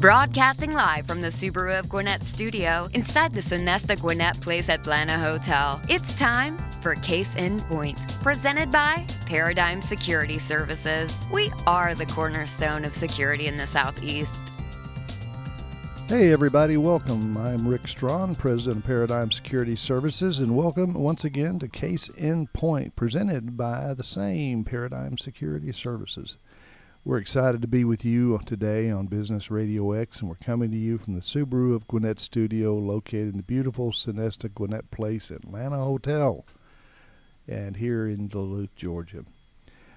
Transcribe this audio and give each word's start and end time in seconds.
Broadcasting 0.00 0.72
live 0.72 1.06
from 1.06 1.22
the 1.22 1.28
Subaru 1.28 1.78
of 1.78 1.88
Gwinnett 1.88 2.22
studio 2.22 2.86
inside 2.92 3.32
the 3.32 3.40
Sonesta 3.40 3.98
Gwinnett 3.98 4.38
Place 4.42 4.68
Atlanta 4.68 5.16
Hotel. 5.16 5.80
It's 5.88 6.18
time 6.18 6.58
for 6.82 6.96
Case 6.96 7.34
in 7.36 7.60
Point, 7.60 7.98
presented 8.20 8.70
by 8.70 9.06
Paradigm 9.24 9.80
Security 9.80 10.38
Services. 10.38 11.16
We 11.32 11.50
are 11.66 11.94
the 11.94 12.04
cornerstone 12.04 12.84
of 12.84 12.94
security 12.94 13.46
in 13.46 13.56
the 13.56 13.66
Southeast. 13.66 14.52
Hey, 16.08 16.30
everybody, 16.30 16.76
welcome. 16.76 17.34
I'm 17.38 17.66
Rick 17.66 17.88
Strawn, 17.88 18.34
President 18.34 18.84
of 18.84 18.86
Paradigm 18.86 19.32
Security 19.32 19.76
Services, 19.76 20.40
and 20.40 20.54
welcome 20.54 20.92
once 20.92 21.24
again 21.24 21.58
to 21.60 21.68
Case 21.68 22.10
in 22.10 22.48
Point, 22.48 22.96
presented 22.96 23.56
by 23.56 23.94
the 23.94 24.04
same 24.04 24.62
Paradigm 24.62 25.16
Security 25.16 25.72
Services. 25.72 26.36
We're 27.06 27.18
excited 27.18 27.62
to 27.62 27.68
be 27.68 27.84
with 27.84 28.04
you 28.04 28.40
today 28.46 28.90
on 28.90 29.06
Business 29.06 29.48
Radio 29.48 29.92
X, 29.92 30.18
and 30.18 30.28
we're 30.28 30.34
coming 30.34 30.72
to 30.72 30.76
you 30.76 30.98
from 30.98 31.14
the 31.14 31.20
Subaru 31.20 31.72
of 31.72 31.86
Gwinnett 31.86 32.18
studio 32.18 32.74
located 32.74 33.28
in 33.28 33.36
the 33.36 33.44
beautiful 33.44 33.92
Sonesta 33.92 34.52
Gwinnett 34.52 34.90
Place 34.90 35.30
Atlanta 35.30 35.76
Hotel 35.76 36.44
and 37.46 37.76
here 37.76 38.08
in 38.08 38.26
Duluth, 38.26 38.74
Georgia. 38.74 39.24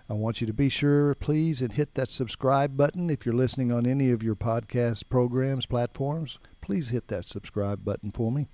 I 0.07 0.13
want 0.13 0.39
you 0.39 0.45
to 0.45 0.53
be 0.53 0.69
sure, 0.69 1.15
please, 1.15 1.61
and 1.61 1.73
hit 1.73 1.95
that 1.95 2.09
subscribe 2.09 2.77
button. 2.77 3.09
If 3.09 3.25
you're 3.25 3.33
listening 3.33 3.71
on 3.71 3.87
any 3.87 4.11
of 4.11 4.21
your 4.21 4.35
podcast 4.35 5.09
programs, 5.09 5.65
platforms, 5.65 6.37
please 6.61 6.89
hit 6.89 7.07
that 7.07 7.25
subscribe 7.25 7.83
button 7.83 8.11
for 8.11 8.31
me. 8.31 8.45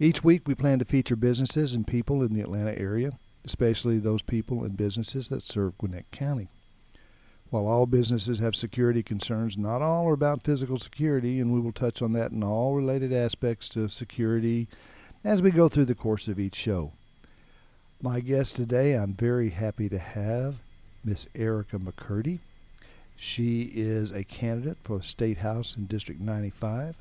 Each 0.00 0.24
week, 0.24 0.48
we 0.48 0.56
plan 0.56 0.80
to 0.80 0.84
feature 0.84 1.14
businesses 1.14 1.74
and 1.74 1.86
people 1.86 2.24
in 2.24 2.32
the 2.32 2.40
Atlanta 2.40 2.76
area, 2.76 3.12
especially 3.44 4.00
those 4.00 4.22
people 4.22 4.64
and 4.64 4.76
businesses 4.76 5.28
that 5.28 5.44
serve 5.44 5.78
Gwinnett 5.78 6.10
County. 6.10 6.48
While 7.50 7.66
all 7.66 7.86
businesses 7.86 8.40
have 8.40 8.54
security 8.54 9.02
concerns, 9.02 9.56
not 9.56 9.80
all 9.80 10.06
are 10.06 10.12
about 10.12 10.44
physical 10.44 10.76
security, 10.78 11.40
and 11.40 11.52
we 11.52 11.60
will 11.60 11.72
touch 11.72 12.02
on 12.02 12.12
that 12.12 12.30
in 12.30 12.42
all 12.42 12.74
related 12.74 13.10
aspects 13.12 13.70
to 13.70 13.88
security 13.88 14.68
as 15.24 15.40
we 15.40 15.50
go 15.50 15.68
through 15.68 15.86
the 15.86 15.94
course 15.94 16.28
of 16.28 16.38
each 16.38 16.54
show. 16.54 16.92
My 18.02 18.20
guest 18.20 18.56
today, 18.56 18.92
I'm 18.92 19.14
very 19.14 19.48
happy 19.50 19.88
to 19.88 19.98
have 19.98 20.56
Miss 21.02 21.26
Erica 21.34 21.78
McCurdy. 21.78 22.38
She 23.16 23.62
is 23.74 24.10
a 24.10 24.24
candidate 24.24 24.76
for 24.82 24.98
the 24.98 25.04
State 25.04 25.38
House 25.38 25.74
in 25.76 25.86
District 25.86 26.20
95. 26.20 26.98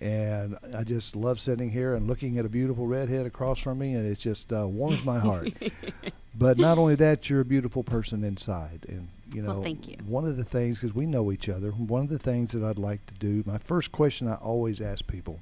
And 0.00 0.58
I 0.74 0.84
just 0.84 1.16
love 1.16 1.40
sitting 1.40 1.70
here 1.70 1.94
and 1.94 2.06
looking 2.06 2.38
at 2.38 2.44
a 2.44 2.50
beautiful 2.50 2.86
redhead 2.86 3.26
across 3.26 3.58
from 3.58 3.78
me, 3.78 3.94
and 3.94 4.06
it 4.06 4.18
just 4.18 4.52
uh, 4.52 4.68
warms 4.68 5.04
my 5.04 5.18
heart. 5.18 5.52
but 6.34 6.58
not 6.58 6.78
only 6.78 6.94
that, 6.96 7.28
you're 7.28 7.40
a 7.40 7.44
beautiful 7.44 7.82
person 7.82 8.24
inside, 8.24 8.86
and 8.88 9.08
you 9.34 9.42
know, 9.42 9.50
well, 9.50 9.62
thank 9.62 9.88
you. 9.88 9.96
One 10.06 10.24
of 10.24 10.36
the 10.36 10.44
things, 10.44 10.80
because 10.80 10.94
we 10.94 11.06
know 11.06 11.30
each 11.32 11.48
other, 11.48 11.70
one 11.70 12.02
of 12.02 12.08
the 12.08 12.18
things 12.18 12.52
that 12.52 12.64
I'd 12.64 12.78
like 12.78 13.04
to 13.06 13.14
do, 13.14 13.42
my 13.46 13.58
first 13.58 13.92
question 13.92 14.28
I 14.28 14.34
always 14.34 14.80
ask 14.80 15.06
people, 15.06 15.40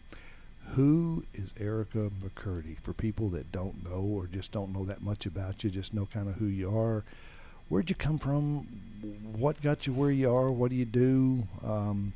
who 0.72 1.24
is 1.32 1.52
Erica 1.58 2.10
McCurdy? 2.22 2.78
For 2.80 2.92
people 2.92 3.28
that 3.30 3.50
don't 3.50 3.84
know 3.84 4.00
or 4.00 4.26
just 4.26 4.52
don't 4.52 4.72
know 4.72 4.84
that 4.84 5.00
much 5.00 5.24
about 5.24 5.64
you, 5.64 5.70
just 5.70 5.94
know 5.94 6.06
kind 6.12 6.28
of 6.28 6.34
who 6.34 6.46
you 6.46 6.76
are. 6.76 7.04
Where'd 7.68 7.88
you 7.90 7.96
come 7.96 8.18
from? 8.18 8.66
What 9.36 9.60
got 9.62 9.86
you 9.86 9.92
where 9.92 10.10
you 10.10 10.34
are? 10.34 10.50
What 10.50 10.70
do 10.70 10.76
you 10.76 10.84
do? 10.84 11.46
Um, 11.64 12.12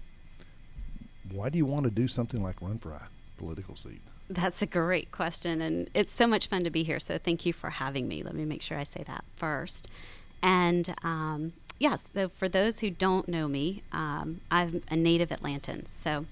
why 1.31 1.49
do 1.49 1.59
you 1.59 1.67
want 1.67 1.85
to 1.85 1.91
do 1.91 2.09
something 2.09 2.43
like 2.43 2.61
run 2.61 2.79
for 2.79 2.91
a 2.91 3.09
political 3.39 3.77
seat? 3.77 4.01
That's 4.29 4.63
a 4.63 4.67
great 4.67 5.13
question, 5.13 5.61
and 5.61 5.91
it's 5.95 6.13
so 6.13 6.27
much 6.27 6.47
fun 6.47 6.65
to 6.65 6.71
be 6.71 6.85
here. 6.85 7.01
So 7.01 7.19
thank 7.19 7.45
you 7.45 7.53
for 7.53 7.71
having 7.71 8.09
me. 8.09 8.23
Let 8.23 8.35
me 8.35 8.45
make 8.45 8.63
sure 8.63 8.79
I 8.79 8.85
say 8.85 9.05
that 9.07 9.25
first. 9.37 9.89
And 10.43 10.95
um, 11.05 11.53
yes, 11.83 12.11
so 12.15 12.29
for 12.29 12.49
those 12.49 12.81
who 12.81 12.91
don't 12.91 13.29
know 13.29 13.49
me, 13.49 13.83
um, 13.93 14.41
I'm 14.51 14.83
a 14.89 14.97
native 14.97 15.31
Atlantan. 15.31 15.89
So 15.89 16.27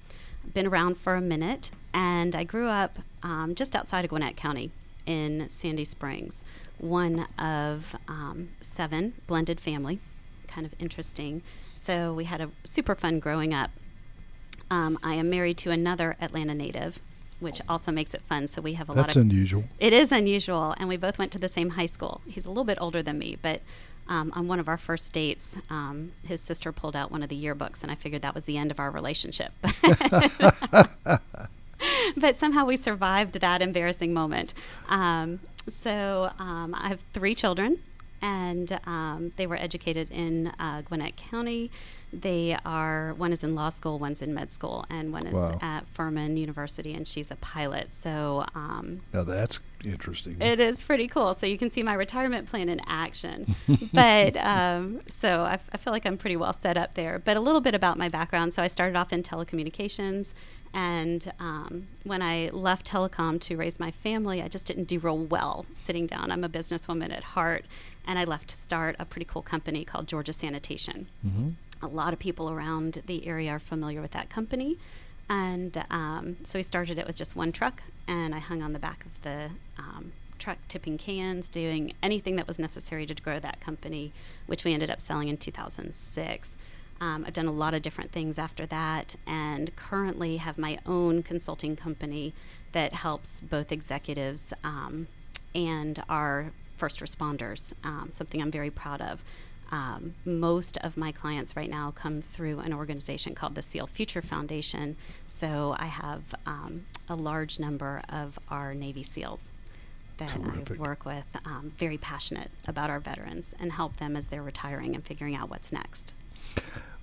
I've 0.45 0.55
been 0.55 0.67
around 0.67 0.97
for 0.97 1.17
a 1.17 1.21
minute, 1.21 1.73
and 1.93 2.35
I 2.37 2.45
grew 2.45 2.69
up 2.69 3.01
um, 3.23 3.55
just 3.55 3.75
outside 3.75 4.05
of 4.05 4.11
Gwinnett 4.11 4.37
County 4.37 4.71
in 5.07 5.51
Sandy 5.51 5.85
Springs, 5.85 6.45
one 6.79 7.27
of 7.37 7.97
um, 8.07 8.51
seven 8.61 9.15
blended 9.27 9.59
family. 9.59 9.99
Kind 10.47 10.65
of 10.65 10.75
interesting. 10.79 11.43
So 11.75 12.15
we 12.15 12.25
had 12.25 12.41
a 12.41 12.51
super 12.65 12.95
fun 12.95 13.19
growing 13.19 13.53
up. 13.53 13.71
Um, 14.71 14.99
I 15.03 15.15
am 15.15 15.29
married 15.29 15.59
to 15.59 15.73
another 15.73 16.17
Atlanta 16.21 16.55
native, 16.55 17.01
which 17.41 17.61
also 17.69 17.91
makes 17.91 18.15
it 18.15 18.23
fun. 18.23 18.47
So 18.47 18.63
we 18.63 18.75
have 18.75 18.89
a 18.89 18.93
That's 18.93 18.97
lot 18.97 19.17
of. 19.17 19.23
That's 19.25 19.33
unusual. 19.33 19.65
It 19.81 19.93
is 19.93 20.13
unusual, 20.13 20.75
and 20.79 20.89
we 20.89 20.97
both 20.97 21.19
went 21.19 21.33
to 21.33 21.39
the 21.39 21.49
same 21.49 21.71
high 21.71 21.87
school. 21.87 22.21
He's 22.27 22.47
a 22.47 22.49
little 22.49 22.65
bit 22.65 22.79
older 22.81 23.03
than 23.03 23.19
me, 23.19 23.37
but 23.43 23.63
um, 24.11 24.33
on 24.35 24.49
one 24.49 24.59
of 24.59 24.69
our 24.69 24.77
first 24.77 25.13
dates, 25.13 25.57
um, 25.71 26.11
his 26.27 26.41
sister 26.41 26.73
pulled 26.73 26.97
out 26.97 27.13
one 27.13 27.23
of 27.23 27.29
the 27.29 27.43
yearbooks, 27.43 27.83
and 27.83 27.91
I 27.93 27.95
figured 27.95 28.23
that 28.23 28.35
was 28.35 28.45
the 28.45 28.59
end 28.59 28.73
of 28.73 28.81
our 28.81 28.91
relationship. 28.91 29.53
but 32.17 32.35
somehow 32.35 32.65
we 32.65 32.77
survived 32.77 33.41
that 33.41 33.63
embarrassing 33.63 34.13
moment. 34.13 34.53
Um, 34.89 35.39
so 35.69 36.33
um, 36.41 36.75
I 36.77 36.89
have 36.89 37.01
three 37.13 37.37
children, 37.37 37.79
and 38.21 38.81
um, 38.85 39.33
they 39.37 39.47
were 39.47 39.57
educated 39.57 40.11
in 40.11 40.49
uh, 40.59 40.83
Gwinnett 40.83 41.17
County. 41.17 41.71
They 42.13 42.57
are 42.65 43.15
one 43.15 43.33
is 43.33 43.45
in 43.45 43.55
law 43.55 43.69
school, 43.69 43.99
one's 43.99 44.21
in 44.21 44.35
med 44.35 44.53
school, 44.53 44.85
and 44.91 45.13
one 45.13 45.27
is 45.27 45.35
Wow. 45.35 45.59
at 45.63 45.87
Furman 45.89 46.37
University, 46.37 46.93
and 46.95 47.07
she's 47.07 47.31
a 47.31 47.37
pilot. 47.37 47.95
So 47.95 48.45
um, 48.55 49.03
Now 49.13 49.23
that's 49.25 49.61
interesting. 49.85 50.37
it 50.41 50.59
is 50.59 50.83
pretty 50.83 51.07
cool. 51.07 51.35
So 51.35 51.47
you 51.47 51.57
can 51.57 51.71
see 51.71 51.83
my 51.85 51.95
retirement 51.95 52.49
plan 52.49 52.69
in 52.69 52.81
action. 52.87 53.55
but 53.93 54.37
um, 54.39 55.01
so 55.07 55.43
I, 55.43 55.59
I 55.73 55.77
feel 55.77 55.93
like 55.93 56.05
I'm 56.05 56.19
pretty 56.19 56.37
well 56.37 56.53
set 56.53 56.77
up 56.77 56.95
there. 56.95 57.19
But 57.21 57.37
a 57.37 57.41
little 57.41 57.61
bit 57.61 57.75
about 57.75 57.97
my 57.97 58.09
background. 58.09 58.55
So 58.55 58.63
I 58.63 58.67
started 58.67 58.97
off 58.97 59.13
in 59.13 59.23
telecommunications. 59.23 60.35
And 60.73 61.33
um, 61.41 61.89
when 62.05 62.23
I 62.23 62.51
left 62.53 62.87
telecom 62.91 63.41
to 63.43 63.57
raise 63.57 63.81
my 63.81 63.91
family, 63.91 64.41
I 64.43 64.49
just 64.49 64.67
didn't 64.67 64.85
do 64.85 64.99
real 65.01 65.19
well 65.19 65.67
sitting 65.73 66.07
down. 66.07 66.31
I'm 66.31 66.45
a 66.45 66.49
businesswoman 66.49 67.13
at 67.13 67.23
heart. 67.25 67.65
And 68.07 68.19
I 68.19 68.25
left 68.25 68.49
to 68.49 68.57
start 68.57 68.97
a 68.99 69.05
pretty 69.05 69.25
cool 69.27 69.43
company 69.43 69.85
called 69.85 70.09
Georgia 70.09 70.33
Sanitation. 70.33 71.07
hmm 71.23 71.51
A 71.83 71.87
lot 71.87 72.13
of 72.13 72.19
people 72.19 72.51
around 72.51 73.03
the 73.07 73.27
area 73.27 73.51
are 73.51 73.59
familiar 73.59 74.01
with 74.01 74.11
that 74.13 74.29
company. 74.29 74.79
And 75.29 75.85
um, 75.91 76.37
so 76.45 76.59
we 76.59 76.65
started 76.65 76.99
it 76.99 77.07
with 77.07 77.15
just 77.15 77.37
one 77.37 77.53
truck, 77.53 77.83
and 78.09 78.35
I 78.35 78.41
hung 78.41 78.63
on 78.63 78.73
the 78.73 78.81
back 78.81 79.07
of 79.07 79.23
the 79.23 79.51
um, 79.79 80.13
truck, 80.41 80.59
tipping 80.67 80.99
cans, 80.99 81.49
doing 81.49 81.93
anything 82.03 82.35
that 82.37 82.49
was 82.49 82.59
necessary 82.59 83.07
to 83.07 83.15
grow 83.15 83.39
that 83.39 83.61
company, 83.61 84.13
which 84.47 84.65
we 84.65 84.73
ended 84.73 84.91
up 84.91 85.01
selling 85.01 85.29
in 85.29 85.37
2006. 85.37 86.57
Um, 87.01 87.25
I've 87.27 87.33
done 87.33 87.47
a 87.47 87.53
lot 87.53 87.75
of 87.75 87.83
different 87.83 88.11
things 88.11 88.39
after 88.39 88.67
that, 88.67 89.15
and 89.27 89.75
currently 89.77 90.39
have 90.39 90.59
my 90.59 90.79
own 90.85 91.23
consulting 91.23 91.77
company 91.77 92.35
that 92.73 92.95
helps 92.95 93.41
both 93.41 93.71
executives 93.71 94.53
um, 94.65 95.07
and 95.55 96.03
our 96.09 96.53
first 96.77 97.01
responders, 97.01 97.73
um, 97.85 98.09
something 98.11 98.43
I'm 98.43 98.51
very 98.51 98.71
proud 98.71 99.01
of. 99.01 99.23
Um, 99.73 100.15
most 100.25 100.79
of 100.79 100.97
my 100.97 101.13
clients 101.13 101.55
right 101.55 101.71
now 101.71 101.93
come 101.93 102.23
through 102.23 102.59
an 102.61 102.73
organization 102.73 103.35
called 103.35 103.55
the 103.55 103.63
SEAL 103.63 103.87
Future 103.87 104.23
Foundation. 104.23 104.97
So 105.29 105.77
I 105.79 105.87
have 105.87 106.35
um, 106.45 106.87
a 107.09 107.15
large 107.15 107.61
number 107.61 108.03
of 108.09 108.39
our 108.49 108.75
Navy 108.75 109.03
SEALs 109.03 109.53
that 110.19 110.31
Terrific. 110.31 110.79
I 110.79 110.83
work 110.83 111.05
with, 111.05 111.37
um, 111.45 111.73
very 111.77 111.97
passionate 111.97 112.51
about 112.67 112.91
our 112.91 113.01
veterans 113.01 113.55
and 113.59 113.73
help 113.73 113.97
them 113.97 114.17
as 114.17 114.27
they're 114.27 114.43
retiring 114.43 114.95
and 114.95 115.05
figuring 115.05 115.35
out 115.35 115.51
what's 115.51 115.73
next. 115.73 116.15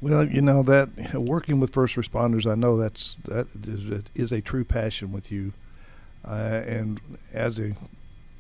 Well, 0.01 0.27
you 0.27 0.41
know 0.41 0.61
that 0.63 1.13
working 1.15 1.59
with 1.59 1.73
first 1.73 1.95
responders, 1.95 2.49
I 2.49 2.55
know 2.55 2.77
that's 2.77 3.17
that 3.25 3.47
is, 3.67 4.03
is 4.13 4.31
a 4.31 4.41
true 4.41 4.63
passion 4.63 5.11
with 5.11 5.31
you, 5.31 5.53
uh, 6.23 6.61
and 6.67 7.01
as 7.33 7.59
a 7.59 7.73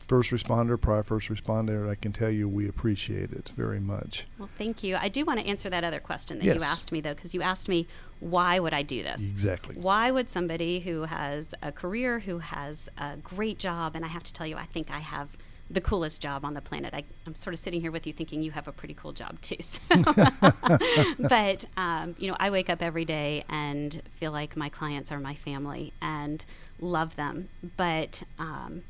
first 0.07 0.31
responder, 0.31 0.79
prior 0.79 1.03
first 1.03 1.29
responder, 1.29 1.89
I 1.89 1.95
can 1.95 2.13
tell 2.13 2.29
you 2.29 2.47
we 2.47 2.67
appreciate 2.67 3.31
it 3.31 3.51
very 3.55 3.79
much. 3.79 4.25
Well, 4.39 4.49
thank 4.57 4.83
you. 4.83 4.95
I 4.95 5.09
do 5.09 5.25
want 5.25 5.39
to 5.39 5.45
answer 5.45 5.69
that 5.69 5.83
other 5.83 5.99
question 5.99 6.39
that 6.39 6.45
you 6.45 6.61
asked 6.63 6.91
me, 6.91 7.01
though, 7.01 7.13
because 7.13 7.35
you 7.35 7.41
asked 7.41 7.67
me, 7.67 7.87
why 8.19 8.59
would 8.59 8.73
I 8.73 8.81
do 8.81 9.03
this? 9.03 9.29
Exactly. 9.29 9.75
Why 9.75 10.09
would 10.11 10.29
somebody 10.29 10.79
who 10.79 11.03
has 11.03 11.53
a 11.61 11.71
career, 11.71 12.19
who 12.19 12.39
has 12.39 12.89
a 12.97 13.17
great 13.17 13.59
job, 13.59 13.95
and 13.95 14.03
I 14.03 14.07
have 14.07 14.23
to 14.23 14.33
tell 14.33 14.47
you, 14.47 14.55
I 14.55 14.65
think 14.65 14.89
I 14.89 14.99
have 14.99 15.29
the 15.69 15.81
coolest 15.81 16.21
job 16.21 16.45
on 16.45 16.53
the 16.53 16.61
planet. 16.61 16.93
I, 16.93 17.03
am 17.25 17.35
sort 17.35 17.53
of 17.53 17.59
sitting 17.59 17.81
here 17.81 17.91
with 17.91 18.07
you 18.07 18.13
thinking 18.13 18.41
you 18.41 18.51
have 18.51 18.69
a 18.69 18.71
pretty 18.71 18.93
cool 18.93 19.11
job 19.11 19.39
too. 19.41 19.57
So. 19.59 19.81
but, 21.19 21.65
um, 21.75 22.15
you 22.17 22.29
know, 22.29 22.37
I 22.39 22.49
wake 22.49 22.69
up 22.69 22.81
every 22.81 23.03
day 23.03 23.43
and 23.49 24.01
feel 24.15 24.31
like 24.31 24.55
my 24.55 24.69
clients 24.69 25.11
are 25.11 25.19
my 25.19 25.35
family 25.35 25.91
and 26.01 26.45
love 26.79 27.17
them. 27.17 27.49
But 27.75 28.23
um, 28.39 28.83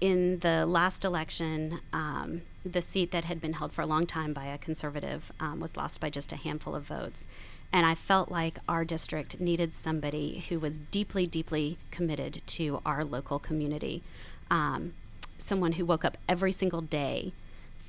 in 0.00 0.38
the 0.40 0.66
last 0.66 1.04
election, 1.04 1.80
um, 1.92 2.42
the 2.64 2.82
seat 2.82 3.10
that 3.10 3.24
had 3.24 3.40
been 3.40 3.54
held 3.54 3.72
for 3.72 3.82
a 3.82 3.86
long 3.86 4.06
time 4.06 4.32
by 4.32 4.46
a 4.46 4.58
conservative 4.58 5.32
um, 5.40 5.60
was 5.60 5.76
lost 5.76 6.00
by 6.00 6.10
just 6.10 6.32
a 6.32 6.36
handful 6.36 6.74
of 6.74 6.84
votes. 6.84 7.26
And 7.72 7.84
I 7.84 7.94
felt 7.94 8.30
like 8.30 8.58
our 8.68 8.84
district 8.84 9.40
needed 9.40 9.74
somebody 9.74 10.44
who 10.48 10.58
was 10.58 10.80
deeply, 10.80 11.26
deeply 11.26 11.78
committed 11.90 12.42
to 12.46 12.80
our 12.86 13.04
local 13.04 13.38
community. 13.38 14.02
Um, 14.50 14.94
someone 15.36 15.72
who 15.72 15.84
woke 15.84 16.04
up 16.04 16.16
every 16.28 16.52
single 16.52 16.80
day 16.80 17.32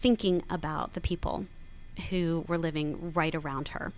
thinking 0.01 0.43
about 0.49 0.93
the 0.93 1.01
people 1.01 1.45
who 2.09 2.45
were 2.47 2.57
living 2.57 3.11
right 3.13 3.35
around 3.35 3.69
her, 3.69 3.91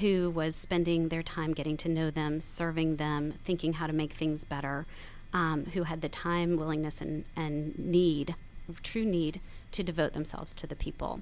who 0.00 0.30
was 0.30 0.56
spending 0.56 1.08
their 1.08 1.22
time 1.22 1.52
getting 1.52 1.76
to 1.78 1.88
know 1.88 2.10
them, 2.10 2.40
serving 2.40 2.96
them, 2.96 3.34
thinking 3.44 3.74
how 3.74 3.86
to 3.86 3.92
make 3.92 4.12
things 4.12 4.44
better, 4.44 4.86
um, 5.34 5.66
who 5.74 5.82
had 5.82 6.00
the 6.00 6.08
time, 6.08 6.56
willingness, 6.56 7.00
and, 7.00 7.24
and 7.36 7.78
need, 7.78 8.34
true 8.82 9.04
need, 9.04 9.40
to 9.72 9.82
devote 9.82 10.12
themselves 10.12 10.54
to 10.54 10.66
the 10.66 10.76
people. 10.76 11.20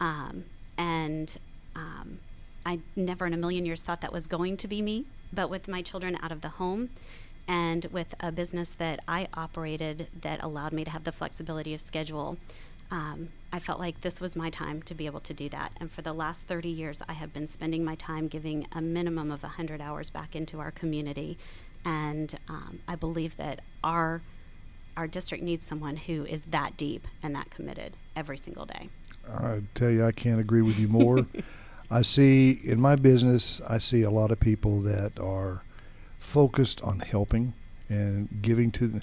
Um, 0.00 0.44
and 0.78 1.36
um, 1.74 2.20
I 2.64 2.78
never 2.94 3.26
in 3.26 3.34
a 3.34 3.36
million 3.36 3.66
years 3.66 3.82
thought 3.82 4.00
that 4.00 4.12
was 4.12 4.26
going 4.26 4.56
to 4.58 4.68
be 4.68 4.80
me, 4.80 5.06
but 5.32 5.50
with 5.50 5.68
my 5.68 5.82
children 5.82 6.16
out 6.22 6.32
of 6.32 6.40
the 6.40 6.50
home, 6.50 6.90
and 7.48 7.86
with 7.86 8.14
a 8.20 8.30
business 8.30 8.74
that 8.74 9.00
I 9.08 9.26
operated 9.34 10.08
that 10.20 10.44
allowed 10.44 10.72
me 10.72 10.84
to 10.84 10.90
have 10.90 11.04
the 11.04 11.12
flexibility 11.12 11.74
of 11.74 11.80
schedule, 11.80 12.36
um, 12.90 13.30
I 13.52 13.58
felt 13.58 13.78
like 13.78 14.02
this 14.02 14.20
was 14.20 14.36
my 14.36 14.50
time 14.50 14.82
to 14.82 14.94
be 14.94 15.06
able 15.06 15.20
to 15.20 15.34
do 15.34 15.48
that. 15.48 15.72
And 15.80 15.90
for 15.90 16.02
the 16.02 16.12
last 16.12 16.46
30 16.46 16.68
years, 16.68 17.02
I 17.08 17.14
have 17.14 17.32
been 17.32 17.46
spending 17.46 17.84
my 17.84 17.94
time 17.94 18.28
giving 18.28 18.66
a 18.72 18.80
minimum 18.80 19.30
of 19.30 19.42
100 19.42 19.80
hours 19.80 20.10
back 20.10 20.36
into 20.36 20.60
our 20.60 20.70
community. 20.70 21.38
And 21.84 22.38
um, 22.48 22.80
I 22.86 22.94
believe 22.94 23.36
that 23.36 23.60
our 23.82 24.22
our 24.96 25.06
district 25.06 25.44
needs 25.44 25.64
someone 25.64 25.96
who 25.96 26.24
is 26.24 26.42
that 26.46 26.76
deep 26.76 27.06
and 27.22 27.34
that 27.36 27.50
committed 27.50 27.96
every 28.16 28.36
single 28.36 28.66
day. 28.66 28.88
I 29.32 29.60
tell 29.74 29.90
you, 29.90 30.04
I 30.04 30.10
can't 30.10 30.40
agree 30.40 30.62
with 30.62 30.76
you 30.76 30.88
more. 30.88 31.24
I 31.90 32.02
see 32.02 32.60
in 32.64 32.80
my 32.80 32.96
business, 32.96 33.60
I 33.68 33.78
see 33.78 34.02
a 34.02 34.10
lot 34.10 34.32
of 34.32 34.40
people 34.40 34.80
that 34.82 35.18
are 35.20 35.62
focused 36.18 36.82
on 36.82 36.98
helping 36.98 37.54
and 37.88 38.28
giving 38.42 38.70
to 38.72 38.88
the, 38.88 39.02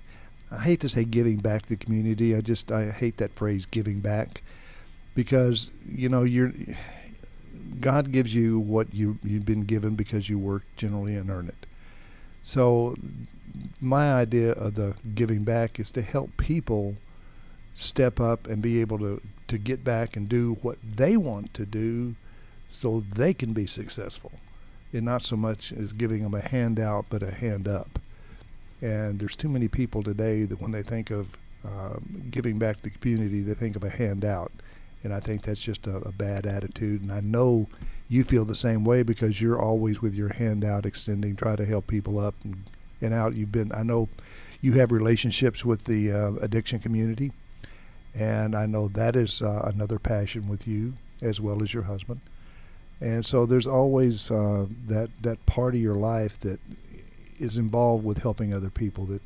I 0.52 0.62
hate 0.62 0.82
to 0.82 0.90
say 0.90 1.06
giving 1.06 1.38
back 1.38 1.64
to 1.64 1.70
the 1.70 1.78
community. 1.78 2.36
I 2.36 2.42
just 2.42 2.72
I 2.72 2.92
hate 2.92 3.18
that 3.18 3.34
phrase 3.34 3.66
giving 3.66 4.02
back 4.02 4.44
because 5.16 5.72
you 5.90 6.10
know 6.10 6.24
you're 6.24 6.54
God 7.80 8.12
gives 8.12 8.36
you 8.36 8.60
what 8.60 8.94
you 8.94 9.18
you've 9.24 9.46
been 9.46 9.64
given 9.64 9.96
because 9.96 10.30
you 10.30 10.38
work 10.38 10.64
generally 10.76 11.16
and 11.16 11.30
earn 11.30 11.48
it. 11.48 11.65
So 12.46 12.96
my 13.82 14.14
idea 14.14 14.52
of 14.52 14.76
the 14.76 14.94
giving 15.16 15.44
back 15.44 15.80
is 15.80 15.90
to 15.94 16.04
help 16.04 16.38
people 16.38 16.96
step 17.74 18.20
up 18.20 18.46
and 18.46 18.62
be 18.62 18.82
able 18.82 19.00
to 19.00 19.20
to 19.48 19.58
get 19.58 19.84
back 19.84 20.16
and 20.16 20.30
do 20.30 20.60
what 20.62 20.78
they 20.84 21.18
want 21.18 21.56
to 21.56 21.66
do 21.66 22.14
so 22.70 23.04
they 23.14 23.34
can 23.34 23.54
be 23.54 23.66
successful 23.66 24.32
and 24.94 25.04
not 25.06 25.24
so 25.24 25.36
much 25.36 25.72
as 25.74 25.92
giving 25.92 26.22
them 26.22 26.36
a 26.36 26.40
handout, 26.40 27.06
but 27.10 27.24
a 27.24 27.32
hand 27.32 27.68
up. 27.68 27.98
And 28.80 29.20
there's 29.20 29.36
too 29.36 29.50
many 29.50 29.68
people 29.68 30.04
today 30.04 30.44
that 30.44 30.62
when 30.62 30.72
they 30.72 30.84
think 30.84 31.10
of 31.10 31.36
um, 31.64 32.28
giving 32.30 32.60
back 32.60 32.78
to 32.78 32.84
the 32.84 32.90
community, 32.92 33.42
they 33.42 33.56
think 33.56 33.76
of 33.76 33.84
a 33.84 33.90
handout. 33.90 34.52
And 35.04 35.16
I 35.16 35.20
think 35.20 35.42
that's 35.42 35.62
just 35.62 35.88
a, 35.88 35.98
a, 35.98 36.12
bad 36.12 36.46
attitude. 36.46 37.02
And 37.02 37.12
I 37.12 37.22
know 37.22 37.68
you 38.08 38.24
feel 38.24 38.46
the 38.46 38.56
same 38.56 38.84
way 38.84 39.04
because 39.04 39.42
you're 39.42 39.60
always 39.60 40.02
with 40.02 40.14
your 40.14 40.34
hand 40.34 40.64
out, 40.64 40.86
extending, 40.86 41.36
try 41.36 41.56
to 41.56 41.66
help 41.66 41.88
people 41.88 42.20
up 42.20 42.36
and, 42.44 42.64
and 43.02 43.14
out. 43.14 43.36
You've 43.36 43.52
been, 43.52 43.72
I 43.72 43.84
know 43.84 44.10
you 44.62 44.74
have 44.74 44.92
relationships 44.92 45.66
with 45.66 45.86
the 45.86 46.12
uh, 46.12 46.32
addiction 46.42 46.80
community. 46.80 47.32
And 48.18 48.56
I 48.56 48.66
know 48.66 48.88
that 48.90 49.16
is 49.16 49.42
uh, 49.42 49.70
another 49.74 50.00
passion 50.00 50.48
with 50.48 50.68
you 50.68 50.94
as 51.22 51.42
well 51.42 51.62
as 51.62 51.74
your 51.74 51.84
husband. 51.84 52.22
And 53.02 53.26
so 53.26 53.46
there's 53.46 53.68
always 53.68 54.32
uh, 54.32 54.68
that 54.88 55.10
that 55.22 55.46
part 55.46 55.76
of 55.76 55.82
your 55.82 55.96
life 55.96 56.40
that 56.40 56.60
is 57.38 57.58
involved 57.58 58.06
with 58.06 58.20
helping 58.20 58.54
other 58.54 58.70
people. 58.70 59.06
That 59.06 59.22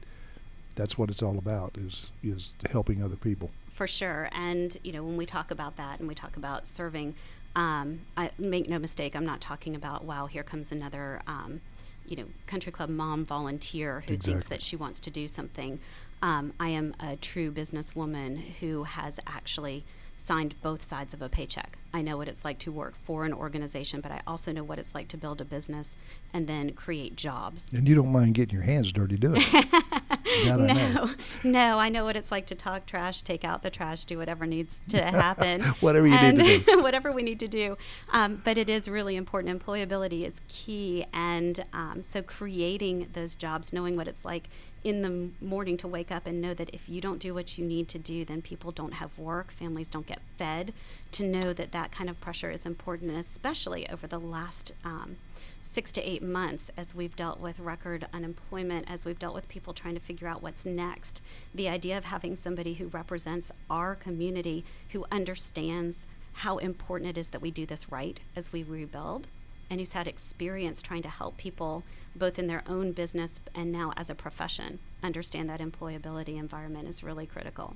that's 0.76 0.98
what 0.98 1.10
it's 1.10 1.22
all 1.22 1.38
about 1.38 1.78
is 1.78 2.12
is 2.24 2.56
helping 2.72 3.04
other 3.04 3.16
people. 3.16 3.52
For 3.72 3.88
sure, 3.88 4.28
and 4.32 4.76
you 4.84 4.92
know 4.92 5.04
when 5.04 5.18
we 5.18 5.26
talk 5.26 5.52
about 5.52 5.78
that 5.78 6.00
and 6.00 6.08
we 6.08 6.16
talk 6.16 6.36
about 6.36 6.66
serving, 6.66 7.16
um, 7.56 8.02
I 8.16 8.32
make 8.38 8.70
no 8.70 8.80
mistake. 8.80 9.16
I'm 9.16 9.26
not 9.26 9.42
talking 9.42 9.76
about 9.76 10.06
wow, 10.06 10.28
here 10.28 10.44
comes 10.44 10.72
another. 10.72 11.22
Um, 11.28 11.62
you 12.06 12.16
know, 12.16 12.26
country 12.48 12.72
club 12.72 12.90
mom 12.90 13.24
volunteer 13.24 14.04
who 14.08 14.16
exactly. 14.16 14.34
thinks 14.34 14.48
that 14.48 14.62
she 14.64 14.76
wants 14.76 15.00
to 15.02 15.12
do 15.12 15.28
something. 15.28 15.80
Um, 16.24 16.54
I 16.60 16.70
am 16.70 16.96
a 17.00 17.16
true 17.16 17.52
businesswoman 17.52 18.40
who 18.60 18.84
has 18.84 19.20
actually 19.28 19.86
signed 20.18 20.54
both 20.62 20.82
sides 20.82 21.14
of 21.14 21.22
a 21.22 21.30
paycheck. 21.30 21.78
I 21.94 22.02
know 22.02 22.18
what 22.18 22.28
it's 22.28 22.44
like 22.44 22.60
to 22.60 22.72
work 22.72 22.96
for 23.06 23.26
an 23.26 23.34
organization, 23.34 24.02
but 24.02 24.12
I 24.12 24.22
also 24.28 24.52
know 24.52 24.64
what 24.64 24.78
it's 24.80 24.94
like 24.94 25.08
to 25.10 25.18
build 25.18 25.40
a 25.40 25.46
business 25.46 25.96
and 26.34 26.46
then 26.46 26.74
create 26.74 27.16
jobs. 27.16 27.72
And 27.72 27.88
you 27.88 27.96
don't 27.96 28.12
mind 28.12 28.34
getting 28.36 28.56
your 28.56 28.64
hands 28.64 28.92
dirty 28.92 29.16
doing 29.16 29.42
it. 29.42 30.04
No, 30.46 30.56
know. 30.58 31.10
no, 31.44 31.80
I 31.80 31.90
know 31.90 32.04
what 32.04 32.16
it's 32.16 32.32
like 32.32 32.48
to 32.48 32.56
talk 32.56 32.86
trash, 32.86 33.22
take 33.22 33.44
out 33.44 33.62
the 33.64 33.70
trash, 33.70 34.06
do 34.06 34.18
whatever 34.18 34.46
needs 34.46 34.82
to 34.90 35.02
happen. 35.04 35.62
whatever 35.80 36.08
you 36.08 36.20
need 36.20 36.44
to 36.44 36.60
do. 36.60 36.82
whatever 36.82 37.12
we 37.12 37.24
need 37.24 37.40
to 37.40 37.48
do. 37.48 37.78
Um, 38.12 38.42
but 38.44 38.58
it 38.58 38.70
is 38.70 38.88
really 38.88 39.16
important. 39.16 39.60
Employability 39.62 40.28
is 40.28 40.42
key. 40.48 41.06
And 41.14 41.66
um, 41.74 42.04
so 42.04 42.22
creating 42.22 43.08
those 43.14 43.36
jobs, 43.36 43.74
knowing 43.74 43.96
what 43.96 44.08
it's 44.08 44.26
like 44.26 44.50
in 44.84 45.02
the 45.02 45.30
morning 45.46 45.78
to 45.78 45.88
wake 45.88 46.12
up 46.12 46.26
and 46.26 46.42
know 46.42 46.54
that 46.54 46.70
if 46.74 46.88
you 46.88 47.02
don't 47.02 47.20
do 47.20 47.34
what 47.34 47.58
you 47.58 47.66
need 47.66 47.88
to 47.90 48.00
do, 48.00 48.24
then 48.24 48.42
people 48.42 48.72
don't 48.72 48.94
have 48.94 49.18
work, 49.18 49.52
families 49.52 49.90
don't 49.90 50.06
get 50.06 50.22
fed. 50.38 50.74
To 51.14 51.24
know 51.24 51.54
that 51.54 51.72
that 51.72 51.92
kind 51.92 52.10
of 52.10 52.20
pressure 52.22 52.52
is 52.52 52.66
important, 52.66 53.12
especially 53.12 53.90
over 53.90 54.08
the 54.08 54.20
last 54.20 54.72
um, 54.86 55.18
six 55.62 55.92
to 55.94 56.02
eight 56.02 56.24
months 56.24 56.72
as 56.78 56.96
we've 56.96 57.16
dealt 57.16 57.40
with 57.40 57.60
record 57.60 58.08
unemployment, 58.14 58.90
as 58.90 59.06
we've 59.06 59.20
dealt 59.20 59.36
with 59.36 59.50
people 59.50 59.74
trying 59.74 59.96
to 59.96 60.00
figure 60.00 60.28
out 60.28 60.42
what's 60.42 60.66
next. 60.66 61.22
The 61.54 61.68
idea 61.68 61.98
of 61.98 62.06
having 62.06 62.36
somebody 62.36 62.76
who 62.76 62.88
represents 62.88 63.52
our 63.70 63.96
community, 63.96 64.64
who 64.90 65.06
understands 65.12 66.08
how 66.34 66.58
important 66.58 67.10
it 67.10 67.18
is 67.18 67.30
that 67.30 67.42
we 67.42 67.52
do 67.52 67.66
this 67.66 67.92
right 67.92 68.20
as 68.36 68.54
we 68.54 68.64
rebuild, 68.64 69.28
and 69.70 69.80
who's 69.80 69.94
had 69.94 70.08
experience 70.08 70.82
trying 70.82 71.02
to 71.02 71.10
help 71.10 71.38
people 71.38 71.84
both 72.16 72.40
in 72.40 72.48
their 72.48 72.64
own 72.68 72.92
business 72.92 73.42
and 73.56 73.72
now 73.72 73.94
as 73.98 74.10
a 74.10 74.16
profession, 74.16 74.80
understand 75.04 75.50
that 75.50 75.60
employability 75.60 76.38
environment 76.38 76.88
is 76.88 77.04
really 77.04 77.26
critical. 77.26 77.76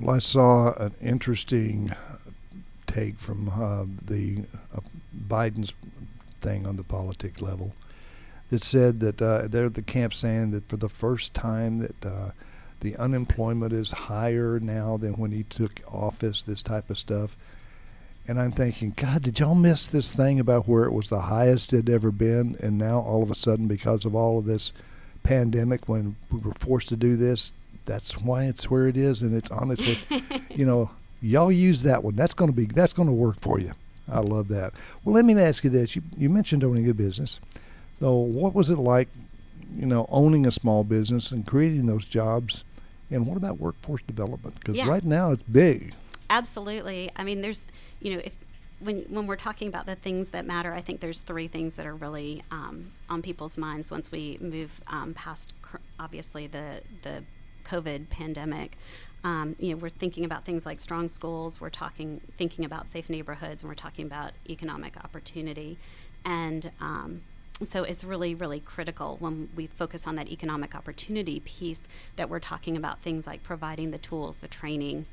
Well, 0.00 0.16
I 0.16 0.18
saw 0.18 0.72
an 0.74 0.94
interesting 1.00 1.92
take 2.86 3.18
from 3.18 3.48
uh, 3.48 3.84
the 4.04 4.44
uh, 4.74 4.80
Biden's 5.28 5.72
thing 6.40 6.66
on 6.66 6.76
the 6.76 6.84
politic 6.84 7.40
level 7.40 7.72
that 8.50 8.62
said 8.62 9.00
that 9.00 9.22
uh, 9.22 9.48
they're 9.48 9.68
the 9.68 9.82
camp 9.82 10.14
saying 10.14 10.50
that 10.52 10.68
for 10.68 10.76
the 10.76 10.88
first 10.88 11.34
time 11.34 11.78
that 11.78 12.06
uh, 12.06 12.30
the 12.80 12.96
unemployment 12.96 13.72
is 13.72 13.90
higher 13.90 14.60
now 14.60 14.96
than 14.96 15.14
when 15.14 15.32
he 15.32 15.42
took 15.44 15.80
office. 15.90 16.42
This 16.42 16.62
type 16.62 16.90
of 16.90 16.98
stuff. 16.98 17.36
And 18.26 18.40
I'm 18.40 18.52
thinking, 18.52 18.94
God, 18.96 19.22
did 19.22 19.38
y'all 19.38 19.54
miss 19.54 19.86
this 19.86 20.10
thing 20.10 20.40
about 20.40 20.66
where 20.66 20.84
it 20.84 20.92
was 20.92 21.08
the 21.08 21.20
highest 21.20 21.72
it 21.72 21.88
had 21.88 21.90
ever 21.90 22.10
been? 22.10 22.56
And 22.60 22.78
now 22.78 23.00
all 23.00 23.22
of 23.22 23.30
a 23.30 23.34
sudden, 23.34 23.66
because 23.66 24.04
of 24.06 24.14
all 24.14 24.38
of 24.38 24.46
this 24.46 24.72
pandemic, 25.22 25.88
when 25.88 26.16
we 26.30 26.38
were 26.38 26.54
forced 26.58 26.88
to 26.88 26.96
do 26.96 27.16
this, 27.16 27.52
that's 27.84 28.18
why 28.18 28.44
it's 28.44 28.70
where 28.70 28.88
it 28.88 28.96
is. 28.96 29.20
And 29.20 29.34
it's 29.34 29.50
on 29.50 29.70
its 29.70 29.82
way. 29.82 30.22
you 30.50 30.64
know, 30.64 30.90
y'all 31.20 31.52
use 31.52 31.82
that 31.82 32.02
one. 32.02 32.14
That's 32.14 32.32
going 32.32 32.50
to 32.50 32.56
be, 32.56 32.64
that's 32.64 32.94
going 32.94 33.08
to 33.08 33.14
work 33.14 33.40
for 33.40 33.58
you. 33.58 33.72
I 34.10 34.20
love 34.20 34.48
that. 34.48 34.72
Well, 35.04 35.14
let 35.14 35.26
me 35.26 35.38
ask 35.38 35.62
you 35.62 35.70
this. 35.70 35.94
You, 35.94 36.02
you 36.16 36.30
mentioned 36.30 36.64
owning 36.64 36.88
a 36.88 36.94
business. 36.94 37.40
So 38.00 38.14
what 38.14 38.54
was 38.54 38.70
it 38.70 38.78
like, 38.78 39.08
you 39.74 39.86
know, 39.86 40.06
owning 40.10 40.46
a 40.46 40.50
small 40.50 40.82
business 40.82 41.30
and 41.30 41.46
creating 41.46 41.86
those 41.86 42.06
jobs? 42.06 42.64
And 43.10 43.26
what 43.26 43.36
about 43.36 43.58
workforce 43.58 44.02
development? 44.02 44.56
Because 44.56 44.76
yeah. 44.76 44.88
right 44.88 45.04
now 45.04 45.32
it's 45.32 45.42
big. 45.42 45.94
Absolutely. 46.34 47.12
I 47.14 47.22
mean, 47.22 47.42
there's, 47.42 47.68
you 48.00 48.14
know, 48.14 48.22
if 48.24 48.34
when 48.80 49.02
when 49.02 49.28
we're 49.28 49.36
talking 49.36 49.68
about 49.68 49.86
the 49.86 49.94
things 49.94 50.30
that 50.30 50.44
matter, 50.44 50.74
I 50.74 50.80
think 50.80 50.98
there's 50.98 51.20
three 51.20 51.46
things 51.46 51.76
that 51.76 51.86
are 51.86 51.94
really 51.94 52.42
um, 52.50 52.90
on 53.08 53.22
people's 53.22 53.56
minds 53.56 53.92
once 53.92 54.10
we 54.10 54.36
move 54.40 54.80
um, 54.88 55.14
past, 55.14 55.54
obviously 56.00 56.48
the 56.48 56.80
the 57.02 57.22
COVID 57.64 58.08
pandemic. 58.08 58.76
Um, 59.22 59.54
you 59.60 59.70
know, 59.70 59.76
we're 59.76 59.90
thinking 59.90 60.24
about 60.24 60.44
things 60.44 60.66
like 60.66 60.80
strong 60.80 61.06
schools. 61.06 61.60
We're 61.60 61.70
talking 61.70 62.20
thinking 62.36 62.64
about 62.64 62.88
safe 62.88 63.08
neighborhoods, 63.08 63.62
and 63.62 63.70
we're 63.70 63.76
talking 63.76 64.04
about 64.04 64.32
economic 64.50 64.96
opportunity. 64.96 65.78
And 66.24 66.72
um, 66.80 67.22
so 67.62 67.84
it's 67.84 68.02
really, 68.02 68.34
really 68.34 68.58
critical 68.58 69.18
when 69.20 69.50
we 69.54 69.68
focus 69.68 70.04
on 70.04 70.16
that 70.16 70.28
economic 70.28 70.74
opportunity 70.74 71.38
piece 71.38 71.86
that 72.16 72.28
we're 72.28 72.40
talking 72.40 72.76
about 72.76 73.02
things 73.02 73.24
like 73.24 73.44
providing 73.44 73.92
the 73.92 73.98
tools, 73.98 74.38
the 74.38 74.48
training, 74.48 75.06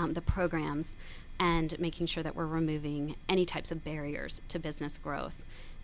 um, 0.00 0.14
the 0.14 0.22
programs, 0.22 0.96
and 1.38 1.78
making 1.78 2.06
sure 2.06 2.22
that 2.22 2.34
we're 2.34 2.46
removing 2.46 3.16
any 3.28 3.44
types 3.44 3.70
of 3.70 3.84
barriers 3.84 4.40
to 4.48 4.58
business 4.58 4.98
growth. 4.98 5.34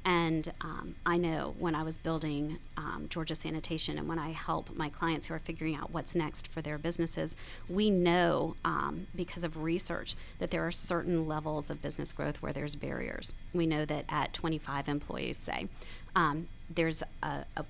And 0.04 0.52
um, 0.60 0.94
I 1.04 1.16
know 1.16 1.56
when 1.58 1.74
I 1.74 1.82
was 1.82 1.98
building 1.98 2.58
um, 2.76 3.06
Georgia 3.08 3.34
Sanitation 3.34 3.98
and 3.98 4.08
when 4.08 4.20
I 4.20 4.30
help 4.30 4.72
my 4.76 4.88
clients 4.88 5.26
who 5.26 5.34
are 5.34 5.40
figuring 5.40 5.74
out 5.74 5.90
what's 5.90 6.14
next 6.14 6.46
for 6.46 6.62
their 6.62 6.78
businesses, 6.78 7.34
we 7.68 7.90
know 7.90 8.54
um, 8.64 9.08
because 9.16 9.42
of 9.42 9.64
research 9.64 10.14
that 10.38 10.52
there 10.52 10.64
are 10.64 10.70
certain 10.70 11.26
levels 11.26 11.70
of 11.70 11.82
business 11.82 12.12
growth 12.12 12.40
where 12.40 12.52
there's 12.52 12.76
barriers. 12.76 13.34
We 13.52 13.66
know 13.66 13.84
that 13.84 14.04
at 14.08 14.32
25 14.32 14.88
employees, 14.88 15.38
say, 15.38 15.66
um, 16.14 16.46
there's 16.70 17.02
a, 17.24 17.44
a 17.56 17.64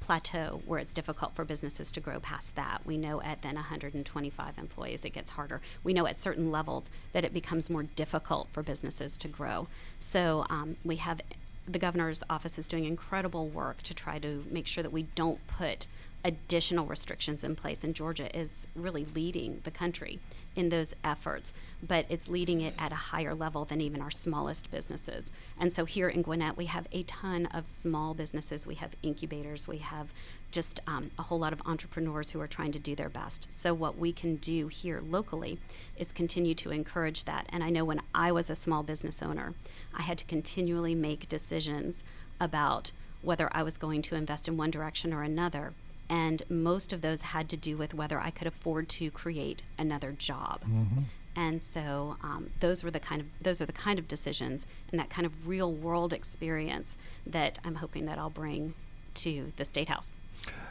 plateau 0.00 0.62
where 0.66 0.78
it's 0.78 0.92
difficult 0.92 1.34
for 1.34 1.44
businesses 1.44 1.92
to 1.92 2.00
grow 2.00 2.18
past 2.18 2.56
that. 2.56 2.80
We 2.84 2.96
know 2.96 3.22
at 3.22 3.42
then 3.42 3.54
125 3.54 4.58
employees 4.58 5.04
it 5.04 5.10
gets 5.10 5.32
harder. 5.32 5.60
We 5.84 5.92
know 5.92 6.06
at 6.06 6.18
certain 6.18 6.50
levels 6.50 6.90
that 7.12 7.24
it 7.24 7.32
becomes 7.32 7.70
more 7.70 7.82
difficult 7.82 8.48
for 8.50 8.62
businesses 8.62 9.16
to 9.18 9.28
grow. 9.28 9.68
So 9.98 10.46
um, 10.50 10.76
we 10.84 10.96
have 10.96 11.20
the 11.68 11.78
governor's 11.78 12.22
office 12.28 12.58
is 12.58 12.66
doing 12.66 12.84
incredible 12.84 13.46
work 13.46 13.82
to 13.82 13.94
try 13.94 14.18
to 14.18 14.44
make 14.50 14.66
sure 14.66 14.82
that 14.82 14.92
we 14.92 15.04
don't 15.14 15.46
put 15.46 15.86
additional 16.24 16.86
restrictions 16.86 17.44
in 17.44 17.56
place. 17.56 17.84
And 17.84 17.94
Georgia 17.94 18.34
is 18.36 18.66
really 18.74 19.06
leading 19.14 19.60
the 19.64 19.70
country 19.70 20.18
in 20.54 20.68
those 20.68 20.94
efforts, 21.02 21.52
but 21.82 22.04
it's 22.08 22.28
leading 22.28 22.60
it 22.60 22.74
at 22.78 22.92
a 22.92 22.96
higher 22.96 23.34
level 23.34 23.64
than 23.64 23.80
even 23.80 24.00
our 24.00 24.10
smallest 24.10 24.70
businesses. 24.70 25.32
And 25.58 25.72
so 25.72 25.84
here 25.84 26.08
in 26.08 26.22
Gwinnett, 26.22 26.56
we 26.56 26.66
have 26.66 26.86
a 26.92 27.04
ton 27.04 27.46
of 27.46 27.66
small 27.66 28.14
businesses. 28.14 28.66
We 28.66 28.74
have 28.76 28.90
incubators. 29.02 29.66
We 29.66 29.78
have 29.78 30.12
just 30.50 30.80
um, 30.86 31.10
a 31.18 31.22
whole 31.22 31.38
lot 31.38 31.52
of 31.52 31.62
entrepreneurs 31.64 32.30
who 32.30 32.40
are 32.40 32.46
trying 32.46 32.72
to 32.72 32.78
do 32.78 32.94
their 32.94 33.08
best. 33.08 33.50
So, 33.52 33.72
what 33.72 33.96
we 33.96 34.12
can 34.12 34.36
do 34.36 34.68
here 34.68 35.00
locally 35.00 35.58
is 35.96 36.12
continue 36.12 36.54
to 36.54 36.72
encourage 36.72 37.24
that. 37.24 37.46
And 37.50 37.62
I 37.62 37.70
know 37.70 37.84
when 37.84 38.00
I 38.14 38.32
was 38.32 38.50
a 38.50 38.56
small 38.56 38.82
business 38.82 39.22
owner, 39.22 39.54
I 39.94 40.02
had 40.02 40.18
to 40.18 40.24
continually 40.24 40.94
make 40.94 41.28
decisions 41.28 42.02
about 42.40 42.92
whether 43.22 43.48
I 43.52 43.62
was 43.62 43.76
going 43.76 44.02
to 44.02 44.16
invest 44.16 44.48
in 44.48 44.56
one 44.56 44.70
direction 44.70 45.12
or 45.12 45.22
another. 45.22 45.72
And 46.10 46.42
most 46.50 46.92
of 46.92 47.00
those 47.00 47.22
had 47.22 47.48
to 47.50 47.56
do 47.56 47.76
with 47.76 47.94
whether 47.94 48.18
I 48.18 48.30
could 48.30 48.48
afford 48.48 48.88
to 48.90 49.10
create 49.12 49.62
another 49.78 50.10
job. 50.10 50.62
Mm-hmm. 50.62 51.02
And 51.36 51.62
so 51.62 52.16
um, 52.22 52.50
those 52.58 52.82
were 52.82 52.90
the 52.90 52.98
kind 52.98 53.20
of 53.20 53.28
those 53.40 53.62
are 53.62 53.66
the 53.66 53.72
kind 53.72 53.98
of 53.98 54.08
decisions 54.08 54.66
and 54.90 54.98
that 54.98 55.08
kind 55.08 55.24
of 55.24 55.46
real 55.46 55.72
world 55.72 56.12
experience 56.12 56.96
that 57.24 57.60
I'm 57.64 57.76
hoping 57.76 58.06
that 58.06 58.18
I'll 58.18 58.28
bring 58.28 58.74
to 59.14 59.52
the 59.56 59.64
state 59.64 59.88
house. 59.88 60.16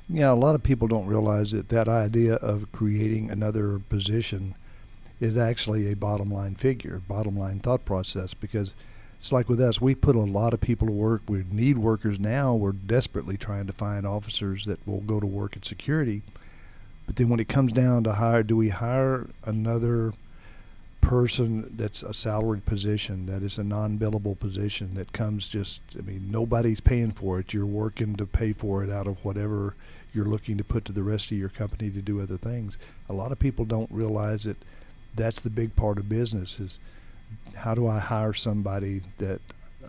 Yeah, 0.10 0.31
a 0.31 0.34
lot 0.34 0.55
of 0.55 0.63
people 0.63 0.88
don't 0.88 1.05
realize 1.05 1.51
that 1.51 1.69
that 1.69 1.88
idea 1.88 2.36
of 2.36 2.72
creating 2.74 3.31
another 3.31 3.79
position 3.79 4.55
is 5.19 5.38
actually 5.38 5.91
a 5.91 5.96
bottom 5.96 6.31
line 6.31 6.55
figure, 6.55 7.01
bottom 7.08 7.38
line 7.38 7.60
thought 7.60 7.86
process 7.86 8.34
because 8.34 8.74
it's 9.19 9.33
like 9.33 9.49
with 9.49 9.59
us, 9.59 9.81
we 9.81 9.95
put 9.95 10.15
a 10.15 10.19
lot 10.19 10.53
of 10.53 10.61
people 10.61 10.88
to 10.88 10.93
work. 10.93 11.23
We 11.27 11.43
need 11.51 11.77
workers 11.77 12.19
now. 12.21 12.55
We're 12.55 12.71
desperately 12.71 13.35
trying 13.35 13.67
to 13.67 13.73
find 13.73 14.07
officers 14.07 14.63
that 14.63 14.85
will 14.88 15.01
go 15.01 15.19
to 15.19 15.27
work 15.27 15.57
in 15.57 15.63
security. 15.63 16.21
But 17.05 17.17
then 17.17 17.27
when 17.27 17.41
it 17.41 17.49
comes 17.49 17.73
down 17.73 18.05
to 18.05 18.13
hire, 18.13 18.43
do 18.43 18.55
we 18.55 18.69
hire 18.69 19.27
another 19.43 20.13
person 21.01 21.73
that's 21.75 22.01
a 22.01 22.13
salaried 22.13 22.65
position, 22.65 23.25
that 23.25 23.43
is 23.43 23.57
a 23.57 23.63
non 23.63 23.97
billable 23.97 24.39
position 24.39 24.93
that 24.93 25.11
comes 25.11 25.49
just, 25.49 25.81
I 25.97 26.01
mean, 26.01 26.29
nobody's 26.31 26.79
paying 26.79 27.11
for 27.11 27.39
it. 27.39 27.53
You're 27.53 27.65
working 27.65 28.15
to 28.15 28.25
pay 28.25 28.53
for 28.53 28.85
it 28.85 28.89
out 28.89 29.07
of 29.07 29.23
whatever 29.25 29.75
you're 30.13 30.25
looking 30.25 30.57
to 30.57 30.63
put 30.63 30.85
to 30.85 30.93
the 30.93 31.03
rest 31.03 31.29
of 31.31 31.38
your 31.38 31.49
company 31.49 31.89
to 31.89 32.01
do 32.01 32.21
other 32.21 32.38
things. 32.38 32.77
A 33.09 33.13
lot 33.13 33.33
of 33.33 33.39
people 33.39 33.65
don't 33.65 33.91
realize 33.91 34.45
that 34.45 34.57
that's 35.13 35.41
the 35.41 35.49
big 35.49 35.75
part 35.75 35.97
of 35.97 36.07
business 36.07 36.59
is 36.59 36.79
how 37.55 37.75
do 37.75 37.88
I 37.88 38.00
hire 38.00 38.33
somebody 38.33 39.01
that 39.17 39.41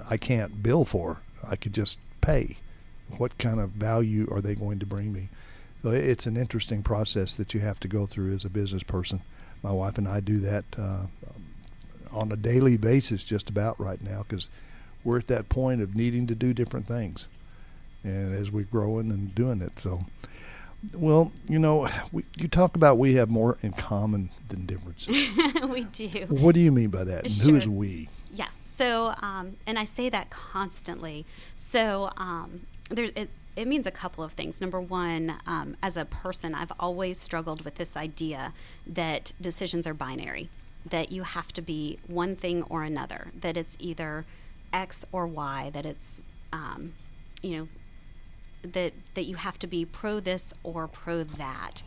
I 0.09 0.17
can't 0.17 0.63
bill 0.63 0.85
for? 0.85 1.19
I 1.47 1.57
could 1.57 1.73
just 1.73 1.99
pay. 2.21 2.57
What 3.17 3.39
kind 3.39 3.61
of 3.61 3.71
value 3.71 4.29
are 4.31 4.41
they 4.41 4.55
going 4.55 4.79
to 4.81 4.87
bring 4.87 5.13
me? 5.13 5.29
So 5.83 5.91
it's 5.91 6.27
an 6.27 6.37
interesting 6.37 6.83
process 6.83 7.37
that 7.37 7.55
you 7.55 7.61
have 7.61 7.81
to 7.81 7.89
go 7.89 8.07
through 8.07 8.35
as 8.35 8.45
a 8.45 8.51
business 8.51 8.83
person. 8.83 9.23
My 9.63 9.73
wife 9.73 9.99
and 9.99 10.07
I 10.07 10.21
do 10.21 10.39
that 10.39 10.65
uh, 10.79 11.07
on 12.13 12.33
a 12.33 12.37
daily 12.37 12.77
basis, 12.77 13.25
just 13.25 13.49
about 13.49 13.81
right 13.81 14.01
now, 14.03 14.25
because 14.29 14.49
we're 15.05 15.19
at 15.19 15.29
that 15.29 15.49
point 15.49 15.81
of 15.81 15.95
needing 15.95 16.27
to 16.27 16.35
do 16.35 16.53
different 16.53 16.87
things, 16.87 17.29
and 18.05 18.35
as 18.35 18.51
we're 18.51 18.65
growing 18.65 19.11
and 19.11 19.35
doing 19.35 19.63
it. 19.63 19.79
So, 19.79 20.05
well, 20.95 21.33
you 21.49 21.59
know, 21.59 21.89
we, 22.13 22.25
you 22.37 22.49
talk 22.49 22.75
about 22.75 22.99
we 22.99 23.15
have 23.15 23.29
more 23.29 23.59
in 23.63 23.73
common 23.73 24.31
than 24.49 24.67
differences. 24.67 25.15
we 25.69 25.85
do. 25.85 26.27
What 26.29 26.55
do 26.55 26.61
you 26.61 26.73
mean 26.73 26.91
by 26.91 27.05
that? 27.05 27.25
And 27.25 27.33
sure. 27.33 27.51
who 27.51 27.57
is 27.57 27.69
we? 27.69 28.09
Yeah. 28.35 28.49
So, 28.65 29.15
um, 29.21 29.57
and 29.67 29.79
I 29.79 29.85
say 29.85 30.09
that 30.09 30.31
constantly. 30.31 31.27
So, 31.55 32.11
um, 32.17 32.63
there, 32.89 33.11
it, 33.15 33.31
it 33.57 33.69
means 33.69 33.87
a 33.87 33.91
couple 33.91 34.25
of 34.25 34.33
things. 34.33 34.61
Number 34.61 34.81
one, 34.81 35.37
um, 35.47 35.77
as 35.83 35.97
a 35.97 36.05
person, 36.05 36.55
I've 36.55 36.73
always 36.81 37.19
struggled 37.19 37.65
with 37.65 37.77
this 37.77 37.97
idea 37.97 38.53
that 38.87 39.33
decisions 39.41 39.87
are 39.87 39.95
binary, 39.95 40.49
that 40.89 41.13
you 41.13 41.23
have 41.23 41.53
to 41.53 41.63
be 41.63 41.99
one 42.07 42.37
thing 42.37 42.63
or 42.65 42.83
another, 42.83 43.29
that 43.39 43.57
it's 43.57 43.77
either 43.81 44.25
X 44.73 45.05
or 45.13 45.27
Y, 45.27 45.71
that 45.73 45.85
it's, 45.85 46.23
um, 46.53 46.95
you 47.43 47.59
know, 47.59 47.69
that 48.63 48.93
that 49.15 49.25
you 49.25 49.37
have 49.37 49.59
to 49.61 49.67
be 49.67 49.85
pro 49.85 50.21
this 50.21 50.53
or 50.63 50.89
pro 50.89 51.25
that. 51.25 51.83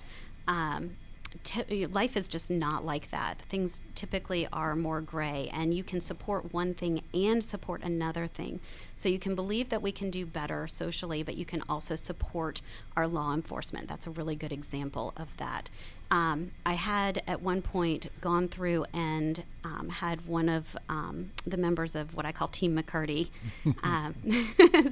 Um, 0.48 0.98
t- 1.44 1.86
life 1.88 2.16
is 2.16 2.28
just 2.28 2.52
not 2.52 2.86
like 2.86 3.12
that. 3.12 3.40
Things 3.40 3.82
typically 3.96 4.48
are 4.52 4.76
more 4.76 5.02
gray, 5.02 5.50
and 5.54 5.74
you 5.74 5.84
can 5.84 6.02
support 6.02 6.54
one 6.54 6.74
thing 6.74 7.02
and 7.14 7.44
support 7.44 7.84
another 7.84 8.28
thing. 8.28 8.60
So 8.96 9.10
you 9.10 9.20
can 9.20 9.36
believe 9.36 9.70
that 9.70 9.82
we 9.82 9.92
can 9.92 10.10
do 10.10 10.26
better 10.26 10.68
socially, 10.68 11.24
but 11.24 11.36
you 11.36 11.46
can 11.46 11.64
also 11.68 11.96
support 11.96 12.62
our 12.96 13.08
law 13.08 13.34
enforcement. 13.34 13.88
That's 13.88 14.08
a 14.08 14.12
really 14.12 14.36
good 14.36 14.54
example 14.54 15.14
of 15.18 15.36
that. 15.38 15.70
Um, 16.14 16.52
I 16.64 16.74
had 16.74 17.24
at 17.28 17.42
one 17.42 17.64
point 17.64 18.08
gone 18.22 18.48
through 18.48 18.86
and 18.94 19.44
um, 19.64 19.90
had 19.90 20.28
one 20.28 20.48
of 20.48 20.78
um, 20.88 21.32
the 21.44 21.58
members 21.58 21.96
of 21.96 22.14
what 22.14 22.24
I 22.24 22.32
call 22.32 22.48
Team 22.50 22.78
McCurdy 22.78 23.30
um, 23.84 24.14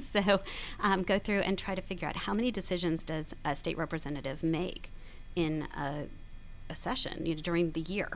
so 0.00 0.40
um, 0.80 1.04
go 1.04 1.20
through 1.20 1.38
and 1.40 1.56
try 1.56 1.76
to 1.76 1.80
figure 1.80 2.08
out 2.08 2.16
how 2.16 2.34
many 2.34 2.50
decisions 2.50 3.04
does 3.04 3.36
a 3.44 3.54
state 3.54 3.78
representative 3.78 4.42
make 4.42 4.90
in 5.36 5.68
a 5.76 6.06
a 6.68 6.74
session 6.74 7.26
you 7.26 7.34
know, 7.34 7.40
during 7.40 7.72
the 7.72 7.80
year 7.80 8.08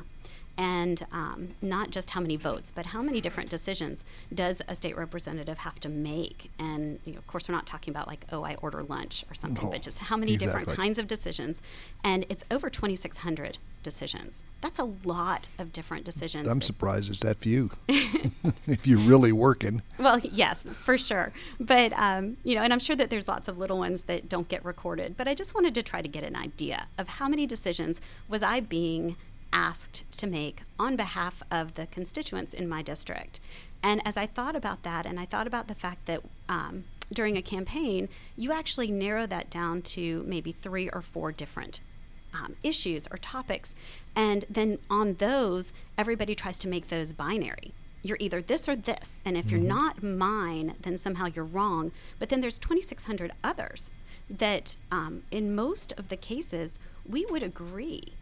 and 0.59 1.07
um, 1.13 1.55
not 1.61 1.91
just 1.91 2.11
how 2.11 2.21
many 2.21 2.37
votes, 2.37 2.71
but 2.71 2.87
how 2.87 3.03
many 3.03 3.21
different 3.21 3.51
decisions 3.51 4.05
does 4.35 4.63
a 4.69 4.75
state 4.75 4.97
representative 4.97 5.59
have 5.59 5.79
to 5.81 5.89
make? 5.89 6.51
And 6.59 6.99
you 7.05 7.13
know, 7.13 7.19
of 7.19 7.27
course, 7.27 7.49
we're 7.49 7.55
not 7.55 7.67
talking 7.67 7.93
about 7.93 8.07
like, 8.07 8.25
oh, 8.33 8.43
I 8.43 8.55
order 8.57 8.83
lunch 8.83 9.25
or 9.31 9.35
something, 9.35 9.65
no, 9.65 9.71
but 9.71 9.83
just 9.83 10.01
how 10.01 10.17
many 10.17 10.35
exactly. 10.35 10.61
different 10.61 10.79
kinds 10.79 10.99
of 10.99 11.07
decisions. 11.07 11.63
And 12.03 12.25
it's 12.29 12.45
over 12.51 12.71
2,600 12.71 13.59
decisions. 13.83 14.43
That's 14.63 14.79
a 14.79 14.85
lot 15.05 15.47
of 15.59 15.73
different 15.73 16.05
decisions. 16.05 16.49
I'm 16.49 16.61
surprised 16.63 17.11
it's 17.11 17.23
that 17.23 17.39
few. 17.39 17.71
if 17.89 18.87
you're 18.87 18.99
really 18.99 19.33
working. 19.33 19.83
Well, 19.99 20.19
yes, 20.19 20.63
for 20.63 20.99
sure. 20.99 21.33
But 21.61 21.93
um, 21.93 22.37
you 22.45 22.55
know, 22.55 22.63
and 22.63 22.73
I'm 22.73 22.79
sure 22.79 22.97
that 22.97 23.11
there's 23.11 23.29
lots 23.29 23.47
of 23.47 23.59
little 23.59 23.79
ones 23.79 24.05
that 24.05 24.29
don't 24.29 24.49
get 24.49 24.65
recorded. 24.65 25.17
But 25.17 25.29
I 25.29 25.35
just 25.35 25.55
wanted 25.55 25.75
to 25.75 25.83
try 25.83 26.03
to 26.03 26.09
get 26.09 26.25
an 26.25 26.35
idea 26.35 26.89
of 26.99 27.09
how 27.09 27.29
many 27.29 27.47
decisions 27.47 28.01
was 28.29 28.43
I 28.43 28.61
being 28.61 29.17
asked 29.57 30.05
to 30.11 30.27
make 30.27 30.63
on 30.79 30.97
behalf 30.97 31.43
of 31.51 31.75
the 31.75 31.87
constituents 31.87 32.53
in 32.53 32.69
my 32.69 32.83
district. 32.83 33.41
And 33.83 34.07
as 34.07 34.17
I 34.17 34.27
thought 34.27 34.55
about 34.55 34.83
that, 34.83 35.07
and 35.07 35.19
I 35.19 35.25
thought 35.25 35.47
about 35.47 35.67
the 35.67 35.75
fact 35.75 36.05
that 36.07 36.21
um, 36.49 36.85
during 37.11 37.37
a 37.37 37.43
campaign, 37.43 38.11
you 38.37 38.53
actually 38.53 38.91
narrow 38.91 39.27
that 39.27 39.49
down 39.49 39.81
to 39.83 40.23
maybe 40.27 40.53
three 40.53 40.91
or 40.91 41.01
four 41.01 41.33
different 41.33 41.81
um, 42.35 42.57
issues 42.63 43.09
or 43.11 43.17
topics. 43.17 43.75
And 44.15 44.45
then 44.51 44.79
on 44.91 45.15
those, 45.15 45.73
everybody 45.97 46.35
tries 46.35 46.59
to 46.61 46.69
make 46.69 46.89
those 46.89 47.15
binary. 47.15 47.73
You're 48.03 48.19
either 48.21 48.43
this 48.43 48.69
or 48.69 48.77
this. 48.77 49.21
And 49.25 49.39
if 49.39 49.47
mm-hmm. 49.47 49.57
you're 49.57 49.65
not 49.65 50.03
mine, 50.03 50.75
then 50.83 50.99
somehow 50.99 51.27
you're 51.27 51.45
wrong. 51.45 51.93
But 52.19 52.29
then 52.29 52.43
there's 52.43 52.59
2,600 52.59 53.33
others 53.43 53.91
that, 54.29 54.77
um, 54.93 55.23
in 55.31 55.55
most 55.55 55.95
of 55.97 56.09
the 56.09 56.17
cases, 56.17 56.79
we 57.09 57.25
would 57.27 57.43
agree 57.43 58.13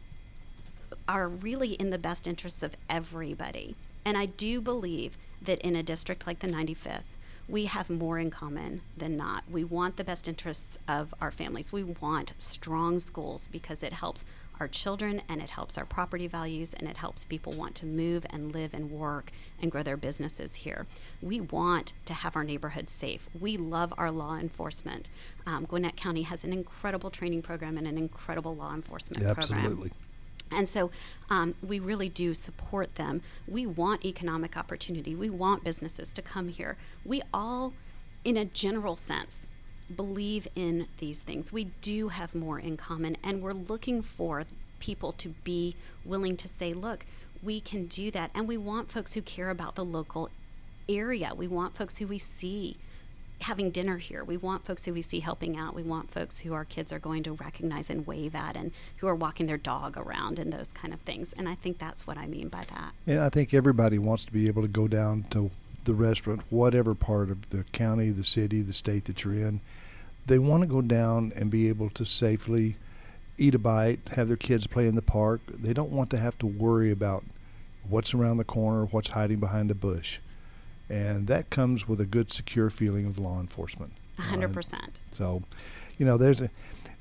are 1.08 1.28
really 1.28 1.72
in 1.74 1.90
the 1.90 1.98
best 1.98 2.26
interests 2.26 2.62
of 2.62 2.76
everybody. 2.88 3.76
And 4.04 4.18
I 4.18 4.26
do 4.26 4.60
believe 4.60 5.16
that 5.42 5.60
in 5.60 5.76
a 5.76 5.82
district 5.82 6.26
like 6.26 6.40
the 6.40 6.48
95th, 6.48 7.02
we 7.48 7.66
have 7.66 7.90
more 7.90 8.18
in 8.18 8.30
common 8.30 8.80
than 8.96 9.16
not. 9.16 9.44
We 9.50 9.64
want 9.64 9.96
the 9.96 10.04
best 10.04 10.28
interests 10.28 10.78
of 10.88 11.14
our 11.20 11.30
families. 11.30 11.72
We 11.72 11.82
want 11.82 12.32
strong 12.38 12.98
schools 12.98 13.48
because 13.48 13.82
it 13.82 13.92
helps 13.92 14.24
our 14.60 14.68
children 14.68 15.20
and 15.28 15.42
it 15.42 15.50
helps 15.50 15.76
our 15.76 15.84
property 15.84 16.26
values 16.26 16.74
and 16.74 16.88
it 16.88 16.96
helps 16.96 17.24
people 17.24 17.52
want 17.52 17.74
to 17.74 17.86
move 17.86 18.24
and 18.30 18.52
live 18.52 18.72
and 18.72 18.90
work 18.90 19.30
and 19.60 19.70
grow 19.70 19.82
their 19.82 19.96
businesses 19.96 20.56
here. 20.56 20.86
We 21.20 21.40
want 21.40 21.92
to 22.04 22.14
have 22.14 22.36
our 22.36 22.44
neighborhoods 22.44 22.92
safe. 22.92 23.28
We 23.38 23.56
love 23.56 23.92
our 23.98 24.10
law 24.10 24.36
enforcement. 24.36 25.10
Um, 25.46 25.64
Gwinnett 25.64 25.96
County 25.96 26.22
has 26.22 26.44
an 26.44 26.52
incredible 26.52 27.10
training 27.10 27.42
program 27.42 27.76
and 27.76 27.86
an 27.86 27.98
incredible 27.98 28.54
law 28.54 28.72
enforcement 28.72 29.24
program. 29.24 29.58
absolutely. 29.58 29.92
And 30.54 30.68
so 30.68 30.90
um, 31.30 31.54
we 31.66 31.78
really 31.78 32.08
do 32.08 32.34
support 32.34 32.94
them. 32.94 33.22
We 33.46 33.66
want 33.66 34.04
economic 34.04 34.56
opportunity. 34.56 35.14
We 35.14 35.30
want 35.30 35.64
businesses 35.64 36.12
to 36.14 36.22
come 36.22 36.48
here. 36.48 36.76
We 37.04 37.22
all, 37.32 37.72
in 38.24 38.36
a 38.36 38.44
general 38.44 38.96
sense, 38.96 39.48
believe 39.94 40.48
in 40.54 40.86
these 40.98 41.22
things. 41.22 41.52
We 41.52 41.64
do 41.80 42.08
have 42.08 42.34
more 42.34 42.58
in 42.58 42.76
common, 42.76 43.16
and 43.22 43.42
we're 43.42 43.52
looking 43.52 44.02
for 44.02 44.44
people 44.78 45.12
to 45.12 45.30
be 45.44 45.76
willing 46.04 46.36
to 46.38 46.48
say, 46.48 46.72
look, 46.72 47.04
we 47.42 47.60
can 47.60 47.86
do 47.86 48.10
that. 48.10 48.30
And 48.34 48.48
we 48.48 48.56
want 48.56 48.90
folks 48.90 49.14
who 49.14 49.22
care 49.22 49.50
about 49.50 49.74
the 49.74 49.84
local 49.84 50.30
area. 50.88 51.32
We 51.34 51.48
want 51.48 51.76
folks 51.76 51.98
who 51.98 52.06
we 52.06 52.18
see 52.18 52.76
having 53.44 53.70
dinner 53.70 53.98
here. 53.98 54.24
We 54.24 54.38
want 54.38 54.64
folks 54.64 54.86
who 54.86 54.94
we 54.94 55.02
see 55.02 55.20
helping 55.20 55.56
out. 55.56 55.74
We 55.74 55.82
want 55.82 56.10
folks 56.10 56.40
who 56.40 56.54
our 56.54 56.64
kids 56.64 56.94
are 56.94 56.98
going 56.98 57.22
to 57.24 57.32
recognize 57.32 57.90
and 57.90 58.06
wave 58.06 58.34
at 58.34 58.56
and 58.56 58.72
who 58.96 59.06
are 59.06 59.14
walking 59.14 59.44
their 59.44 59.58
dog 59.58 59.98
around 59.98 60.38
and 60.38 60.50
those 60.50 60.72
kind 60.72 60.94
of 60.94 61.00
things. 61.00 61.34
And 61.34 61.46
I 61.46 61.54
think 61.54 61.78
that's 61.78 62.06
what 62.06 62.16
I 62.16 62.26
mean 62.26 62.48
by 62.48 62.64
that. 62.70 62.92
And 63.06 63.20
I 63.20 63.28
think 63.28 63.52
everybody 63.52 63.98
wants 63.98 64.24
to 64.24 64.32
be 64.32 64.48
able 64.48 64.62
to 64.62 64.68
go 64.68 64.88
down 64.88 65.26
to 65.30 65.50
the 65.84 65.94
restaurant, 65.94 66.40
whatever 66.48 66.94
part 66.94 67.28
of 67.28 67.50
the 67.50 67.64
county, 67.64 68.08
the 68.08 68.24
city, 68.24 68.62
the 68.62 68.72
state 68.72 69.04
that 69.04 69.24
you're 69.24 69.34
in. 69.34 69.60
They 70.24 70.38
want 70.38 70.62
to 70.62 70.66
go 70.66 70.80
down 70.80 71.30
and 71.36 71.50
be 71.50 71.68
able 71.68 71.90
to 71.90 72.06
safely 72.06 72.76
eat 73.36 73.54
a 73.54 73.58
bite, 73.58 74.00
have 74.12 74.28
their 74.28 74.38
kids 74.38 74.66
play 74.66 74.88
in 74.88 74.94
the 74.94 75.02
park. 75.02 75.42
They 75.48 75.74
don't 75.74 75.92
want 75.92 76.08
to 76.10 76.16
have 76.16 76.38
to 76.38 76.46
worry 76.46 76.90
about 76.90 77.24
what's 77.86 78.14
around 78.14 78.38
the 78.38 78.44
corner, 78.44 78.86
what's 78.86 79.08
hiding 79.10 79.40
behind 79.40 79.70
a 79.70 79.74
bush. 79.74 80.20
And 80.94 81.26
that 81.26 81.50
comes 81.50 81.88
with 81.88 82.00
a 82.00 82.04
good, 82.06 82.30
secure 82.30 82.70
feeling 82.70 83.04
of 83.06 83.18
law 83.18 83.40
enforcement. 83.40 83.92
A 84.18 84.22
Uh, 84.22 84.24
100%. 84.36 85.00
so, 85.10 85.42
you 85.98 86.06
know, 86.06 86.16
there's 86.16 86.40
a 86.40 86.50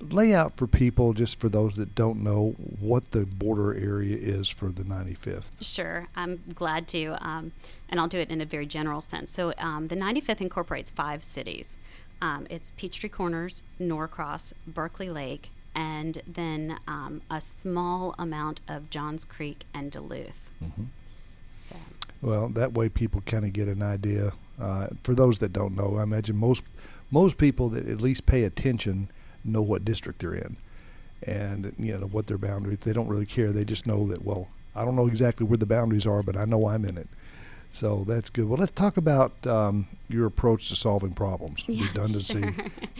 layout 0.02 0.58
for 0.58 0.66
people, 0.66 1.14
just 1.14 1.40
for 1.40 1.48
those 1.48 1.76
that 1.76 1.94
don't 1.94 2.24
know 2.24 2.56
what 2.80 3.12
the 3.12 3.26
border 3.26 3.74
area 3.76 4.18
is 4.18 4.50
for 4.50 4.70
the 4.70 4.84
95th. 4.84 5.52
Sure, 5.62 6.08
I'm 6.16 6.42
glad 6.56 6.88
to, 6.90 7.18
um, 7.22 7.52
and 7.88 8.00
I'll 8.00 8.08
do 8.08 8.20
it 8.20 8.30
in 8.32 8.42
a 8.42 8.46
very 8.46 8.66
general 8.66 9.00
sense. 9.02 9.32
So, 9.32 9.54
um, 9.60 9.88
the 9.90 9.96
95th 9.96 10.42
incorporates 10.42 10.90
five 10.90 11.24
cities. 11.24 11.78
Um, 12.20 12.48
it's 12.50 12.72
Peachtree 12.78 13.10
Corners, 13.10 13.62
Norcross, 13.80 14.54
Berkeley 14.66 15.10
Lake, 15.10 15.52
and 15.76 16.22
then 16.26 16.80
um, 16.88 17.22
a 17.30 17.40
small 17.40 18.16
amount 18.18 18.62
of 18.68 18.90
Johns 18.90 19.24
Creek 19.24 19.66
and 19.74 19.92
Duluth. 19.92 20.50
So, 21.52 21.76
Well, 22.24 22.48
that 22.50 22.74
way 22.74 22.88
people 22.88 23.22
kind 23.26 23.44
of 23.44 23.52
get 23.52 23.68
an 23.68 23.82
idea. 23.82 24.32
Uh, 24.60 24.88
for 25.04 25.14
those 25.14 25.40
that 25.40 25.52
don't 25.52 25.76
know, 25.76 25.98
I 25.98 26.04
imagine 26.04 26.38
most 26.38 26.64
most 27.12 27.38
people 27.38 27.68
that 27.70 27.86
at 27.88 28.00
least 28.00 28.26
pay 28.26 28.44
attention 28.46 29.10
know 29.44 29.62
what 29.62 29.84
district 29.84 30.20
they're 30.20 30.34
in, 30.34 30.56
and 31.22 31.76
you 31.78 31.98
know 31.98 32.08
what 32.08 32.28
their 32.28 32.38
boundaries. 32.38 32.80
They 32.82 32.94
don't 32.94 33.10
really 33.10 33.26
care. 33.26 33.52
They 33.52 33.66
just 33.66 33.86
know 33.86 34.08
that. 34.08 34.24
Well, 34.24 34.48
I 34.74 34.86
don't 34.86 34.96
know 34.96 35.08
exactly 35.08 35.46
where 35.46 35.58
the 35.58 35.66
boundaries 35.66 36.08
are, 36.08 36.24
but 36.24 36.38
I 36.38 36.46
know 36.46 36.68
I'm 36.70 36.86
in 36.86 36.98
it. 36.98 37.10
So 37.74 38.04
that's 38.08 38.30
good. 38.30 38.48
Well, 38.48 38.60
let's 38.60 38.72
talk 38.72 38.98
about 38.98 39.48
um, 39.48 39.88
your 40.08 40.28
approach 40.28 40.70
to 40.70 40.76
solving 40.76 41.12
problems. 41.14 41.66
Yeah, 41.74 41.88
Redundancy, 41.88 42.42
sure. 42.42 42.54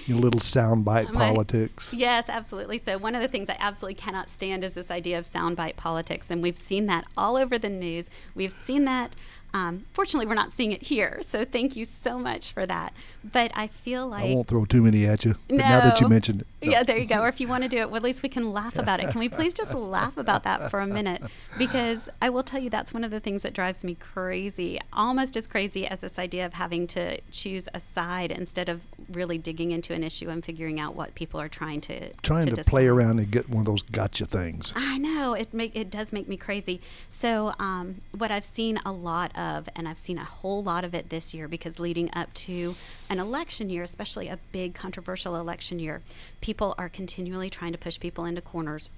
your 0.08 0.18
little 0.18 0.40
soundbite 0.40 1.12
My- 1.14 1.32
politics. 1.32 1.94
Yes, 1.94 2.28
absolutely. 2.28 2.82
So, 2.84 2.98
one 2.98 3.14
of 3.14 3.22
the 3.22 3.28
things 3.28 3.52
I 3.52 3.58
absolutely 3.60 3.94
cannot 3.94 4.32
stand 4.32 4.64
is 4.64 4.74
this 4.74 4.90
idea 4.90 5.20
of 5.20 5.26
soundbite 5.26 5.76
politics. 5.76 6.32
And 6.32 6.42
we've 6.42 6.58
seen 6.58 6.88
that 6.88 7.06
all 7.16 7.38
over 7.38 7.60
the 7.60 7.70
news. 7.70 8.10
We've 8.34 8.52
seen 8.52 8.86
that. 8.86 9.16
Um, 9.54 9.86
fortunately, 9.94 10.26
we're 10.26 10.34
not 10.34 10.54
seeing 10.54 10.72
it 10.72 10.84
here. 10.84 11.20
So, 11.22 11.46
thank 11.46 11.76
you 11.76 11.86
so 11.86 12.18
much 12.18 12.52
for 12.52 12.66
that. 12.66 12.94
But 13.24 13.52
I 13.56 13.68
feel 13.68 14.08
like. 14.08 14.26
I 14.26 14.34
won't 14.34 14.48
throw 14.48 14.66
too 14.66 14.82
many 14.82 15.06
at 15.06 15.26
you. 15.26 15.36
But 15.48 15.58
now 15.58 15.80
that 15.80 16.02
you 16.02 16.08
mentioned 16.08 16.42
it, 16.42 16.48
no. 16.66 16.72
Yeah, 16.72 16.84
there 16.84 16.98
you 16.98 17.06
go. 17.06 17.22
Or 17.22 17.28
if 17.28 17.40
you 17.40 17.48
want 17.48 17.64
to 17.64 17.70
do 17.70 17.78
it, 17.78 17.90
well, 17.90 17.98
at 17.98 18.04
least 18.04 18.24
we 18.24 18.30
can 18.30 18.52
laugh 18.52 18.78
about 18.78 19.00
it. 19.00 19.10
Can 19.10 19.20
we 19.20 19.30
please 19.30 19.54
just 19.54 19.74
laugh 19.76 20.18
about 20.18 20.44
that 20.44 20.72
for 20.72 20.80
a 20.80 20.88
minute? 20.88 21.22
Because 21.58 22.10
I 22.22 22.30
will 22.30 22.44
tell 22.44 22.62
you 22.62 22.70
that's 22.70 22.94
one 22.94 23.04
of 23.04 23.12
the 23.12 23.20
things 23.20 23.44
that 23.44 23.54
drives 23.54 23.84
me 23.84 23.96
crazy, 23.96 24.80
almost 24.92 25.38
as 25.38 25.48
crazy 25.48 25.86
as 25.86 26.00
this 26.00 26.18
idea 26.18 26.46
of 26.46 26.54
having 26.54 26.88
to 26.88 27.20
choose 27.32 27.68
a 27.74 27.80
side 27.80 28.32
instead 28.32 28.70
of 28.70 28.88
really 29.12 29.38
digging 29.38 29.72
into 29.72 29.94
an 29.94 30.04
issue 30.04 30.30
and 30.30 30.44
figuring 30.44 30.80
out 30.80 30.96
what 30.96 31.16
people 31.16 31.40
are 31.40 31.50
trying 31.50 31.82
to 31.82 32.10
trying 32.22 32.46
to, 32.46 32.52
decide. 32.54 32.70
play 32.70 32.88
around 32.88 33.20
and 33.20 33.32
get 33.32 33.50
one 33.50 33.62
of 33.62 33.66
those 33.66 33.82
gotcha 33.82 34.26
things. 34.26 34.74
I 34.76 34.98
know 34.98 35.34
it 35.34 35.54
make 35.54 35.76
it 35.76 35.90
does 35.90 36.14
make 36.14 36.28
me 36.28 36.38
crazy. 36.38 36.82
So 37.10 37.54
um, 37.60 38.02
what 38.18 38.32
I've 38.32 38.46
seen 38.46 38.80
a 38.86 38.92
lot 38.92 39.38
of, 39.38 39.70
and 39.76 39.88
I've 39.88 39.98
seen 39.98 40.18
a 40.18 40.24
whole 40.24 40.64
lot 40.64 40.84
of 40.84 40.94
it 40.94 41.10
this 41.10 41.34
year, 41.34 41.48
because 41.48 41.80
leading 41.80 42.10
up 42.14 42.34
to 42.34 42.76
an 43.10 43.20
election 43.20 43.70
year, 43.70 43.84
especially 43.84 44.28
a 44.28 44.40
big 44.52 44.74
controversial 44.74 45.36
election 45.36 45.80
year, 45.80 46.02
people 46.42 46.76
are 46.78 46.90
continually 46.90 47.50
trying 47.50 47.72
to 47.72 47.78
push 47.78 48.00
people 48.00 48.26
into 48.26 48.42
corners 48.42 48.90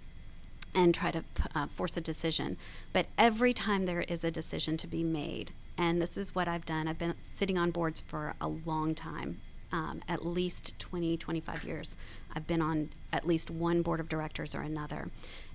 and 0.74 0.94
try 0.94 1.10
to 1.10 1.24
uh, 1.56 1.68
force 1.68 1.96
a 1.96 2.02
decision. 2.02 2.58
But 2.92 3.08
every 3.18 3.54
time 3.54 3.86
there 3.86 4.02
is 4.02 4.24
a 4.24 4.32
decision 4.32 4.76
to 4.78 4.88
be 4.88 5.04
made, 5.04 5.52
and 5.78 6.02
this 6.02 6.18
is 6.18 6.36
what 6.36 6.48
I've 6.48 6.66
done, 6.66 6.88
I've 6.88 7.00
been 7.00 7.16
sitting 7.18 7.58
on 7.58 7.72
boards 7.72 8.02
for 8.02 8.36
a 8.42 8.48
long 8.48 8.94
time, 8.94 9.40
um, 9.76 10.02
at 10.08 10.26
least 10.26 10.74
20, 10.80 11.18
25 11.18 11.66
years. 11.66 11.98
I've 12.34 12.48
been 12.48 12.62
on 12.62 12.90
at 13.12 13.28
least 13.28 13.52
one 13.52 13.82
board 13.82 14.00
of 14.00 14.08
directors 14.08 14.56
or 14.56 14.62
another. 14.62 15.10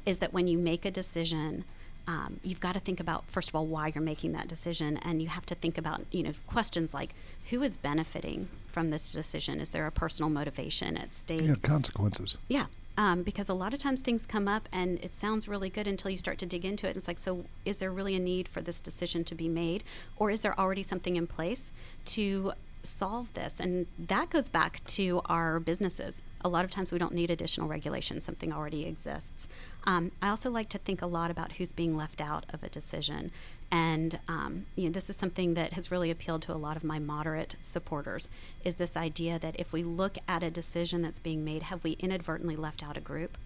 Is 0.04 0.18
that 0.18 0.34
when 0.34 0.46
you 0.46 0.58
make 0.58 0.84
a 0.84 0.90
decision, 0.90 1.64
um, 2.06 2.38
you've 2.42 2.60
got 2.60 2.74
to 2.74 2.80
think 2.80 3.00
about 3.00 3.24
first 3.28 3.48
of 3.48 3.54
all 3.54 3.64
why 3.66 3.92
you're 3.94 4.04
making 4.04 4.32
that 4.32 4.46
decision, 4.46 4.98
and 4.98 5.22
you 5.22 5.28
have 5.28 5.46
to 5.46 5.54
think 5.54 5.78
about 5.78 6.02
you 6.10 6.22
know 6.22 6.32
questions 6.46 6.92
like 6.92 7.14
who 7.48 7.62
is 7.62 7.76
benefiting 7.78 8.48
from 8.70 8.90
this 8.90 9.10
decision? 9.10 9.58
Is 9.58 9.70
there 9.70 9.86
a 9.86 9.90
personal 9.90 10.30
motivation 10.30 10.96
at 10.96 11.14
stake? 11.14 11.42
Yeah, 11.42 11.54
consequences. 11.62 12.36
Yeah, 12.48 12.66
um, 12.98 13.22
because 13.22 13.48
a 13.48 13.54
lot 13.54 13.72
of 13.72 13.78
times 13.78 14.00
things 14.00 14.26
come 14.26 14.48
up 14.48 14.68
and 14.72 14.98
it 15.02 15.14
sounds 15.14 15.48
really 15.48 15.70
good 15.70 15.88
until 15.88 16.10
you 16.10 16.18
start 16.18 16.38
to 16.38 16.46
dig 16.46 16.64
into 16.64 16.86
it. 16.86 16.90
and 16.90 16.96
It's 16.98 17.08
like, 17.08 17.18
so 17.18 17.44
is 17.64 17.78
there 17.78 17.90
really 17.90 18.14
a 18.14 18.20
need 18.20 18.48
for 18.48 18.60
this 18.60 18.80
decision 18.80 19.24
to 19.24 19.34
be 19.34 19.48
made, 19.48 19.84
or 20.16 20.30
is 20.30 20.40
there 20.40 20.58
already 20.58 20.82
something 20.82 21.16
in 21.16 21.26
place 21.26 21.72
to 22.06 22.52
solve 22.82 23.32
this? 23.34 23.60
And 23.60 23.86
that 23.98 24.30
goes 24.30 24.48
back 24.48 24.84
to 24.86 25.20
our 25.26 25.60
businesses. 25.60 26.22
A 26.42 26.48
lot 26.48 26.64
of 26.64 26.70
times 26.70 26.92
we 26.92 26.98
don't 26.98 27.14
need 27.14 27.30
additional 27.30 27.68
regulation, 27.68 28.20
something 28.20 28.52
already 28.52 28.86
exists. 28.86 29.48
Um, 29.84 30.12
I 30.22 30.28
also 30.28 30.50
like 30.50 30.68
to 30.70 30.78
think 30.78 31.02
a 31.02 31.06
lot 31.06 31.30
about 31.30 31.52
who's 31.52 31.72
being 31.72 31.96
left 31.96 32.20
out 32.20 32.46
of 32.52 32.62
a 32.62 32.68
decision. 32.68 33.30
And 33.72 34.18
um, 34.26 34.66
you 34.74 34.86
know, 34.86 34.90
this 34.90 35.08
is 35.08 35.16
something 35.16 35.54
that 35.54 35.74
has 35.74 35.92
really 35.92 36.10
appealed 36.10 36.42
to 36.42 36.52
a 36.52 36.54
lot 36.54 36.76
of 36.76 36.82
my 36.82 36.98
moderate 36.98 37.54
supporters. 37.60 38.28
Is 38.64 38.76
this 38.76 38.96
idea 38.96 39.38
that 39.38 39.54
if 39.60 39.72
we 39.72 39.84
look 39.84 40.18
at 40.26 40.42
a 40.42 40.50
decision 40.50 41.02
that's 41.02 41.20
being 41.20 41.44
made, 41.44 41.64
have 41.64 41.84
we 41.84 41.92
inadvertently 41.92 42.56
left 42.56 42.82
out 42.82 42.96
a 42.96 43.00
group 43.00 43.38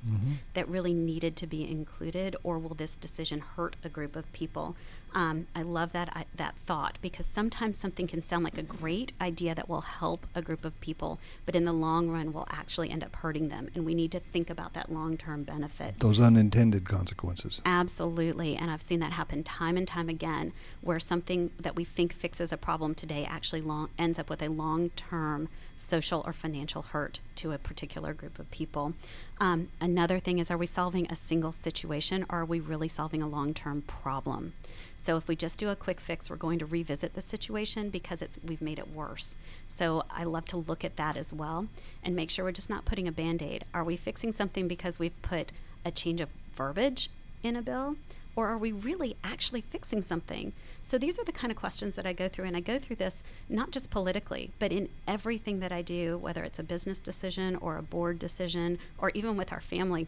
that 0.55 0.69
really 0.69 0.95
needed 0.95 1.37
to 1.37 1.47
be 1.47 1.69
included, 1.71 2.37
or 2.43 2.59
will 2.59 2.75
this 2.75 2.97
decision 2.97 3.41
hurt 3.41 3.77
a 3.85 3.89
group 3.91 4.17
of 4.17 4.33
people? 4.33 4.77
Um, 5.15 5.47
I 5.55 5.63
love 5.63 5.93
that 5.93 6.09
I, 6.13 6.25
that 6.35 6.57
thought 6.67 6.99
because 7.01 7.27
sometimes 7.27 7.79
something 7.79 8.07
can 8.07 8.21
sound 8.21 8.43
like 8.43 8.59
a 8.59 8.63
great 8.63 9.13
idea 9.21 9.55
that 9.55 9.69
will 9.69 9.83
help 9.83 10.27
a 10.35 10.43
group 10.43 10.65
of 10.65 10.79
people, 10.81 11.21
but 11.47 11.55
in 11.55 11.65
the 11.65 11.73
long 11.73 12.09
run 12.11 12.33
will 12.33 12.47
actually 12.51 12.91
end 12.91 13.05
up 13.05 13.15
hurting 13.17 13.49
them, 13.49 13.69
and 13.75 13.85
we 13.85 13.95
need 13.95 14.11
to 14.13 14.21
think 14.21 14.51
about 14.51 14.73
that 14.75 14.91
long-term 14.91 15.45
benefit. 15.45 16.01
Those 16.01 16.19
unintended 16.19 16.85
consequences. 16.85 17.61
Absolutely. 17.65 18.57
And 18.57 18.71
I've 18.71 18.83
seen 18.83 19.01
that 19.01 19.13
happen 19.13 19.45
time 19.45 19.77
and 19.77 19.87
time 19.87 20.09
again, 20.09 20.53
where 20.81 20.99
something 20.99 21.51
that 21.61 21.77
we 21.77 21.85
think 21.85 22.13
fixes 22.13 22.53
a 22.53 22.57
problem 22.57 22.95
today 22.95 23.25
actually 23.29 23.61
long, 23.61 23.91
ends 23.99 24.19
up 24.19 24.29
with 24.29 24.43
a 24.43 24.49
long 24.49 24.91
term 24.91 25.49
social 25.77 26.23
or 26.27 26.33
financial 26.33 26.83
hurt 26.83 27.21
to 27.37 27.53
a 27.53 27.59
particular 27.59 28.13
group 28.15 28.39
of 28.39 28.51
people. 28.51 28.95
Um, 29.45 29.69
another 29.79 30.21
thing 30.21 30.39
is 30.39 30.51
are 30.51 30.57
we 30.57 30.65
solving 30.65 31.07
a 31.11 31.15
single 31.15 31.53
situation 31.53 32.25
or 32.31 32.41
are 32.41 32.45
we 32.47 32.61
really 32.61 32.89
solving 32.89 33.23
a 33.23 33.29
long 33.29 33.53
term 33.53 33.83
problem? 33.83 34.55
So 34.97 35.19
if 35.19 35.29
we 35.29 35.37
just 35.37 35.59
do 35.59 35.69
a 35.69 35.77
quick 35.77 36.01
fix, 36.01 36.31
we're 36.31 36.37
going 36.37 36.59
to 36.61 36.65
revisit 36.65 37.13
the 37.13 37.21
situation 37.21 37.91
because 37.91 38.23
it's 38.23 38.39
we've 38.43 38.63
made 38.63 38.79
it 38.79 38.91
worse. 38.91 39.37
So 39.69 40.05
I 40.11 40.25
love 40.25 40.47
to 40.47 40.57
look 40.57 40.83
at 40.83 40.97
that 40.97 41.19
as 41.19 41.31
well 41.31 41.67
and 42.03 42.17
make 42.17 42.31
sure 42.31 42.47
we're 42.47 42.53
just 42.53 42.71
not 42.71 42.87
putting 42.87 43.07
a 43.07 43.13
band-aid. 43.13 43.67
Are 43.75 43.85
we 43.85 43.97
fixing 43.97 44.33
something 44.33 44.67
because 44.67 44.99
we've 44.99 45.21
put 45.21 45.53
a 45.85 45.91
change 45.91 46.23
of 46.23 46.31
verbiage 46.55 47.11
in 47.43 47.55
a 47.55 47.61
bill 47.61 47.97
or 48.35 48.49
are 48.49 48.57
we 48.57 48.73
really 48.73 49.15
actually 49.23 49.61
fixing 49.61 50.01
something? 50.01 50.55
So 50.85 50.99
these 50.99 51.19
are 51.19 51.25
the 51.25 51.33
kind 51.33 51.51
of 51.51 51.57
questions 51.57 51.97
that 51.97 52.05
I 52.05 52.13
go 52.13 52.29
through 52.29 52.45
and 52.45 52.55
I 52.55 52.61
go 52.61 52.79
through 52.79 52.97
this 52.97 53.25
not 53.49 53.71
just 53.71 53.91
politically, 53.91 54.53
but 54.59 54.71
in 54.71 54.91
everything 55.09 55.61
that 55.61 55.73
I 55.73 55.81
do, 55.81 56.19
whether 56.19 56.45
it's 56.45 56.59
a 56.59 56.63
business 56.63 57.01
decision 57.01 57.57
or 57.57 57.79
a 57.79 57.83
board 57.83 58.19
decision 58.19 58.79
or 58.99 59.11
even 59.15 59.37
with 59.37 59.51
our 59.51 59.63
family 59.63 60.07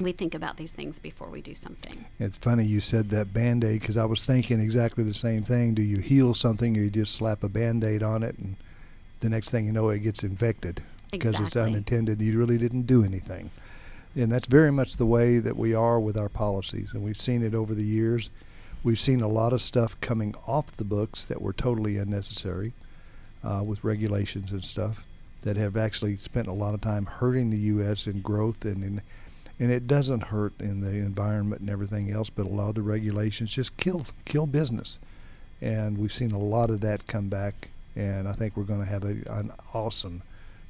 we 0.00 0.12
think 0.12 0.34
about 0.34 0.56
these 0.56 0.72
things 0.72 0.98
before 0.98 1.28
we 1.28 1.40
do 1.40 1.54
something. 1.54 2.04
It's 2.18 2.36
funny 2.36 2.64
you 2.64 2.80
said 2.80 3.10
that 3.10 3.32
band 3.32 3.64
aid 3.64 3.80
because 3.80 3.96
I 3.96 4.04
was 4.04 4.26
thinking 4.26 4.60
exactly 4.60 5.04
the 5.04 5.14
same 5.14 5.44
thing. 5.44 5.74
Do 5.74 5.82
you 5.82 5.98
heal 5.98 6.34
something 6.34 6.76
or 6.76 6.80
you 6.80 6.90
just 6.90 7.14
slap 7.14 7.44
a 7.44 7.48
band 7.48 7.84
aid 7.84 8.02
on 8.02 8.22
it 8.22 8.36
and 8.38 8.56
the 9.20 9.28
next 9.28 9.50
thing 9.50 9.66
you 9.66 9.72
know 9.72 9.88
it 9.90 10.00
gets 10.00 10.24
infected 10.24 10.82
because 11.12 11.38
it's 11.40 11.56
unintended? 11.56 12.20
You 12.20 12.36
really 12.38 12.58
didn't 12.58 12.88
do 12.88 13.04
anything. 13.04 13.50
And 14.16 14.30
that's 14.30 14.46
very 14.46 14.72
much 14.72 14.96
the 14.96 15.06
way 15.06 15.38
that 15.38 15.56
we 15.56 15.74
are 15.74 16.00
with 16.00 16.16
our 16.16 16.28
policies. 16.28 16.92
And 16.94 17.02
we've 17.02 17.20
seen 17.20 17.42
it 17.42 17.54
over 17.54 17.74
the 17.74 17.84
years. 17.84 18.30
We've 18.84 19.00
seen 19.00 19.22
a 19.22 19.28
lot 19.28 19.54
of 19.54 19.62
stuff 19.62 19.98
coming 20.02 20.34
off 20.46 20.76
the 20.76 20.84
books 20.84 21.24
that 21.24 21.40
were 21.40 21.54
totally 21.54 21.96
unnecessary 21.96 22.74
uh, 23.42 23.64
with 23.66 23.82
regulations 23.82 24.52
and 24.52 24.62
stuff 24.62 25.06
that 25.40 25.56
have 25.56 25.74
actually 25.74 26.16
spent 26.18 26.48
a 26.48 26.52
lot 26.52 26.74
of 26.74 26.82
time 26.82 27.06
hurting 27.06 27.48
the 27.48 27.56
U.S. 27.56 28.06
in 28.06 28.20
growth 28.20 28.62
and 28.66 28.84
in 28.84 29.02
and 29.58 29.70
it 29.70 29.86
doesn't 29.86 30.24
hurt 30.24 30.52
in 30.58 30.80
the 30.80 30.90
environment 30.90 31.60
and 31.60 31.70
everything 31.70 32.10
else, 32.10 32.28
but 32.28 32.44
a 32.44 32.48
lot 32.48 32.68
of 32.68 32.74
the 32.74 32.82
regulations 32.82 33.52
just 33.52 33.76
kill 33.76 34.04
kill 34.24 34.46
business, 34.46 34.98
and 35.62 35.96
we've 35.96 36.12
seen 36.12 36.32
a 36.32 36.38
lot 36.38 36.70
of 36.70 36.80
that 36.80 37.06
come 37.06 37.28
back, 37.28 37.68
and 37.94 38.28
I 38.28 38.32
think 38.32 38.56
we're 38.56 38.64
going 38.64 38.80
to 38.80 38.86
have 38.86 39.04
a, 39.04 39.16
an 39.30 39.52
awesome 39.72 40.22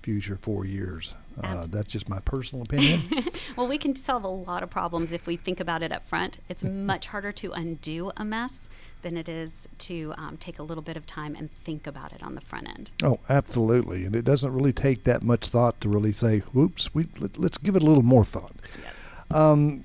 future 0.05 0.37
four 0.37 0.67
years. 0.67 1.15
Uh, 1.43 1.67
that's 1.67 1.91
just 1.91 2.09
my 2.11 2.21
personal 2.21 2.63
opinion. 2.63 3.01
Well, 3.57 3.69
we 3.69 3.79
can 3.79 3.95
solve 3.95 4.25
a 4.25 4.29
lot 4.29 4.65
of 4.65 4.71
problems 4.71 5.13
if 5.13 5.29
we 5.29 5.37
think 5.37 5.61
about 5.61 5.83
it 5.83 5.93
up 5.93 6.09
front. 6.09 6.39
It's 6.49 6.65
much 6.91 7.09
harder 7.09 7.31
to 7.33 7.53
undo 7.53 8.11
a 8.17 8.25
mess 8.25 8.69
than 9.03 9.17
it 9.17 9.29
is 9.29 9.69
to 9.79 10.13
um, 10.17 10.39
take 10.39 10.59
a 10.59 10.63
little 10.65 10.83
bit 10.83 10.97
of 10.97 11.07
time 11.07 11.37
and 11.37 11.51
think 11.63 11.87
about 11.87 12.13
it 12.13 12.23
on 12.23 12.35
the 12.35 12.41
front 12.41 12.69
end. 12.69 12.91
oh, 13.05 13.21
absolutely, 13.29 14.05
and 14.05 14.17
it 14.17 14.25
doesn't 14.25 14.53
really 14.53 14.73
take 14.73 15.05
that 15.05 15.23
much 15.23 15.49
thought 15.49 15.81
to 15.83 15.89
really 15.89 16.13
say, 16.13 16.41
"Whoops, 16.53 16.93
we 16.95 17.07
let, 17.21 17.39
let's 17.39 17.59
give 17.59 17.77
it 17.77 17.83
a 17.83 17.87
little 17.87 18.03
more 18.03 18.25
thought." 18.25 18.55
Yes. 18.83 18.97
Um, 19.31 19.85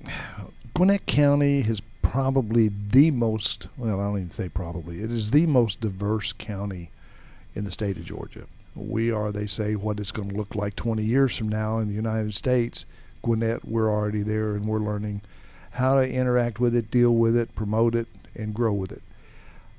Gwinnett 0.74 1.06
County 1.06 1.60
is 1.60 1.80
probably 2.02 2.72
the 2.90 3.12
most, 3.12 3.68
well, 3.76 4.00
I 4.00 4.04
don't 4.04 4.16
even 4.16 4.30
say 4.30 4.48
probably, 4.48 5.00
it 5.00 5.12
is 5.12 5.30
the 5.30 5.46
most 5.46 5.80
diverse 5.80 6.32
county 6.32 6.90
in 7.54 7.64
the 7.64 7.70
state 7.70 7.96
of 7.98 8.04
Georgia. 8.04 8.46
We 8.80 9.10
are, 9.10 9.30
they 9.32 9.46
say, 9.46 9.74
what 9.74 10.00
it's 10.00 10.12
going 10.12 10.30
to 10.30 10.36
look 10.36 10.54
like 10.54 10.76
20 10.76 11.02
years 11.02 11.36
from 11.36 11.48
now 11.48 11.78
in 11.78 11.88
the 11.88 11.94
United 11.94 12.34
States. 12.34 12.86
Gwinnett, 13.22 13.64
we're 13.66 13.90
already 13.90 14.22
there 14.22 14.54
and 14.54 14.66
we're 14.66 14.78
learning 14.78 15.20
how 15.72 15.94
to 16.00 16.08
interact 16.10 16.58
with 16.58 16.74
it, 16.74 16.90
deal 16.90 17.14
with 17.14 17.36
it, 17.36 17.54
promote 17.54 17.94
it, 17.94 18.08
and 18.34 18.54
grow 18.54 18.72
with 18.72 18.92
it. 18.92 19.02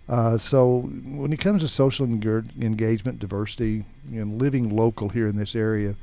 Uh, 0.07 0.37
so 0.37 0.81
when 1.05 1.31
it 1.33 1.39
comes 1.39 1.61
to 1.61 1.67
social 1.67 2.05
engagement, 2.05 3.19
diversity, 3.19 3.85
and 4.11 4.39
living 4.41 4.75
local 4.75 5.09
here 5.09 5.27
in 5.27 5.35
this 5.37 5.55
area, 5.55 5.95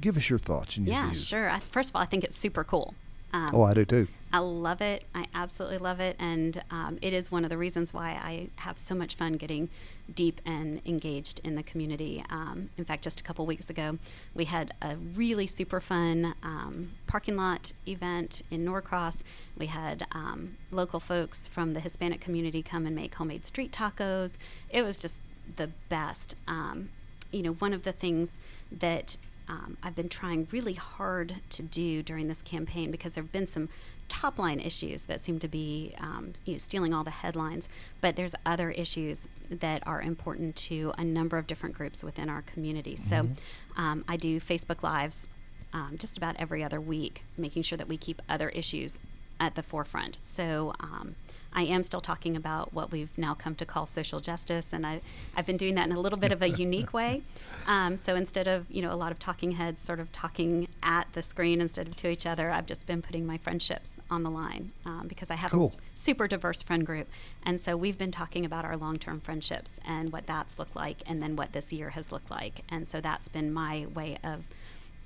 give 0.00 0.16
us 0.16 0.30
your 0.30 0.38
thoughts 0.38 0.76
and 0.76 0.86
your 0.86 0.94
Yeah, 0.96 1.06
views. 1.06 1.26
sure. 1.26 1.50
I, 1.50 1.58
first 1.58 1.90
of 1.90 1.96
all, 1.96 2.02
I 2.02 2.06
think 2.06 2.24
it's 2.24 2.38
super 2.38 2.64
cool. 2.64 2.94
Um, 3.32 3.54
Oh, 3.54 3.62
I 3.62 3.74
do 3.74 3.84
too. 3.84 4.08
I 4.32 4.38
love 4.38 4.80
it. 4.80 5.04
I 5.14 5.26
absolutely 5.34 5.78
love 5.78 6.00
it. 6.00 6.16
And 6.18 6.62
um, 6.70 6.98
it 7.02 7.12
is 7.12 7.30
one 7.32 7.44
of 7.44 7.50
the 7.50 7.58
reasons 7.58 7.92
why 7.92 8.10
I 8.10 8.48
have 8.56 8.78
so 8.78 8.94
much 8.94 9.14
fun 9.14 9.34
getting 9.34 9.68
deep 10.14 10.40
and 10.44 10.80
engaged 10.86 11.40
in 11.44 11.54
the 11.54 11.62
community. 11.62 12.24
Um, 12.30 12.70
in 12.76 12.84
fact, 12.84 13.04
just 13.04 13.20
a 13.20 13.22
couple 13.22 13.44
weeks 13.46 13.68
ago, 13.68 13.98
we 14.34 14.46
had 14.46 14.72
a 14.80 14.96
really 14.96 15.46
super 15.46 15.80
fun 15.80 16.34
um, 16.42 16.92
parking 17.06 17.36
lot 17.36 17.72
event 17.86 18.42
in 18.50 18.64
Norcross. 18.64 19.22
We 19.56 19.66
had 19.66 20.06
um, 20.12 20.56
local 20.70 21.00
folks 21.00 21.48
from 21.48 21.74
the 21.74 21.80
Hispanic 21.80 22.20
community 22.20 22.62
come 22.62 22.86
and 22.86 22.96
make 22.96 23.14
homemade 23.14 23.44
street 23.44 23.72
tacos. 23.72 24.38
It 24.70 24.82
was 24.82 24.98
just 24.98 25.22
the 25.56 25.70
best. 25.88 26.34
Um, 26.46 26.90
you 27.30 27.42
know, 27.42 27.52
one 27.52 27.72
of 27.72 27.84
the 27.84 27.92
things 27.92 28.38
that 28.72 29.16
um, 29.48 29.76
I've 29.82 29.94
been 29.94 30.08
trying 30.08 30.46
really 30.50 30.74
hard 30.74 31.36
to 31.50 31.62
do 31.62 32.02
during 32.02 32.28
this 32.28 32.42
campaign 32.42 32.90
because 32.90 33.14
there 33.14 33.24
have 33.24 33.32
been 33.32 33.46
some 33.46 33.68
top 34.08 34.38
line 34.38 34.60
issues 34.60 35.04
that 35.04 35.20
seem 35.20 35.38
to 35.38 35.48
be 35.48 35.94
um, 36.00 36.32
you 36.44 36.52
know, 36.52 36.58
stealing 36.58 36.92
all 36.94 37.04
the 37.04 37.10
headlines, 37.10 37.68
but 38.00 38.16
there's 38.16 38.34
other 38.44 38.70
issues 38.70 39.28
that 39.50 39.86
are 39.86 40.02
important 40.02 40.56
to 40.56 40.92
a 40.98 41.04
number 41.04 41.38
of 41.38 41.46
different 41.46 41.74
groups 41.74 42.02
within 42.02 42.28
our 42.28 42.42
community. 42.42 42.96
So 42.96 43.28
um, 43.76 44.04
I 44.08 44.16
do 44.16 44.40
Facebook 44.40 44.82
Lives 44.82 45.28
um, 45.72 45.96
just 45.98 46.16
about 46.16 46.36
every 46.38 46.64
other 46.64 46.80
week, 46.80 47.24
making 47.36 47.62
sure 47.62 47.78
that 47.78 47.88
we 47.88 47.96
keep 47.96 48.22
other 48.28 48.48
issues 48.50 49.00
at 49.38 49.54
the 49.54 49.62
forefront. 49.62 50.16
So 50.16 50.74
um, 50.80 51.14
I 51.52 51.62
am 51.62 51.82
still 51.82 52.00
talking 52.00 52.36
about 52.36 52.72
what 52.72 52.92
we've 52.92 53.10
now 53.16 53.34
come 53.34 53.54
to 53.56 53.64
call 53.66 53.86
social 53.86 54.20
justice, 54.20 54.72
and 54.72 54.86
I, 54.86 55.00
I've 55.34 55.46
been 55.46 55.56
doing 55.56 55.74
that 55.76 55.86
in 55.86 55.92
a 55.92 56.00
little 56.00 56.18
bit 56.18 56.30
of 56.32 56.42
a 56.42 56.48
unique 56.48 56.92
way. 56.92 57.22
Um, 57.68 57.98
so 57.98 58.16
instead 58.16 58.48
of 58.48 58.64
you 58.70 58.80
know 58.80 58.94
a 58.94 58.96
lot 58.96 59.12
of 59.12 59.18
talking 59.18 59.52
heads 59.52 59.82
sort 59.82 60.00
of 60.00 60.10
talking 60.10 60.68
at 60.82 61.06
the 61.12 61.20
screen 61.20 61.60
instead 61.60 61.86
of 61.86 61.96
to 61.96 62.08
each 62.08 62.24
other, 62.24 62.50
I've 62.50 62.64
just 62.64 62.86
been 62.86 63.02
putting 63.02 63.26
my 63.26 63.36
friendships 63.36 64.00
on 64.10 64.22
the 64.22 64.30
line 64.30 64.72
um, 64.86 65.06
because 65.06 65.30
I 65.30 65.34
have 65.34 65.50
Cool. 65.50 65.74
a 65.76 65.80
super 65.98 66.26
diverse 66.26 66.62
friend 66.62 66.86
group, 66.86 67.08
and 67.44 67.60
so 67.60 67.76
we've 67.76 67.98
been 67.98 68.10
talking 68.10 68.46
about 68.46 68.64
our 68.64 68.74
long-term 68.74 69.20
friendships 69.20 69.78
and 69.86 70.10
what 70.12 70.26
that's 70.26 70.58
looked 70.58 70.76
like, 70.76 71.02
and 71.04 71.22
then 71.22 71.36
what 71.36 71.52
this 71.52 71.70
year 71.70 71.90
has 71.90 72.10
looked 72.10 72.30
like, 72.30 72.62
and 72.70 72.88
so 72.88 73.02
that's 73.02 73.28
been 73.28 73.52
my 73.52 73.84
way 73.92 74.16
of 74.24 74.46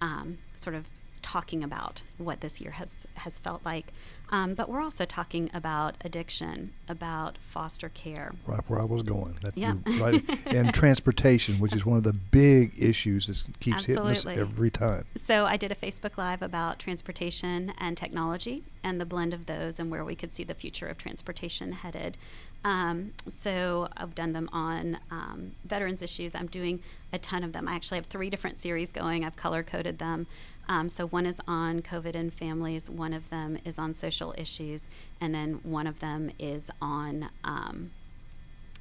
um, 0.00 0.38
sort 0.54 0.76
of 0.76 0.88
talking 1.20 1.64
about 1.64 2.02
what 2.18 2.42
this 2.42 2.60
year 2.60 2.72
has 2.72 3.08
has 3.14 3.40
felt 3.40 3.64
like. 3.64 3.86
Um, 4.32 4.54
but 4.54 4.70
we're 4.70 4.80
also 4.80 5.04
talking 5.04 5.50
about 5.52 5.94
addiction, 6.02 6.72
about 6.88 7.36
foster 7.36 7.90
care. 7.90 8.32
right 8.46 8.60
where 8.66 8.80
I 8.80 8.84
was 8.84 9.02
going. 9.02 9.36
That 9.42 9.56
Yeah. 9.58 9.74
right, 10.00 10.24
and 10.46 10.72
transportation, 10.72 11.58
which 11.58 11.74
is 11.74 11.84
one 11.84 11.98
of 11.98 12.02
the 12.02 12.14
big 12.14 12.72
issues 12.82 13.26
that 13.26 13.44
keeps 13.60 13.84
hitting 13.84 14.02
Absolutely. 14.02 14.42
us 14.42 14.48
every 14.48 14.70
time. 14.70 15.04
So 15.16 15.44
I 15.44 15.58
did 15.58 15.70
a 15.70 15.74
Facebook 15.74 16.16
Live 16.16 16.40
about 16.40 16.78
transportation 16.78 17.74
and 17.76 17.94
technology 17.94 18.64
and 18.82 18.98
the 18.98 19.04
blend 19.04 19.34
of 19.34 19.44
those 19.44 19.78
and 19.78 19.90
where 19.90 20.02
we 20.04 20.14
could 20.14 20.32
see 20.32 20.44
the 20.44 20.54
future 20.54 20.86
of 20.86 20.96
transportation 20.96 21.72
headed. 21.72 22.16
Um, 22.64 23.12
so 23.28 23.88
I've 23.96 24.14
done 24.14 24.32
them 24.32 24.48
on 24.52 24.98
um, 25.10 25.52
veterans 25.64 26.00
issues. 26.00 26.34
I'm 26.34 26.46
doing 26.46 26.80
a 27.12 27.18
ton 27.18 27.44
of 27.44 27.52
them. 27.52 27.68
I 27.68 27.74
actually 27.74 27.98
have 27.98 28.06
three 28.06 28.30
different 28.30 28.58
series 28.58 28.92
going. 28.92 29.24
I've 29.24 29.36
color 29.36 29.62
coded 29.62 29.98
them. 29.98 30.26
Um, 30.72 30.88
so 30.88 31.06
one 31.06 31.26
is 31.26 31.38
on 31.46 31.82
COVID 31.82 32.14
and 32.14 32.32
families, 32.32 32.88
one 32.88 33.12
of 33.12 33.28
them 33.28 33.58
is 33.62 33.78
on 33.78 33.92
social 33.92 34.34
issues, 34.38 34.88
and 35.20 35.34
then 35.34 35.60
one 35.64 35.86
of 35.86 36.00
them 36.00 36.30
is 36.38 36.70
on 36.80 37.28
um, 37.44 37.90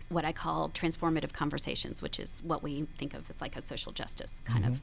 what 0.08 0.24
I 0.24 0.32
call 0.32 0.70
transformative 0.70 1.34
conversations, 1.34 2.02
which 2.02 2.18
is 2.18 2.42
what 2.44 2.64
we 2.64 2.88
think 2.98 3.14
of 3.14 3.30
as 3.30 3.42
like 3.42 3.58
a 3.58 3.62
social 3.62 3.92
justice 3.92 4.42
kind 4.46 4.66
of 4.66 4.82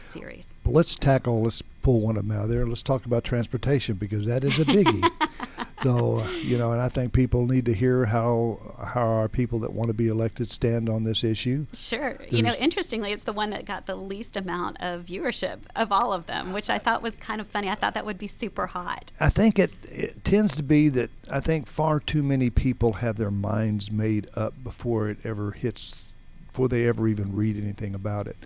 series. 0.00 0.56
But 0.64 0.72
let's 0.72 0.96
tackle. 0.96 1.42
Let's 1.42 1.62
pull 1.82 2.00
one 2.00 2.16
of 2.16 2.26
them 2.26 2.36
out 2.36 2.46
of 2.46 2.50
there. 2.50 2.66
Let's 2.66 2.82
talk 2.82 3.06
about 3.06 3.22
transportation 3.22 3.94
because 3.94 4.26
that 4.26 4.42
is 4.42 4.58
a 4.58 4.64
biggie. 4.64 5.08
so 5.82 6.26
you 6.42 6.58
know, 6.58 6.72
and 6.72 6.80
I 6.80 6.88
think 6.88 7.12
people 7.12 7.46
need 7.46 7.66
to 7.66 7.74
hear 7.74 8.04
how 8.06 8.58
how 8.82 9.02
our 9.02 9.28
people 9.28 9.60
that 9.60 9.72
want 9.72 9.88
to 9.88 9.94
be 9.94 10.08
elected 10.08 10.50
stand 10.50 10.88
on 10.88 11.04
this 11.04 11.22
issue. 11.22 11.66
Sure. 11.72 12.16
You 12.30 12.42
know, 12.42 12.54
interestingly, 12.58 13.12
it's 13.12 13.24
the 13.24 13.32
one 13.32 13.50
that 13.50 13.64
got 13.64 13.86
the 13.86 13.96
least 13.96 14.36
amount 14.36 14.78
of 14.80 15.04
viewership 15.04 15.58
of 15.76 15.92
all 15.92 16.12
of 16.12 16.26
them, 16.26 16.52
which 16.52 16.70
I 16.70 16.78
thought 16.78 17.02
was 17.02 17.16
kind 17.18 17.40
of 17.40 17.46
funny. 17.46 17.68
I 17.68 17.74
thought 17.74 17.94
that 17.94 18.06
would 18.06 18.18
be 18.18 18.26
super 18.26 18.66
hot. 18.66 19.12
I 19.20 19.28
think 19.28 19.58
it, 19.58 19.72
it 19.84 20.24
tends 20.24 20.56
to 20.56 20.62
be 20.62 20.88
that 20.90 21.10
I 21.30 21.40
think 21.40 21.66
far 21.66 22.00
too 22.00 22.22
many 22.22 22.50
people 22.50 22.94
have 22.94 23.16
their 23.16 23.30
minds 23.30 23.90
made 23.90 24.28
up 24.34 24.54
before 24.62 25.08
it 25.08 25.18
ever 25.24 25.52
hits, 25.52 26.14
before 26.46 26.68
they 26.68 26.86
ever 26.88 27.06
even 27.08 27.34
read 27.34 27.56
anything 27.56 27.94
about 27.94 28.26
it. 28.26 28.36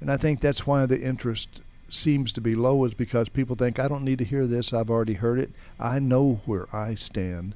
And 0.00 0.10
I 0.10 0.16
think 0.16 0.40
that's 0.40 0.66
why 0.66 0.84
the 0.86 1.00
interest 1.00 1.60
seems 1.94 2.32
to 2.32 2.40
be 2.40 2.54
low, 2.54 2.84
is 2.84 2.94
because 2.94 3.28
people 3.28 3.56
think, 3.56 3.78
I 3.78 3.88
don't 3.88 4.04
need 4.04 4.18
to 4.18 4.24
hear 4.24 4.46
this, 4.46 4.72
I've 4.72 4.90
already 4.90 5.14
heard 5.14 5.38
it, 5.38 5.50
I 5.78 5.98
know 5.98 6.40
where 6.46 6.66
I 6.74 6.94
stand. 6.94 7.54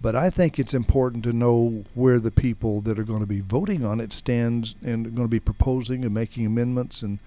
But 0.00 0.14
I 0.14 0.28
think 0.28 0.58
it's 0.58 0.74
important 0.74 1.24
to 1.24 1.32
know 1.32 1.84
where 1.94 2.18
the 2.18 2.30
people 2.30 2.82
that 2.82 2.98
are 2.98 3.04
going 3.04 3.20
to 3.20 3.26
be 3.26 3.40
voting 3.40 3.84
on 3.84 4.00
it 4.00 4.12
stand 4.12 4.74
and 4.82 5.06
are 5.06 5.10
going 5.10 5.26
to 5.26 5.28
be 5.28 5.40
proposing 5.40 6.04
and 6.04 6.12
making 6.12 6.44
amendments 6.44 7.00
and 7.00 7.20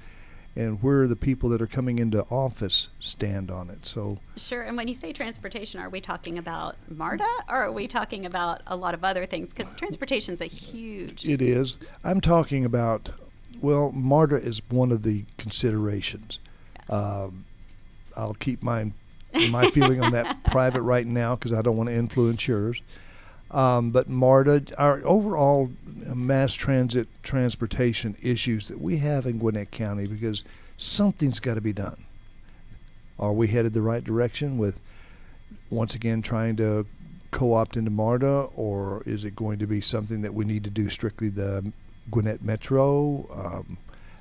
and 0.57 0.81
where 0.81 1.05
the 1.05 1.15
people 1.15 1.49
that 1.49 1.61
are 1.61 1.67
coming 1.67 1.99
into 1.99 2.23
office 2.31 2.89
stand 2.99 3.51
on 3.51 3.69
it. 3.69 3.85
So 3.85 4.17
Sure. 4.37 4.63
And 4.63 4.75
when 4.75 4.87
you 4.87 4.95
say 4.95 5.13
transportation, 5.13 5.79
are 5.79 5.89
we 5.89 6.01
talking 6.01 6.39
about 6.39 6.75
MARTA 6.89 7.27
or 7.47 7.57
are 7.57 7.71
we 7.71 7.87
talking 7.87 8.25
about 8.25 8.61
a 8.65 8.75
lot 8.75 8.95
of 8.95 9.03
other 9.03 9.27
things? 9.27 9.53
Because 9.53 9.75
transportation 9.75 10.33
is 10.33 10.41
a 10.41 10.45
huge. 10.45 11.27
It 11.27 11.43
is. 11.43 11.77
I'm 12.03 12.21
talking 12.21 12.65
about, 12.65 13.11
well, 13.61 13.91
MARTA 13.91 14.37
is 14.37 14.61
one 14.69 14.91
of 14.91 15.03
the 15.03 15.25
considerations. 15.37 16.39
Um, 16.89 17.45
I'll 18.15 18.35
keep 18.35 18.63
my 18.63 18.91
my 19.51 19.69
feeling 19.71 20.01
on 20.01 20.11
that 20.13 20.43
private 20.45 20.81
right 20.81 21.05
now 21.05 21.35
because 21.35 21.53
I 21.53 21.61
don't 21.61 21.77
want 21.77 21.89
to 21.89 21.95
influence 21.95 22.47
yours. 22.47 22.81
Um, 23.51 23.91
but 23.91 24.09
MARTA, 24.09 24.73
our 24.77 25.05
overall 25.05 25.69
mass 26.13 26.53
transit 26.53 27.07
transportation 27.23 28.17
issues 28.21 28.67
that 28.67 28.81
we 28.81 28.97
have 28.97 29.25
in 29.25 29.37
Gwinnett 29.37 29.71
County, 29.71 30.05
because 30.05 30.43
something's 30.77 31.39
got 31.39 31.55
to 31.55 31.61
be 31.61 31.73
done. 31.73 32.03
Are 33.17 33.33
we 33.33 33.47
headed 33.47 33.73
the 33.73 33.81
right 33.81 34.03
direction 34.03 34.57
with, 34.57 34.81
once 35.69 35.95
again, 35.95 36.21
trying 36.21 36.57
to 36.57 36.85
co-opt 37.31 37.77
into 37.77 37.89
MARTA, 37.89 38.49
or 38.55 39.01
is 39.05 39.23
it 39.23 39.35
going 39.35 39.59
to 39.59 39.67
be 39.67 39.79
something 39.79 40.21
that 40.21 40.33
we 40.33 40.43
need 40.43 40.63
to 40.65 40.69
do 40.69 40.89
strictly 40.89 41.29
the 41.29 41.71
Gwinnett 42.11 42.43
Metro? 42.43 43.27
Um, 43.33 43.77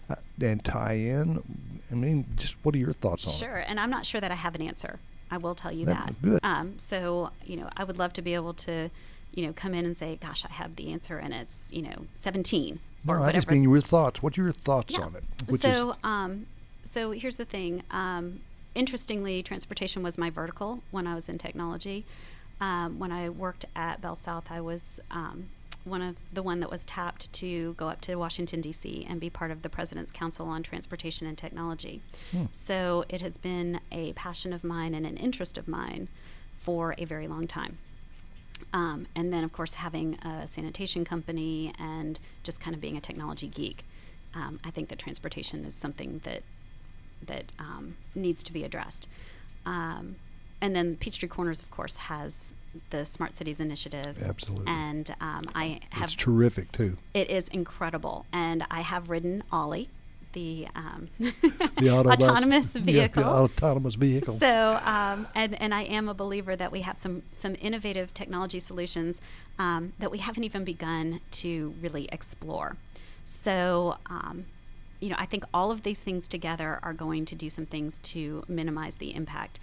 uh, 0.09 0.15
and 0.41 0.65
tie 0.65 0.95
in. 0.95 1.43
I 1.91 1.95
mean, 1.95 2.27
just 2.37 2.55
what 2.63 2.75
are 2.75 2.79
your 2.79 2.93
thoughts 2.93 3.25
on 3.27 3.33
it? 3.33 3.37
Sure, 3.37 3.65
and 3.67 3.79
I'm 3.81 3.91
not 3.91 4.07
sure 4.07 4.21
that 4.21 4.31
I 4.31 4.35
have 4.35 4.55
an 4.55 4.63
answer. 4.63 4.99
I 5.31 5.39
will 5.39 5.55
tell 5.57 5.73
you 5.73 5.87
That- 5.87 6.07
that. 6.07 6.23
good. 6.23 6.41
Um, 6.45 6.79
so, 6.79 7.31
you 7.45 7.57
know, 7.57 7.69
I 7.77 7.83
would 7.85 7.99
love 7.99 8.13
to 8.15 8.23
be 8.23 8.35
able 8.35 8.55
to, 8.55 8.91
you 9.35 9.47
know, 9.47 9.53
come 9.53 9.75
in 9.75 9.85
and 9.85 9.97
say, 9.97 10.17
"Gosh, 10.21 10.45
I 10.45 10.53
have 10.53 10.77
the 10.77 10.93
answer," 10.93 11.19
and 11.19 11.35
it's, 11.35 11.73
you 11.73 11.83
know, 11.83 12.07
17 12.15 12.79
No, 13.05 13.23
I 13.23 13.33
just 13.33 13.51
mean 13.51 13.63
your 13.65 13.81
thoughts. 13.81 14.23
What 14.23 14.39
are 14.39 14.43
your 14.43 14.53
thoughts 14.53 14.97
Yeah. 14.99 15.05
on 15.05 15.17
it? 15.17 15.25
Which 15.49 15.61
so, 15.63 15.93
is 15.93 15.97
um, 16.05 16.47
so 16.85 17.11
here's 17.13 17.37
the 17.37 17.45
thing. 17.45 17.83
Um, 17.91 18.41
interestingly, 18.75 19.43
transportation 19.43 20.03
was 20.03 20.17
my 20.19 20.31
vertical 20.31 20.83
when 20.93 21.07
I 21.07 21.15
was 21.15 21.29
in 21.29 21.39
technology. 21.39 22.05
Um, 22.61 22.99
when 22.99 23.11
I 23.13 23.29
worked 23.29 23.65
at 23.75 24.01
Bell 24.01 24.17
South, 24.17 24.51
I 24.51 24.61
was 24.61 25.01
um, 25.11 25.51
one 25.87 26.03
of 26.03 26.17
the 26.33 26.43
one 26.43 26.61
that 26.61 26.71
was 26.71 26.85
tapped 26.85 27.33
to 27.35 27.75
go 27.75 27.89
up 27.89 28.01
to 28.03 28.17
Washington 28.17 28.61
D.C. 28.61 29.07
and 29.09 29.21
be 29.21 29.31
part 29.31 29.51
of 29.51 29.63
the 29.63 29.69
President's 29.69 30.11
Council 30.11 30.47
on 30.49 30.63
Transportation 30.63 31.27
and 31.27 31.39
Technology. 31.39 32.03
So 32.51 33.05
it 33.09 33.23
has 33.23 33.39
been 33.39 33.81
a 33.93 34.13
passion 34.15 34.53
of 34.53 34.65
mine 34.65 34.95
and 34.95 35.07
an 35.07 35.17
interest 35.17 35.57
of 35.57 35.69
mine 35.69 36.09
for 36.59 36.95
a 36.99 37.05
very 37.05 37.29
long 37.29 37.47
time. 37.47 37.79
Um, 38.73 39.07
and 39.15 39.33
then, 39.33 39.45
of 39.45 39.53
course, 39.53 39.75
having 39.75 40.15
a 40.17 40.47
sanitation 40.47 41.05
company 41.05 41.73
and 41.79 42.19
just 42.43 42.61
kind 42.61 42.75
of 42.75 42.81
being 42.81 42.97
a 42.97 43.01
technology 43.01 43.47
geek, 43.49 43.85
um, 44.35 44.59
I 44.65 44.71
think 44.71 44.89
that 44.89 44.99
transportation 44.99 45.65
is 45.65 45.75
something 45.75 46.21
that 46.25 46.43
that 47.25 47.53
um, 47.59 47.97
needs 48.15 48.43
to 48.43 48.53
be 48.53 48.63
addressed. 48.63 49.09
Um, 49.65 50.17
and 50.61 50.77
then 50.77 50.97
Peachtree 50.97 51.29
Corners, 51.29 51.63
of 51.63 51.71
course, 51.71 51.97
has 51.97 52.55
the 52.91 53.05
Smart 53.05 53.35
Cities 53.35 53.61
Initiative. 53.61 54.23
Absolutely. 54.23 54.67
And 54.69 55.15
um, 55.21 55.45
I 55.55 55.81
have 55.91 56.05
it's 56.05 56.15
terrific 56.15 56.73
too. 56.73 56.97
it 57.15 57.31
is 57.31 57.49
incredible, 57.49 58.27
and 58.33 58.65
I 58.71 58.81
have 58.81 59.11
ridden 59.11 59.43
Olli, 59.53 59.89
the, 60.33 60.69
um, 60.75 61.09
The 61.19 61.91
autonomous 61.91 62.75
yeah, 62.77 62.83
vehicle. 62.83 63.23
the 63.23 63.29
autonomous 63.29 63.95
vehicle. 63.95 64.35
So, 64.35 64.79
um, 64.85 65.27
and 65.35 65.61
and 65.61 65.73
I 65.75 65.83
am 65.85 66.09
a 66.09 66.15
believer 66.15 66.55
that 66.57 66.71
we 66.71 66.83
have 66.83 66.99
some 66.99 67.23
some 67.33 67.57
innovative 67.61 68.13
technology 68.13 68.61
solutions 68.61 69.21
um, 69.59 69.95
that 69.99 70.11
we 70.11 70.19
haven't 70.19 70.45
even 70.45 70.65
begun 70.65 71.21
to 71.43 71.75
really 71.81 72.07
explore. 72.13 72.77
So, 73.25 73.97
um, 74.11 74.45
you 75.01 75.09
know, 75.09 75.17
I 75.19 75.27
think 75.27 75.45
all 75.53 75.71
of 75.71 75.83
these 75.83 76.03
things 76.03 76.29
together 76.29 76.79
are 76.83 76.93
going 76.93 77.25
to 77.27 77.35
do 77.35 77.49
some 77.49 77.67
things 77.67 77.99
to 78.01 78.45
minimize 78.49 78.97
the 78.97 79.15
impact. 79.15 79.59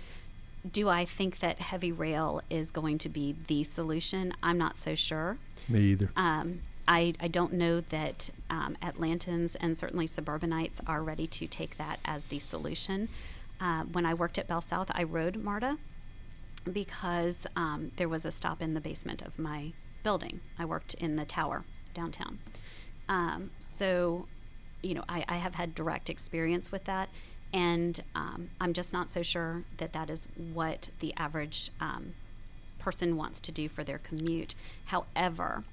Do 0.70 0.90
I 0.90 1.06
think 1.06 1.40
that 1.40 1.60
heavy 1.60 1.92
rail 1.92 2.42
is 2.50 2.72
going 2.72 2.98
to 3.00 3.10
be 3.10 3.36
the 3.48 3.64
solution? 3.64 4.34
I'm 4.42 4.58
not 4.58 4.78
so 4.78 4.96
sure. 4.96 5.38
Me 5.68 5.80
either. 5.80 6.10
Um, 6.16 6.62
I, 6.88 7.14
I 7.20 7.28
don't 7.28 7.54
know 7.54 7.82
that 7.82 8.30
um, 8.50 8.78
Atlantans 8.82 9.56
and 9.60 9.78
certainly 9.78 10.08
suburbanites 10.08 10.82
are 10.88 11.02
ready 11.02 11.28
to 11.28 11.48
take 11.48 11.78
that 11.78 12.00
as 12.06 12.28
the 12.28 12.40
solution. 12.40 13.10
Uh, 13.60 13.84
when 13.84 14.06
I 14.06 14.14
worked 14.14 14.38
at 14.38 14.48
Bell 14.48 14.62
South, 14.62 14.92
I 14.94 15.04
rode 15.04 15.38
MARTA 15.38 15.78
because 16.72 17.46
um, 17.56 17.92
there 17.98 18.10
was 18.10 18.26
a 18.26 18.32
stop 18.32 18.62
in 18.62 18.74
the 18.74 18.82
basement 18.82 19.22
of 19.22 19.38
my 19.38 19.74
building. 20.04 20.42
I 20.58 20.66
worked 20.66 20.94
in 20.96 21.16
the 21.16 21.26
tower 21.26 21.64
downtown. 21.94 22.40
Um, 23.08 23.52
so, 23.60 24.28
you 24.82 24.94
know, 24.94 25.04
I, 25.08 25.24
I 25.28 25.36
have 25.36 25.56
had 25.56 25.76
direct 25.76 26.10
experience 26.10 26.72
with 26.72 26.86
that, 26.86 27.10
and 27.54 28.02
um, 28.16 28.50
I'm 28.60 28.74
just 28.74 28.92
not 28.92 29.10
so 29.12 29.22
sure 29.22 29.64
that 29.78 29.94
that 29.94 30.10
is 30.10 30.28
what 30.54 30.90
the 31.00 31.14
average 31.16 31.70
um, 31.80 32.16
person 32.80 33.16
wants 33.16 33.40
to 33.42 33.52
do 33.52 33.70
for 33.70 33.84
their 33.84 34.00
commute. 34.00 34.56
However, 34.86 35.64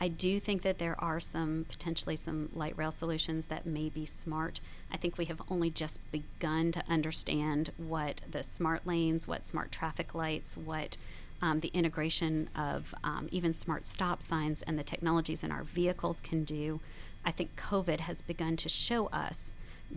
I 0.00 0.08
do 0.08 0.40
think 0.40 0.62
that 0.62 0.78
there 0.78 0.96
are 0.98 1.20
some 1.20 1.66
potentially 1.68 2.16
some 2.16 2.50
light 2.54 2.76
rail 2.76 2.92
solutions 2.92 3.46
that 3.48 3.66
may 3.66 3.88
be 3.88 4.04
smart. 4.06 4.60
I 4.92 4.96
think 4.96 5.18
we 5.18 5.24
have 5.26 5.42
only 5.50 5.70
just 5.70 5.98
begun 6.10 6.72
to 6.72 6.82
understand 6.88 7.70
what 7.76 8.20
the 8.30 8.42
smart 8.42 8.86
lanes, 8.86 9.26
what 9.28 9.44
smart 9.44 9.72
traffic 9.72 10.14
lights, 10.14 10.56
what 10.56 10.96
um, 11.42 11.60
the 11.60 11.70
integration 11.74 12.48
of 12.56 12.94
um, 13.04 13.28
even 13.30 13.52
smart 13.52 13.86
stop 13.86 14.22
signs 14.22 14.62
and 14.62 14.78
the 14.78 14.84
technologies 14.84 15.44
in 15.44 15.50
our 15.50 15.62
vehicles 15.62 16.20
can 16.20 16.44
do. 16.44 16.80
I 17.24 17.30
think 17.30 17.56
COVID 17.56 18.00
has 18.00 18.22
begun 18.22 18.56
to 18.56 18.68
show 18.68 19.06
us 19.06 19.52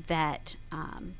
that 0.08 0.56
um, 0.72 1.16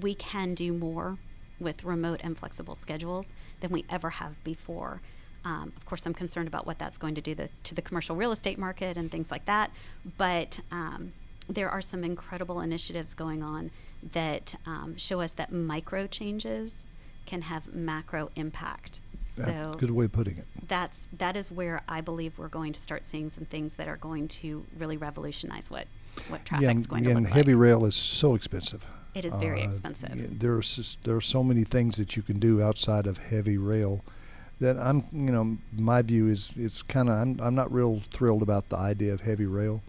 we 0.00 0.14
can 0.14 0.54
do 0.54 0.72
more 0.72 1.18
with 1.60 1.84
remote 1.84 2.20
and 2.22 2.36
flexible 2.38 2.74
schedules 2.74 3.32
than 3.60 3.70
we 3.70 3.84
ever 3.90 4.10
have 4.10 4.42
before. 4.44 5.00
Um, 5.44 5.72
of 5.76 5.86
course, 5.86 6.04
I'm 6.06 6.14
concerned 6.14 6.48
about 6.48 6.66
what 6.66 6.78
that's 6.78 6.98
going 6.98 7.14
to 7.14 7.20
do 7.20 7.34
the, 7.34 7.48
to 7.64 7.74
the 7.74 7.82
commercial 7.82 8.16
real 8.16 8.32
estate 8.32 8.58
market 8.58 8.96
and 8.96 9.10
things 9.10 9.30
like 9.30 9.44
that. 9.46 9.70
But 10.16 10.60
um, 10.70 11.12
there 11.48 11.68
are 11.70 11.80
some 11.80 12.04
incredible 12.04 12.60
initiatives 12.60 13.14
going 13.14 13.42
on 13.42 13.70
that 14.12 14.54
um, 14.66 14.96
show 14.96 15.20
us 15.20 15.32
that 15.34 15.52
micro 15.52 16.06
changes 16.06 16.86
can 17.26 17.42
have 17.42 17.74
macro 17.74 18.30
impact. 18.36 19.00
Yeah, 19.36 19.44
So 19.44 19.74
good 19.78 19.90
way 19.90 20.04
of 20.04 20.12
putting 20.12 20.38
it. 20.38 20.44
that's 20.68 21.04
that 21.18 21.36
is 21.36 21.50
where 21.50 21.82
I 21.88 22.00
believe 22.00 22.38
we're 22.38 22.48
going 22.48 22.72
to 22.72 22.80
start 22.80 23.04
seeing 23.04 23.30
some 23.30 23.44
things 23.46 23.76
that 23.76 23.88
are 23.88 23.96
going 23.96 24.28
to 24.28 24.64
really 24.78 24.96
revolutionize 24.96 25.70
what 25.70 25.86
what 26.28 26.44
traffic's 26.44 26.62
yeah, 26.64 26.70
and, 26.70 26.88
going 26.88 27.04
to 27.04 27.10
and 27.10 27.20
look 27.24 27.32
heavy 27.32 27.52
like. 27.54 27.60
rail 27.62 27.84
is 27.84 27.94
so 27.96 28.34
expensive. 28.34 28.86
It 29.14 29.24
is 29.24 29.34
very 29.36 29.62
Uh, 29.62 29.66
expensive. 29.68 30.38
There's 30.38 30.76
just, 30.76 31.02
there 31.04 31.16
are 31.16 31.20
so 31.20 31.42
many 31.42 31.64
things 31.64 31.96
that 31.96 32.16
you 32.16 32.22
can 32.22 32.38
do 32.38 32.62
outside 32.62 33.06
of 33.06 33.18
heavy 33.18 33.58
rail 33.58 34.04
that 34.60 34.76
I'm 34.76 35.04
you 35.12 35.30
know 35.32 35.56
my 35.72 36.02
view 36.02 36.26
is 36.26 36.50
it's 36.56 36.82
kind 36.82 37.08
of 37.08 37.14
I'm 37.16 37.40
I'm 37.40 37.54
not 37.54 37.72
real 37.72 38.00
thrilled 38.10 38.42
about 38.42 38.68
the 38.68 38.76
idea 38.76 39.12
of 39.14 39.20
heavy 39.20 39.46
rail. 39.46 39.82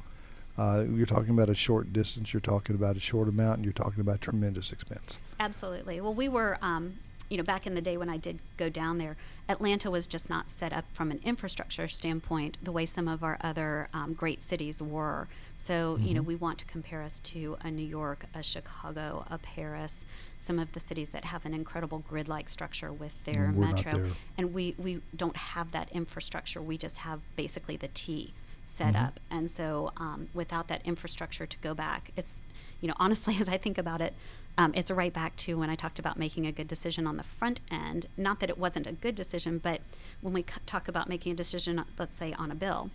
Uh, 0.57 0.83
you're 0.93 1.05
talking 1.05 1.29
about 1.31 1.49
a 1.49 1.55
short 1.55 1.91
distance. 1.93 2.33
You're 2.33 2.41
talking 2.41 2.75
about 2.75 2.95
a 2.97 2.99
short 2.99 3.27
amount, 3.29 3.55
and 3.57 3.63
you're 3.65 3.73
talking 3.73 4.01
about 4.01 4.19
tremendous 4.21 4.71
expense. 4.71 5.17
Absolutely. 5.39 6.01
Well, 6.01 6.13
we 6.13 6.27
were, 6.27 6.57
um, 6.61 6.97
you 7.29 7.37
know, 7.37 7.43
back 7.43 7.67
in 7.67 7.75
the 7.75 7.81
day 7.81 7.97
when 7.97 8.09
I 8.09 8.17
did 8.17 8.39
go 8.57 8.69
down 8.69 8.97
there, 8.97 9.15
Atlanta 9.47 9.89
was 9.91 10.07
just 10.07 10.29
not 10.29 10.49
set 10.49 10.73
up 10.73 10.85
from 10.93 11.11
an 11.11 11.19
infrastructure 11.23 11.87
standpoint 11.87 12.57
the 12.61 12.71
way 12.71 12.85
some 12.85 13.07
of 13.07 13.23
our 13.23 13.37
other 13.41 13.87
um, 13.93 14.13
great 14.13 14.41
cities 14.41 14.81
were. 14.81 15.27
So, 15.57 15.97
you 16.01 16.13
Mm-hmm. 16.13 16.13
know, 16.13 16.21
we 16.21 16.35
want 16.35 16.57
to 16.59 16.65
compare 16.65 17.01
us 17.03 17.19
to 17.19 17.57
a 17.61 17.69
New 17.71 17.85
York, 17.85 18.25
a 18.33 18.41
Chicago, 18.43 19.25
a 19.29 19.37
Paris, 19.37 20.05
some 20.37 20.57
of 20.59 20.71
the 20.71 20.79
cities 20.79 21.09
that 21.11 21.25
have 21.25 21.45
an 21.45 21.53
incredible 21.53 21.99
grid-like 21.99 22.49
structure 22.49 22.91
with 22.93 23.23
their 23.25 23.51
we're 23.53 23.65
metro. 23.65 24.01
And 24.37 24.53
we, 24.53 24.75
we 24.77 25.01
don't 25.15 25.35
have 25.37 25.71
that 25.71 25.91
infrastructure. 25.91 26.61
We 26.61 26.77
just 26.77 26.97
have 26.99 27.21
basically 27.35 27.75
the 27.77 27.89
T 27.89 28.33
set 28.63 28.95
Mhm. 28.95 29.05
up. 29.07 29.19
And 29.29 29.49
so, 29.51 29.91
um, 29.97 30.29
without 30.33 30.67
that 30.69 30.81
infrastructure 30.85 31.45
to 31.45 31.57
go 31.59 31.73
back, 31.73 32.11
it's, 32.15 32.41
you 32.81 32.87
know, 32.87 32.93
honestly, 32.97 33.37
as 33.39 33.49
I 33.49 33.57
think 33.57 33.77
about 33.77 34.01
it, 34.01 34.13
um, 34.59 34.73
it's 34.75 34.91
right 34.91 35.13
back 35.13 35.37
to 35.37 35.57
when 35.57 35.69
I 35.69 35.75
talked 35.75 35.99
about 35.99 36.19
making 36.19 36.45
a 36.45 36.51
good 36.51 36.67
decision 36.67 37.07
on 37.07 37.15
the 37.15 37.23
front 37.23 37.61
end. 37.71 38.07
Not 38.17 38.41
that 38.41 38.49
it 38.49 38.57
wasn't 38.57 38.87
a 38.87 38.91
good 38.91 39.15
decision, 39.15 39.57
but 39.57 39.79
when 40.19 40.33
we 40.33 40.41
c- 40.41 40.59
talk 40.65 40.89
about 40.89 41.07
making 41.07 41.31
a 41.31 41.35
decision, 41.35 41.81
let's 41.97 42.17
say 42.17 42.33
on 42.33 42.51
a 42.51 42.55
bill 42.55 42.89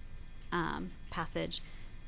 um, 0.52 0.90
passage, 1.10 1.62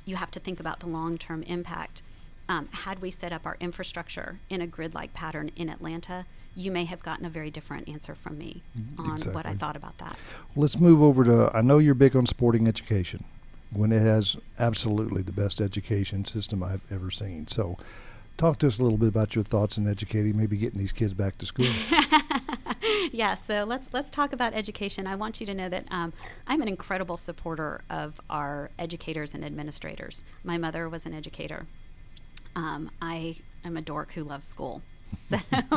you 0.05 0.17
have 0.17 0.31
to 0.33 0.41
think 0.41 0.61
about 0.61 0.81
the 0.81 0.87
long 0.87 1.17
term 1.17 1.43
impact. 1.45 2.03
Um, 2.51 2.69
had 2.71 3.01
we 3.01 3.11
set 3.11 3.33
up 3.33 3.47
our 3.47 3.57
infrastructure 3.59 4.39
in 4.51 4.61
a 4.61 4.67
grid 4.67 4.95
like 4.95 5.15
pattern 5.15 5.51
in 5.57 5.71
Atlanta, 5.71 6.27
you 6.55 6.71
may 6.71 6.85
have 6.85 7.03
gotten 7.03 7.25
a 7.25 7.31
very 7.31 7.51
different 7.51 7.89
answer 7.89 8.15
from 8.15 8.37
me 8.37 8.63
on 8.99 9.19
what 9.33 9.47
I 9.47 9.55
thought 9.55 9.75
about 9.75 9.97
that. 9.99 10.17
Let's 10.55 10.79
move 10.79 11.03
over 11.03 11.25
to. 11.25 11.51
I 11.55 11.63
know 11.63 11.79
you're 11.79 11.95
big 11.95 12.15
on 12.15 12.27
sporting 12.27 12.69
education. 12.69 13.25
Gwinnett 13.75 14.03
has 14.03 14.37
absolutely 14.59 15.23
the 15.23 15.33
best 15.33 15.63
education 15.63 16.27
system 16.27 16.63
I've 16.63 16.85
ever 16.93 17.11
seen. 17.11 17.49
So, 17.49 17.79
talk 18.37 18.59
to 18.59 18.67
us 18.67 18.79
a 18.79 18.83
little 18.83 18.99
bit 18.99 19.09
about 19.09 19.35
your 19.35 19.45
thoughts 19.45 19.79
on 19.79 19.89
educating, 19.89 20.37
maybe 20.37 20.57
getting 20.57 20.79
these 20.79 20.93
kids 20.93 21.15
back 21.15 21.39
to 21.39 21.47
school. 21.47 21.67
yeah, 23.13 23.35
so 23.35 23.65
let's 23.65 23.93
let's 23.93 24.11
talk 24.11 24.33
about 24.33 24.55
education. 24.55 25.07
I 25.07 25.17
want 25.17 25.41
you 25.41 25.47
to 25.47 25.55
know 25.55 25.69
that 25.69 25.85
um, 25.91 26.13
I'm 26.47 26.61
an 26.63 26.69
incredible 26.69 27.17
supporter 27.17 27.83
of 27.91 28.21
our 28.29 28.71
educators 28.79 29.35
and 29.35 29.45
administrators. 29.45 30.23
My 30.45 30.59
mother 30.59 30.89
was 30.89 31.07
an 31.07 31.15
educator. 31.15 31.67
Um, 32.55 32.91
I 33.03 33.37
am 33.65 33.77
a 33.77 33.83
dork 33.83 34.13
who 34.13 34.25
loves 34.25 34.47
school. 34.47 34.83
So 35.13 35.39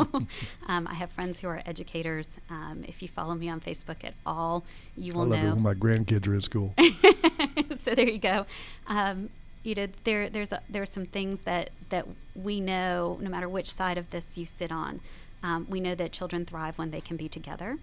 um, 0.68 0.88
I 0.88 0.94
have 0.96 1.12
friends 1.12 1.40
who 1.40 1.48
are 1.48 1.62
educators. 1.66 2.38
Um, 2.50 2.84
if 2.88 3.02
you 3.02 3.08
follow 3.08 3.36
me 3.36 3.50
on 3.50 3.60
Facebook 3.60 4.04
at 4.04 4.14
all, 4.26 4.64
you 4.98 5.14
will 5.14 5.26
know. 5.26 5.36
I 5.36 5.40
love 5.40 5.48
it 5.48 5.54
when 5.54 5.62
my 5.62 5.74
grandkids 5.76 6.28
are 6.28 6.34
in 6.34 6.42
school. 6.42 6.74
so 7.76 7.94
there 7.94 8.10
you 8.10 8.18
go. 8.18 8.46
Um, 8.88 9.30
you 9.64 9.76
know, 9.76 9.88
there 10.04 10.30
there's 10.30 10.52
a, 10.52 10.62
there 10.70 10.82
are 10.82 10.88
some 10.88 11.06
things 11.06 11.42
that 11.42 11.72
that 11.90 12.08
we 12.36 12.60
know, 12.62 13.18
no 13.22 13.30
matter 13.30 13.50
which 13.50 13.72
side 13.72 13.98
of 13.98 14.10
this 14.12 14.38
you 14.38 14.46
sit 14.46 14.72
on, 14.72 15.02
um, 15.44 15.68
we 15.70 15.80
know 15.80 15.96
that 15.96 16.12
children 16.12 16.46
thrive 16.46 16.78
when 16.78 16.92
they 16.92 17.02
can 17.02 17.18
be 17.18 17.28
together. 17.28 17.78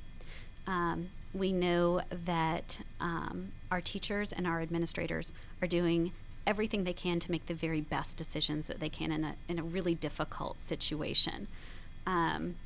Um, 0.67 1.11
we 1.35 1.53
know 1.53 2.01
that 2.25 2.81
um, 3.01 3.53
our 3.71 3.81
teachers 3.81 4.33
and 4.33 4.47
our 4.47 4.61
administrators 4.61 5.33
are 5.61 5.69
doing 5.69 6.13
everything 6.47 6.85
they 6.85 6.93
can 6.93 7.19
to 7.19 7.31
make 7.31 7.47
the 7.47 7.55
very 7.55 7.81
best 7.81 8.17
decisions 8.17 8.69
that 8.69 8.81
they 8.81 8.89
can 8.89 9.13
in 9.13 9.25
a 9.25 9.35
in 9.49 9.59
a 9.59 9.63
really 9.63 9.95
difficult 9.95 10.61
situation. 10.61 11.49
Um, 12.07 12.57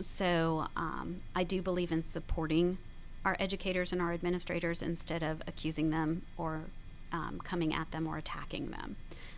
so 0.00 0.66
um, 0.76 1.22
I 1.34 1.42
do 1.42 1.60
believe 1.60 1.90
in 1.90 2.04
supporting 2.04 2.78
our 3.24 3.36
educators 3.40 3.92
and 3.92 4.00
our 4.00 4.12
administrators 4.12 4.80
instead 4.80 5.22
of 5.22 5.42
accusing 5.46 5.90
them 5.90 6.22
or 6.36 6.62
um, 7.12 7.40
coming 7.42 7.74
at 7.74 7.90
them 7.90 8.06
or 8.06 8.16
attacking 8.16 8.70
them. 8.70 8.96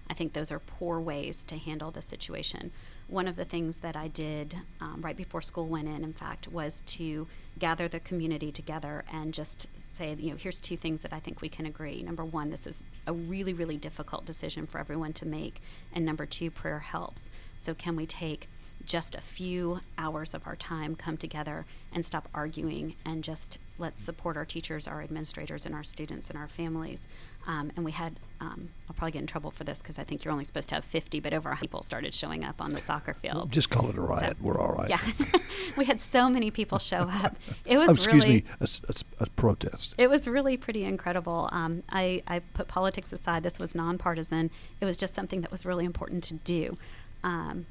I 0.09 0.15
think 0.15 0.33
those 0.33 0.51
are 0.51 0.59
poor 0.59 0.99
ways 0.99 1.45
to 1.45 1.57
handle 1.57 1.93
the 1.93 2.03
situation. 2.03 2.73
One 3.07 3.29
of 3.29 3.37
the 3.37 3.45
things 3.45 3.79
that 3.79 3.95
I 3.97 4.09
did 4.09 4.57
um, 4.81 5.01
right 5.03 5.17
before 5.17 5.41
school 5.41 5.67
went 5.67 5.87
in, 5.87 6.03
in 6.03 6.13
fact, 6.13 6.49
was 6.49 6.83
to 6.87 7.29
gather 7.59 7.87
the 7.87 8.01
community 8.01 8.51
together 8.51 9.05
and 9.13 9.33
just 9.33 9.69
say, 9.77 10.17
you 10.19 10.31
know, 10.31 10.37
here's 10.37 10.59
two 10.59 10.77
things 10.77 11.03
that 11.03 11.13
I 11.13 11.21
think 11.21 11.41
we 11.41 11.49
can 11.49 11.65
agree. 11.65 12.03
Number 12.03 12.25
one, 12.25 12.51
this 12.51 12.67
is 12.67 12.83
a 13.07 13.13
really, 13.13 13.53
really 13.53 13.77
difficult 13.77 14.25
decision 14.25 14.67
for 14.67 14.79
everyone 14.79 15.13
to 15.15 15.27
make. 15.27 15.61
And 15.93 16.05
number 16.05 16.27
two, 16.27 16.51
prayer 16.51 16.81
helps. 16.81 17.31
So, 17.57 17.75
can 17.75 17.95
we 17.95 18.07
take 18.07 18.49
just 18.85 19.15
a 19.15 19.21
few 19.21 19.81
hours 19.99 20.35
of 20.35 20.47
our 20.47 20.57
time 20.57 20.97
come 20.97 21.17
together 21.17 21.67
and 21.93 22.05
stop 22.05 22.29
arguing 22.35 22.95
and 23.05 23.23
just 23.23 23.59
let's 23.79 24.01
support 24.01 24.37
our 24.37 24.45
teachers, 24.45 24.89
our 24.89 25.03
administrators, 25.03 25.67
and 25.67 25.75
our 25.75 25.83
students 25.83 26.31
and 26.31 26.39
our 26.39 26.49
families. 26.49 27.07
Um, 27.51 27.73
and 27.75 27.85
we 27.85 27.91
had, 27.91 28.15
um, 28.41 28.71
I'll 28.89 28.95
probably 28.95 29.11
get 29.11 29.23
in 29.23 29.27
trouble 29.27 29.51
for 29.51 29.65
this 29.65 29.83
because 29.83 29.99
I 29.99 30.05
think 30.05 30.25
you're 30.25 30.31
only 30.31 30.45
supposed 30.45 30.69
to 30.69 30.77
have 30.77 30.85
50, 30.85 31.19
but 31.19 31.35
over 31.35 31.49
100 31.49 31.61
people 31.61 31.83
started 31.83 32.15
showing 32.15 32.45
up 32.45 32.63
on 32.63 32.71
the 32.71 32.79
soccer 32.79 33.13
field. 33.13 33.51
Just 33.51 33.71
call 33.71 33.91
it 33.91 33.97
a 33.97 34.01
riot. 34.01 34.37
So, 34.39 34.47
We're 34.47 34.61
all 34.61 34.73
right. 34.73 34.89
Yeah. 34.89 35.01
we 35.77 35.85
had 35.85 36.01
so 36.01 36.31
many 36.31 36.53
people 36.53 36.79
show 36.79 37.09
up. 37.11 37.35
It 37.65 37.77
was 37.77 37.89
oh, 37.89 37.95
excuse 37.95 38.23
really, 38.23 38.35
me, 38.37 38.45
a, 38.61 38.69
a, 38.89 39.25
a, 39.25 39.27
protest. 39.31 39.97
It 39.99 40.09
was 40.09 40.29
really 40.29 40.57
pretty 40.57 40.85
incredible. 40.85 41.49
Um, 41.51 41.83
I, 41.91 42.23
I 42.29 42.39
put 42.39 42.69
politics 42.69 43.13
aside. 43.13 43.43
This 43.43 43.59
was 43.59 43.75
nonpartisan. 43.75 44.53
It 44.81 44.85
was 44.85 44.97
just 44.97 45.15
something 45.15 45.41
that 45.41 45.51
was 45.51 45.67
really 45.67 45.85
important 45.85 46.23
to 46.25 46.35
do. 46.35 46.79
Um, 47.25 47.67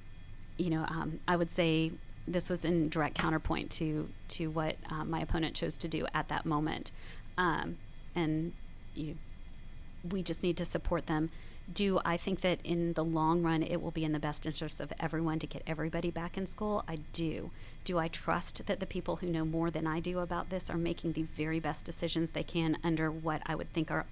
you 0.58 0.72
know, 0.72 0.84
um, 0.90 1.22
I 1.26 1.38
would 1.38 1.54
say 1.54 1.94
this 2.28 2.50
was 2.50 2.66
in 2.66 2.90
direct 2.90 3.16
counterpoint 3.16 3.72
to 3.72 4.10
to 4.28 4.48
what 4.52 4.76
um, 4.92 5.10
my 5.10 5.22
opponent 5.22 5.56
chose 5.56 5.78
to 5.78 5.88
do 5.88 6.06
at 6.14 6.28
that 6.28 6.46
moment, 6.46 6.92
um, 7.38 7.78
and 8.14 8.52
you, 8.94 9.16
we 10.04 10.24
just 10.24 10.44
need 10.44 10.58
to 10.58 10.66
support 10.66 11.08
them. 11.08 11.30
Do 11.72 12.00
I 12.04 12.18
think 12.18 12.42
that 12.42 12.60
in 12.64 12.94
the 12.94 13.04
long 13.04 13.44
run 13.44 13.62
it 13.62 13.82
will 13.82 13.92
be 13.92 14.04
in 14.04 14.12
the 14.12 14.20
best 14.20 14.48
interest 14.48 14.80
of 14.80 14.92
everyone 15.00 15.38
to 15.40 15.48
get 15.48 15.62
everybody 15.68 16.10
back 16.10 16.38
in 16.38 16.48
school? 16.48 16.84
I 16.88 16.98
do. 17.14 17.52
Do 17.84 18.00
I 18.00 18.08
trust 18.08 18.66
that 18.66 18.80
the 18.80 18.88
people 18.88 19.18
who 19.18 19.28
know 19.28 19.46
more 19.46 19.70
than 19.70 19.86
I 19.86 20.00
do 20.00 20.20
about 20.20 20.50
this 20.50 20.70
are 20.70 20.78
making 20.78 21.14
the 21.14 21.24
very 21.24 21.60
best 21.60 21.86
decisions 21.86 22.32
they 22.32 22.44
can 22.44 22.78
under 22.84 23.12
what 23.12 23.42
I 23.46 23.56
would 23.56 23.72
think 23.72 23.92
are 23.92 24.06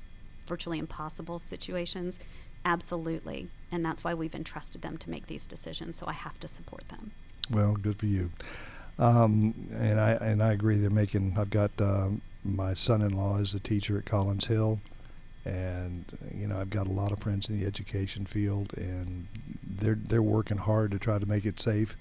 virtually 0.46 0.78
impossible 0.78 1.40
situations? 1.40 2.20
Absolutely. 2.64 3.50
And 3.72 3.84
that's 3.84 4.04
why 4.04 4.14
we've 4.14 4.36
entrusted 4.36 4.82
them 4.82 4.98
to 5.00 5.10
make 5.10 5.28
these 5.28 5.48
decisions. 5.48 5.98
So 5.98 6.06
I 6.08 6.14
have 6.14 6.40
to 6.42 6.48
support 6.48 6.88
them. 6.90 7.12
Well, 7.50 7.74
good 7.74 7.98
for 7.98 8.08
you. 8.08 8.32
Um, 9.00 9.54
and 9.74 10.00
I 10.00 10.12
and 10.12 10.44
I 10.44 10.54
agree. 10.54 10.78
They're 10.78 10.90
making. 10.90 11.36
I've 11.38 11.50
got 11.50 11.72
uh, 11.80 12.10
my 12.44 12.74
son-in-law 12.74 13.38
is 13.38 13.54
a 13.54 13.60
teacher 13.60 13.98
at 13.98 14.06
Collins 14.06 14.48
Hill, 14.48 14.80
and 15.48 16.06
you 16.36 16.48
know 16.48 16.60
I've 16.60 16.70
got 16.70 16.88
a 16.88 16.92
lot 16.92 17.12
of 17.12 17.20
friends 17.20 17.50
in 17.50 17.60
the 17.60 17.66
education 17.66 18.26
field, 18.26 18.74
and 18.76 19.28
they're 19.66 19.96
they're 19.96 20.22
working 20.22 20.58
hard 20.58 20.92
to 20.92 21.00
try 21.00 21.18
to 21.18 21.26
make 21.26 21.46
it 21.46 21.60
safe. 21.60 21.96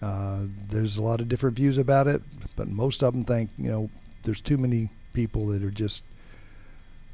Uh, 0.00 0.44
there's 0.68 0.96
a 0.96 1.02
lot 1.02 1.20
of 1.20 1.28
different 1.28 1.56
views 1.56 1.78
about 1.78 2.06
it, 2.06 2.22
but 2.56 2.68
most 2.68 3.02
of 3.02 3.12
them 3.12 3.24
think 3.24 3.50
you 3.58 3.70
know 3.70 3.90
there's 4.22 4.40
too 4.40 4.56
many 4.56 4.88
people 5.12 5.46
that 5.48 5.62
are 5.62 5.70
just 5.70 6.02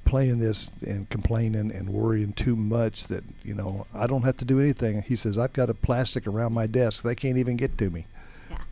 playing 0.05 0.39
this 0.39 0.71
and 0.87 1.09
complaining 1.11 1.71
and 1.71 1.91
worrying 1.91 2.33
too 2.33 2.57
much 2.57 3.05
that 3.09 3.25
you 3.43 3.55
know 3.55 3.87
I 3.93 4.07
don't 4.07 4.23
have 4.23 4.37
to 4.39 4.45
do 4.45 4.61
anything. 4.61 5.03
He 5.03 5.17
says 5.17 5.37
I've 5.37 5.53
got 5.53 5.71
a 5.71 5.75
plastic 5.75 6.27
around 6.27 6.53
my 6.53 6.67
desk; 6.67 7.03
they 7.03 7.17
can't 7.17 7.39
even 7.39 7.57
get 7.57 7.77
to 7.79 7.91
me. 7.91 8.07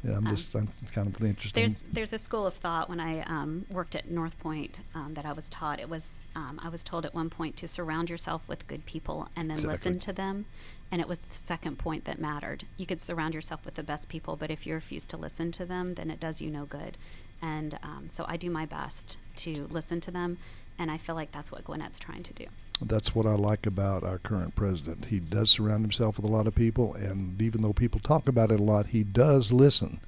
Yeah, 0.05 0.17
I'm 0.17 0.27
um, 0.27 0.37
just 0.37 0.55
I'm 0.55 0.69
kind 0.93 1.07
of 1.07 1.21
interested. 1.23 1.61
There's 1.61 1.77
there's 1.93 2.13
a 2.13 2.19
school 2.19 2.47
of 2.47 2.55
thought 2.55 2.89
when 2.89 3.01
I 3.01 3.23
um, 3.23 3.67
worked 3.71 3.97
at 3.97 4.11
North 4.11 4.39
Point 4.39 4.81
um, 4.95 5.15
that 5.15 5.27
I 5.27 5.33
was 5.33 5.49
taught. 5.49 5.81
It 5.81 5.89
was 5.89 6.23
um, 6.37 6.61
I 6.63 6.69
was 6.69 6.83
told 6.83 7.05
at 7.05 7.15
one 7.15 7.31
point 7.31 7.57
to 7.57 7.69
surround 7.69 8.09
yourself 8.09 8.43
with 8.47 8.67
good 8.69 8.87
people 8.87 9.29
and 9.35 9.51
then 9.51 9.57
exactly. 9.57 9.75
listen 9.75 9.99
to 10.01 10.13
them. 10.13 10.47
And 10.91 11.01
it 11.03 11.09
was 11.09 11.19
the 11.19 11.35
second 11.35 11.79
point 11.79 12.05
that 12.05 12.19
mattered. 12.19 12.65
You 12.77 12.87
could 12.87 13.03
surround 13.03 13.35
yourself 13.35 13.65
with 13.65 13.75
the 13.75 13.83
best 13.83 14.09
people, 14.09 14.37
but 14.37 14.51
if 14.51 14.67
you 14.67 14.73
refuse 14.73 15.05
to 15.07 15.19
listen 15.19 15.53
to 15.53 15.67
them, 15.67 15.93
then 15.93 16.11
it 16.11 16.19
does 16.19 16.41
you 16.41 16.49
no 16.51 16.65
good. 16.65 16.97
And 17.43 17.79
um, 17.83 18.09
so 18.09 18.25
I 18.27 18.37
do 18.39 18.51
my 18.51 18.65
best 18.65 19.19
to 19.37 19.67
listen 19.71 20.01
to 20.01 20.11
them 20.11 20.39
and 20.79 20.91
I 20.91 20.97
feel 20.97 21.15
like 21.15 21.33
that's 21.33 21.51
what 21.51 21.65
Gwinnett's 21.65 21.99
trying 21.99 22.23
to 22.23 22.33
do. 22.33 22.47
That's 22.81 23.15
what 23.15 23.27
I 23.27 23.35
like 23.35 23.67
about 23.67 24.05
our 24.05 24.19
current 24.19 24.55
president. 24.55 25.07
He 25.07 25.19
does 25.19 25.51
surround 25.51 25.83
himself 25.83 26.17
with 26.17 26.25
a 26.25 26.33
lot 26.33 26.47
of 26.47 26.55
people, 26.55 26.95
and 26.95 27.41
even 27.43 27.61
though 27.61 27.73
people 27.73 28.01
talk 28.01 28.29
about 28.29 28.53
it 28.53 28.61
a 28.61 28.63
lot, 28.63 28.87
he 28.87 29.03
does 29.03 29.51
listen, 29.51 30.01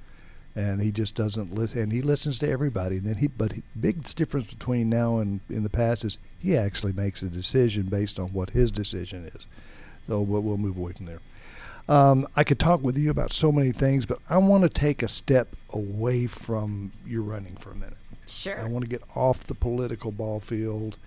and 0.55 0.81
he 0.81 0.91
just 0.91 1.13
doesn't 1.15 1.53
listen. 1.53 1.81
And 1.81 1.91
he 1.91 2.01
listens 2.01 2.39
to 2.39 2.49
everybody. 2.49 2.97
And 2.97 3.05
then 3.05 3.17
he, 3.17 3.27
but 3.27 3.53
he, 3.53 3.63
big 3.79 4.03
difference 4.15 4.47
between 4.47 4.89
now 4.89 5.17
and 5.17 5.41
in 5.49 5.63
the 5.63 5.69
past 5.69 6.05
is 6.05 6.17
he 6.39 6.55
actually 6.55 6.93
makes 6.93 7.21
a 7.21 7.27
decision 7.27 7.83
based 7.83 8.19
on 8.19 8.29
what 8.29 8.51
his 8.51 8.71
decision 8.71 9.29
is. 9.35 9.47
So 10.07 10.21
we'll, 10.21 10.41
we'll 10.41 10.57
move 10.57 10.77
away 10.77 10.93
from 10.93 11.05
there. 11.07 11.19
Um, 11.89 12.27
I 12.35 12.43
could 12.43 12.59
talk 12.59 12.81
with 12.81 12.97
you 12.97 13.09
about 13.09 13.33
so 13.33 13.51
many 13.51 13.71
things, 13.71 14.05
but 14.05 14.19
I 14.29 14.37
want 14.37 14.63
to 14.63 14.69
take 14.69 15.03
a 15.03 15.09
step 15.09 15.55
away 15.71 16.27
from 16.27 16.91
your 17.05 17.21
running 17.21 17.55
for 17.57 17.71
a 17.71 17.75
minute. 17.75 17.97
Sure. 18.27 18.59
I 18.59 18.65
want 18.65 18.85
to 18.85 18.89
get 18.89 19.01
off 19.15 19.43
the 19.43 19.55
political 19.55 20.11
ball 20.11 20.39
field, 20.39 20.97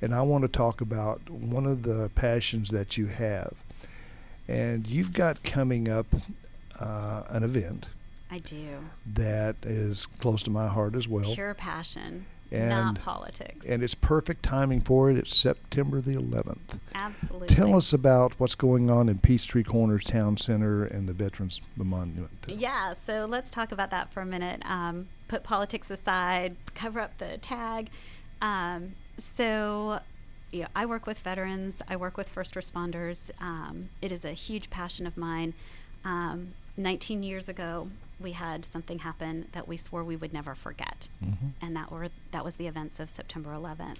and 0.00 0.14
I 0.14 0.22
want 0.22 0.42
to 0.42 0.48
talk 0.48 0.80
about 0.80 1.28
one 1.28 1.66
of 1.66 1.82
the 1.82 2.10
passions 2.14 2.70
that 2.70 2.96
you 2.96 3.06
have. 3.06 3.54
And 4.46 4.86
you've 4.86 5.12
got 5.12 5.42
coming 5.42 5.88
up 5.88 6.06
uh, 6.78 7.22
an 7.28 7.42
event. 7.42 7.88
I 8.30 8.38
do. 8.38 8.78
That 9.06 9.56
is 9.62 10.06
close 10.06 10.42
to 10.44 10.50
my 10.50 10.68
heart 10.68 10.94
as 10.94 11.08
well. 11.08 11.34
Pure 11.34 11.54
passion 11.54 12.26
and, 12.50 12.68
not 12.68 13.00
politics. 13.00 13.66
And 13.66 13.82
it's 13.82 13.94
perfect 13.94 14.42
timing 14.42 14.80
for 14.80 15.10
it. 15.10 15.16
It's 15.16 15.36
September 15.36 16.00
the 16.00 16.14
11th. 16.14 16.78
Absolutely. 16.94 17.48
Tell 17.48 17.74
us 17.74 17.92
about 17.92 18.34
what's 18.38 18.54
going 18.54 18.90
on 18.90 19.08
in 19.08 19.18
Peachtree 19.18 19.62
Corners 19.62 20.04
Town 20.04 20.36
Center 20.36 20.84
and 20.84 21.08
the 21.08 21.12
Veterans 21.12 21.60
Monument. 21.76 22.30
Yeah, 22.46 22.94
so 22.94 23.26
let's 23.26 23.50
talk 23.50 23.72
about 23.72 23.90
that 23.90 24.12
for 24.12 24.20
a 24.20 24.26
minute. 24.26 24.62
Um, 24.64 25.08
put 25.28 25.42
politics 25.42 25.90
aside, 25.90 26.56
cover 26.74 27.00
up 27.00 27.18
the 27.18 27.38
tag. 27.38 27.90
Um, 28.40 28.94
so, 29.18 30.00
yeah, 30.52 30.68
I 30.74 30.86
work 30.86 31.06
with 31.06 31.18
veterans, 31.20 31.82
I 31.88 31.96
work 31.96 32.16
with 32.16 32.28
first 32.28 32.54
responders. 32.54 33.30
Um, 33.40 33.90
it 34.00 34.12
is 34.12 34.24
a 34.24 34.32
huge 34.32 34.70
passion 34.70 35.06
of 35.06 35.16
mine. 35.16 35.54
Um, 36.04 36.54
19 36.76 37.22
years 37.22 37.48
ago, 37.48 37.88
we 38.20 38.32
had 38.32 38.64
something 38.64 39.00
happen 39.00 39.46
that 39.52 39.68
we 39.68 39.76
swore 39.76 40.04
we 40.04 40.16
would 40.16 40.32
never 40.32 40.54
forget, 40.54 41.08
mm-hmm. 41.24 41.48
and 41.60 41.76
that 41.76 41.90
were 41.90 42.08
that 42.30 42.44
was 42.44 42.56
the 42.56 42.66
events 42.66 43.00
of 43.00 43.10
September 43.10 43.50
11th. 43.50 43.96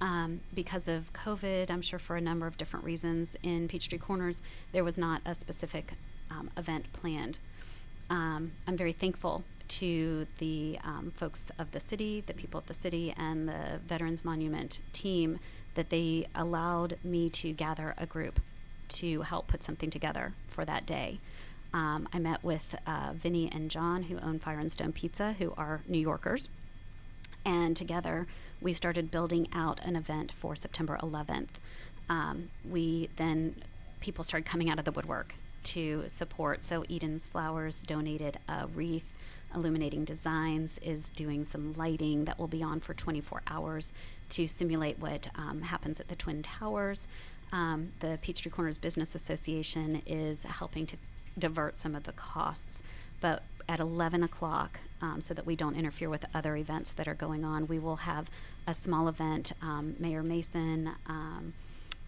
Um, 0.00 0.40
because 0.54 0.88
of 0.88 1.12
COVID, 1.12 1.70
I'm 1.70 1.82
sure 1.82 1.98
for 1.98 2.16
a 2.16 2.20
number 2.20 2.46
of 2.46 2.56
different 2.56 2.84
reasons, 2.84 3.36
in 3.42 3.68
Peachtree 3.68 3.98
Corners 3.98 4.42
there 4.72 4.84
was 4.84 4.98
not 4.98 5.22
a 5.24 5.34
specific 5.34 5.92
um, 6.30 6.50
event 6.56 6.92
planned. 6.92 7.38
Um, 8.10 8.52
I'm 8.66 8.76
very 8.76 8.92
thankful 8.92 9.42
to 9.68 10.26
the 10.38 10.78
um, 10.84 11.12
folks 11.14 11.50
of 11.58 11.70
the 11.72 11.80
city, 11.80 12.22
the 12.26 12.34
people 12.34 12.58
of 12.58 12.66
the 12.66 12.74
city, 12.74 13.14
and 13.16 13.48
the 13.48 13.80
Veterans 13.86 14.24
Monument 14.24 14.80
team 14.92 15.38
that 15.74 15.90
they 15.90 16.26
allowed 16.34 16.98
me 17.04 17.28
to 17.30 17.52
gather 17.52 17.94
a 17.98 18.06
group 18.06 18.40
to 18.88 19.22
help 19.22 19.48
put 19.48 19.62
something 19.62 19.90
together 19.90 20.32
for 20.48 20.64
that 20.64 20.86
day. 20.86 21.20
Um, 21.72 22.08
I 22.12 22.18
met 22.18 22.42
with 22.42 22.76
uh, 22.86 23.12
Vinny 23.14 23.50
and 23.52 23.70
John, 23.70 24.04
who 24.04 24.18
own 24.20 24.38
Fire 24.38 24.58
and 24.58 24.72
Stone 24.72 24.92
Pizza, 24.92 25.34
who 25.34 25.52
are 25.56 25.82
New 25.86 25.98
Yorkers. 25.98 26.48
And 27.44 27.76
together 27.76 28.26
we 28.60 28.72
started 28.72 29.10
building 29.10 29.48
out 29.52 29.84
an 29.84 29.96
event 29.96 30.32
for 30.32 30.56
September 30.56 30.98
11th. 31.02 31.48
Um, 32.08 32.50
we 32.68 33.10
then, 33.16 33.56
people 34.00 34.24
started 34.24 34.46
coming 34.48 34.70
out 34.70 34.78
of 34.78 34.84
the 34.84 34.92
woodwork 34.92 35.34
to 35.64 36.04
support. 36.06 36.64
So 36.64 36.84
Eden's 36.88 37.26
Flowers 37.26 37.82
donated 37.82 38.38
a 38.48 38.66
wreath. 38.68 39.15
Illuminating 39.56 40.04
Designs 40.04 40.78
is 40.78 41.08
doing 41.08 41.42
some 41.42 41.72
lighting 41.72 42.26
that 42.26 42.38
will 42.38 42.46
be 42.46 42.62
on 42.62 42.78
for 42.78 42.94
24 42.94 43.42
hours 43.48 43.92
to 44.28 44.46
simulate 44.46 44.98
what 44.98 45.28
um, 45.34 45.62
happens 45.62 45.98
at 45.98 46.08
the 46.08 46.16
Twin 46.16 46.42
Towers. 46.42 47.08
Um, 47.52 47.92
the 48.00 48.18
Peachtree 48.20 48.50
Corners 48.50 48.78
Business 48.78 49.14
Association 49.14 50.02
is 50.06 50.44
helping 50.44 50.86
to 50.86 50.96
divert 51.38 51.78
some 51.78 51.94
of 51.94 52.04
the 52.04 52.12
costs. 52.12 52.82
But 53.20 53.42
at 53.68 53.80
11 53.80 54.22
o'clock, 54.22 54.80
um, 55.00 55.20
so 55.20 55.34
that 55.34 55.46
we 55.46 55.56
don't 55.56 55.74
interfere 55.74 56.08
with 56.08 56.26
other 56.34 56.56
events 56.56 56.92
that 56.92 57.08
are 57.08 57.14
going 57.14 57.44
on, 57.44 57.66
we 57.66 57.78
will 57.78 57.96
have 57.96 58.30
a 58.66 58.74
small 58.74 59.08
event. 59.08 59.52
Um, 59.62 59.96
Mayor 59.98 60.22
Mason, 60.22 60.90
um, 61.06 61.54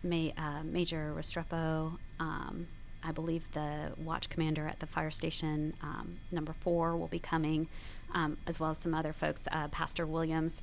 May, 0.02 0.34
uh, 0.36 0.62
Major 0.64 1.12
Restrepo, 1.16 1.98
um, 2.20 2.68
I 3.02 3.12
believe 3.12 3.50
the 3.52 3.92
watch 3.96 4.28
commander 4.28 4.66
at 4.66 4.80
the 4.80 4.86
fire 4.86 5.10
station 5.10 5.74
um, 5.82 6.18
number 6.30 6.52
four 6.52 6.96
will 6.96 7.08
be 7.08 7.18
coming, 7.18 7.68
um, 8.14 8.36
as 8.46 8.58
well 8.58 8.70
as 8.70 8.78
some 8.78 8.94
other 8.94 9.12
folks, 9.12 9.46
uh, 9.52 9.68
Pastor 9.68 10.06
Williams. 10.06 10.62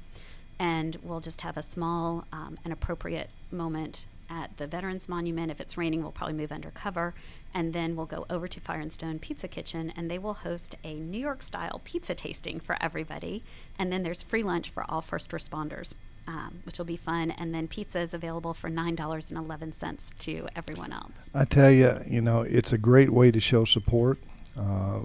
And 0.60 0.98
we'll 1.04 1.20
just 1.20 1.42
have 1.42 1.58
a 1.58 1.62
small 1.62 2.26
and 2.32 2.72
appropriate 2.72 3.30
moment 3.52 4.06
at 4.30 4.58
the 4.58 4.68
Veterans 4.68 5.08
Monument. 5.10 5.52
If 5.52 5.62
it's 5.62 5.78
raining, 5.78 6.02
we'll 6.02 6.12
probably 6.12 6.36
move 6.36 6.52
under 6.52 6.72
cover. 6.72 7.14
And 7.54 7.74
then 7.74 7.96
we'll 7.96 8.06
go 8.06 8.26
over 8.30 8.48
to 8.48 8.60
Fire 8.60 8.80
and 8.80 8.92
Stone 8.92 9.20
Pizza 9.20 9.48
Kitchen, 9.48 9.94
and 9.96 10.10
they 10.10 10.18
will 10.18 10.34
host 10.34 10.76
a 10.84 10.96
New 10.96 11.20
York 11.20 11.44
style 11.44 11.82
pizza 11.84 12.16
tasting 12.16 12.60
for 12.60 12.78
everybody. 12.82 13.44
And 13.78 13.92
then 13.92 14.04
there's 14.04 14.24
free 14.24 14.44
lunch 14.44 14.70
for 14.70 14.86
all 14.90 15.02
first 15.02 15.32
responders. 15.32 15.94
Um, 16.28 16.60
which 16.64 16.78
will 16.78 16.86
be 16.86 16.98
fun. 16.98 17.32
And 17.32 17.54
then 17.54 17.68
pizza 17.68 18.00
is 18.00 18.14
available 18.14 18.54
for 18.54 18.70
$9.11 18.70 20.18
to 20.20 20.48
everyone 20.56 20.92
else. 20.92 21.30
I 21.34 21.46
tell 21.46 21.72
you, 21.72 22.00
you 22.08 22.22
know, 22.22 22.42
it's 22.42 22.74
a 22.74 22.78
great 22.78 23.12
way 23.12 23.32
to 23.32 23.40
show 23.40 23.66
support. 23.66 24.18
Uh, 24.58 25.02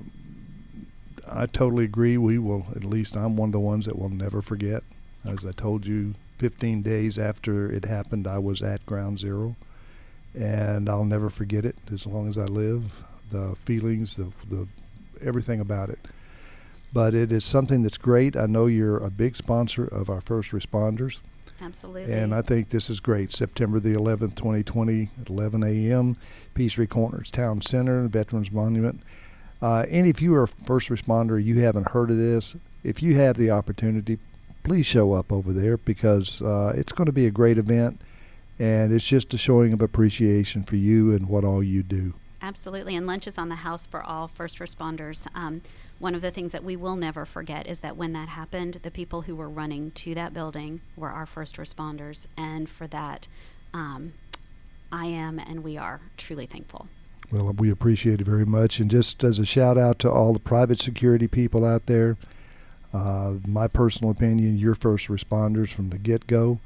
I 1.30 1.46
totally 1.46 1.84
agree. 1.84 2.16
We 2.18 2.38
will, 2.38 2.66
at 2.74 2.84
least 2.84 3.16
I'm 3.16 3.36
one 3.36 3.50
of 3.50 3.52
the 3.52 3.60
ones 3.60 3.86
that 3.86 3.98
will 3.98 4.08
never 4.08 4.42
forget. 4.42 4.82
As 5.24 5.44
I 5.44 5.52
told 5.52 5.86
you, 5.86 6.14
15 6.38 6.82
days 6.82 7.18
after 7.18 7.70
it 7.70 7.84
happened, 7.84 8.26
I 8.26 8.38
was 8.38 8.62
at 8.62 8.84
ground 8.86 9.18
zero. 9.18 9.56
And 10.34 10.88
I'll 10.88 11.04
never 11.04 11.28
forget 11.28 11.64
it 11.64 11.76
as 11.92 12.06
long 12.06 12.28
as 12.28 12.38
I 12.38 12.44
live. 12.44 13.04
The 13.30 13.54
feelings, 13.56 14.16
the, 14.16 14.32
the 14.48 14.66
everything 15.20 15.60
about 15.60 15.90
it. 15.90 15.98
But 16.92 17.14
it 17.14 17.30
is 17.30 17.44
something 17.44 17.82
that's 17.82 17.98
great. 17.98 18.36
I 18.36 18.46
know 18.46 18.66
you're 18.66 18.98
a 18.98 19.10
big 19.10 19.36
sponsor 19.36 19.84
of 19.84 20.10
our 20.10 20.20
first 20.20 20.50
responders. 20.50 21.20
Absolutely. 21.60 22.12
And 22.12 22.34
I 22.34 22.42
think 22.42 22.70
this 22.70 22.88
is 22.88 23.00
great. 23.00 23.32
September 23.32 23.78
the 23.80 23.94
11th, 23.94 24.34
2020, 24.34 25.10
at 25.20 25.28
11 25.28 25.62
a.m., 25.62 26.16
Peachtree 26.54 26.86
Corners 26.86 27.30
Town 27.30 27.60
Center, 27.60 28.08
Veterans 28.08 28.50
Monument. 28.50 29.02
Uh, 29.60 29.84
and 29.90 30.06
if 30.06 30.22
you 30.22 30.34
are 30.34 30.44
a 30.44 30.48
first 30.48 30.88
responder, 30.88 31.42
you 31.42 31.60
haven't 31.60 31.90
heard 31.90 32.10
of 32.10 32.16
this, 32.16 32.56
if 32.82 33.02
you 33.02 33.14
have 33.16 33.36
the 33.36 33.50
opportunity, 33.50 34.18
please 34.62 34.86
show 34.86 35.12
up 35.12 35.30
over 35.30 35.52
there 35.52 35.76
because 35.76 36.40
uh, 36.40 36.72
it's 36.74 36.92
going 36.92 37.06
to 37.06 37.12
be 37.12 37.26
a 37.26 37.30
great 37.30 37.58
event. 37.58 38.00
And 38.58 38.92
it's 38.92 39.06
just 39.06 39.32
a 39.32 39.38
showing 39.38 39.72
of 39.72 39.80
appreciation 39.80 40.64
for 40.64 40.76
you 40.76 41.14
and 41.14 41.28
what 41.28 41.44
all 41.44 41.62
you 41.62 41.82
do. 41.82 42.14
Absolutely. 42.42 42.96
And 42.96 43.06
lunch 43.06 43.26
is 43.26 43.36
on 43.36 43.48
the 43.48 43.56
house 43.56 43.86
for 43.86 44.02
all 44.02 44.26
first 44.28 44.58
responders. 44.58 45.26
Um, 45.34 45.62
one 45.98 46.14
of 46.14 46.22
the 46.22 46.30
things 46.30 46.52
that 46.52 46.64
we 46.64 46.76
will 46.76 46.96
never 46.96 47.26
forget 47.26 47.66
is 47.66 47.80
that 47.80 47.96
when 47.96 48.12
that 48.14 48.30
happened, 48.30 48.78
the 48.82 48.90
people 48.90 49.22
who 49.22 49.36
were 49.36 49.48
running 49.48 49.90
to 49.92 50.14
that 50.14 50.32
building 50.32 50.80
were 50.96 51.10
our 51.10 51.26
first 51.26 51.56
responders. 51.56 52.26
And 52.36 52.68
for 52.68 52.86
that, 52.86 53.28
um, 53.74 54.14
I 54.90 55.06
am 55.06 55.38
and 55.38 55.62
we 55.62 55.76
are 55.76 56.00
truly 56.16 56.46
thankful. 56.46 56.88
Well, 57.30 57.52
we 57.52 57.70
appreciate 57.70 58.20
it 58.20 58.24
very 58.24 58.46
much. 58.46 58.80
And 58.80 58.90
just 58.90 59.22
as 59.22 59.38
a 59.38 59.46
shout 59.46 59.78
out 59.78 59.98
to 60.00 60.10
all 60.10 60.32
the 60.32 60.40
private 60.40 60.80
security 60.80 61.28
people 61.28 61.64
out 61.64 61.86
there, 61.86 62.16
uh, 62.92 63.34
my 63.46 63.68
personal 63.68 64.10
opinion, 64.10 64.58
your 64.58 64.74
first 64.74 65.08
responders 65.08 65.68
from 65.68 65.90
the 65.90 65.98
get 65.98 66.26
go, 66.26 66.58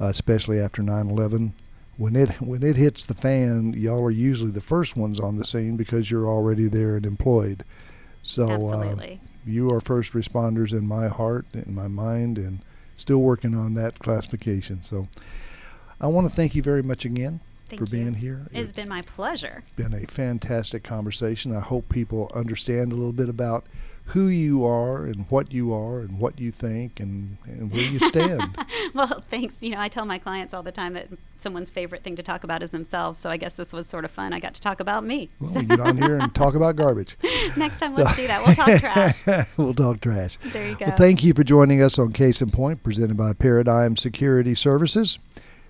uh, 0.00 0.06
especially 0.06 0.60
after 0.60 0.82
9 0.82 1.08
11. 1.08 1.54
When 1.96 2.16
it 2.16 2.40
when 2.40 2.62
it 2.62 2.76
hits 2.76 3.04
the 3.04 3.14
fan, 3.14 3.72
y'all 3.74 4.04
are 4.04 4.10
usually 4.10 4.50
the 4.50 4.60
first 4.60 4.96
ones 4.96 5.20
on 5.20 5.36
the 5.36 5.44
scene 5.44 5.76
because 5.76 6.10
you're 6.10 6.26
already 6.26 6.68
there 6.68 6.96
and 6.96 7.06
employed. 7.06 7.64
So 8.22 8.48
uh, 8.48 8.96
you 9.46 9.70
are 9.70 9.80
first 9.80 10.12
responders 10.12 10.72
in 10.72 10.86
my 10.86 11.08
heart, 11.08 11.46
in 11.52 11.74
my 11.74 11.88
mind, 11.88 12.38
and 12.38 12.60
still 12.96 13.18
working 13.18 13.54
on 13.54 13.74
that 13.74 13.98
classification. 13.98 14.82
So 14.82 15.08
I 16.00 16.06
want 16.06 16.28
to 16.28 16.34
thank 16.34 16.54
you 16.54 16.62
very 16.62 16.82
much 16.82 17.04
again 17.04 17.40
Thank 17.66 17.78
for 17.78 17.84
you. 17.84 18.02
being 18.02 18.14
here. 18.14 18.46
It's 18.52 18.72
been 18.72 18.88
my 18.88 19.02
pleasure. 19.02 19.64
Been 19.76 19.94
a 19.94 20.06
fantastic 20.06 20.82
conversation. 20.82 21.54
I 21.54 21.60
hope 21.60 21.88
people 21.88 22.30
understand 22.34 22.92
a 22.92 22.96
little 22.96 23.12
bit 23.12 23.28
about 23.28 23.66
who 24.06 24.26
you 24.26 24.64
are 24.66 25.06
and 25.06 25.24
what 25.30 25.52
you 25.52 25.72
are 25.72 26.00
and 26.00 26.18
what 26.18 26.38
you 26.38 26.50
think 26.50 27.00
and, 27.00 27.38
and 27.46 27.72
where 27.72 27.82
you 27.82 27.98
stand. 27.98 28.56
well, 28.94 29.24
thanks. 29.28 29.62
You 29.62 29.70
know, 29.70 29.80
I 29.80 29.88
tell 29.88 30.04
my 30.04 30.18
clients 30.18 30.52
all 30.52 30.62
the 30.62 30.72
time 30.72 30.92
that 30.92 31.08
someone's 31.38 31.70
favorite 31.70 32.02
thing 32.02 32.14
to 32.16 32.22
talk 32.22 32.44
about 32.44 32.62
is 32.62 32.70
themselves. 32.70 33.18
So 33.18 33.30
I 33.30 33.38
guess 33.38 33.54
this 33.54 33.72
was 33.72 33.86
sort 33.86 34.04
of 34.04 34.10
fun. 34.10 34.32
I 34.32 34.40
got 34.40 34.54
to 34.54 34.60
talk 34.60 34.80
about 34.80 35.04
me. 35.04 35.30
Well, 35.40 35.54
we 35.54 35.62
get 35.62 35.80
on 35.80 35.96
here 35.96 36.16
and 36.16 36.34
talk 36.34 36.54
about 36.54 36.76
garbage. 36.76 37.16
Next 37.56 37.80
time, 37.80 37.94
let's 37.94 38.16
do 38.16 38.26
that. 38.26 38.44
We'll 38.44 38.54
talk 38.54 38.78
trash. 38.78 39.46
we'll 39.56 39.74
talk 39.74 40.00
trash. 40.00 40.36
There 40.42 40.68
you 40.68 40.76
go. 40.76 40.86
Well, 40.86 40.96
thank 40.96 41.24
you 41.24 41.32
for 41.32 41.42
joining 41.42 41.80
us 41.80 41.98
on 41.98 42.12
Case 42.12 42.42
in 42.42 42.50
Point, 42.50 42.82
presented 42.82 43.16
by 43.16 43.32
Paradigm 43.32 43.96
Security 43.96 44.54
Services. 44.54 45.18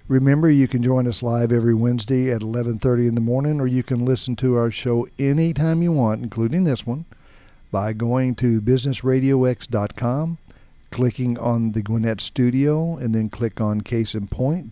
Remember, 0.09 0.51
you 0.51 0.69
can 0.69 0.83
join 0.83 1.07
us 1.07 1.23
live 1.23 1.51
every 1.51 1.75
Wednesday 1.75 2.31
at 2.31 2.43
11:30 2.43 3.09
in 3.09 3.15
the 3.15 3.23
morning, 3.23 3.61
or 3.61 3.67
you 3.67 3.83
can 3.83 4.05
listen 4.05 4.37
to 4.37 4.57
our 4.57 4.71
show 4.71 5.09
anytime 5.19 5.83
you 5.83 5.93
want, 5.93 6.23
including 6.23 6.65
this 6.65 6.87
one, 6.87 7.07
by 7.75 7.93
going 7.93 8.37
to 8.37 8.61
businessradiox.com, 8.61 10.39
clicking 10.93 11.37
on 11.37 11.73
the 11.73 11.83
Gwinnett 11.83 12.21
Studio, 12.21 12.97
and 12.97 13.13
then 13.13 13.29
click 13.29 13.61
on 13.61 13.81
Case 13.81 14.15
in 14.15 14.29
Point. 14.29 14.71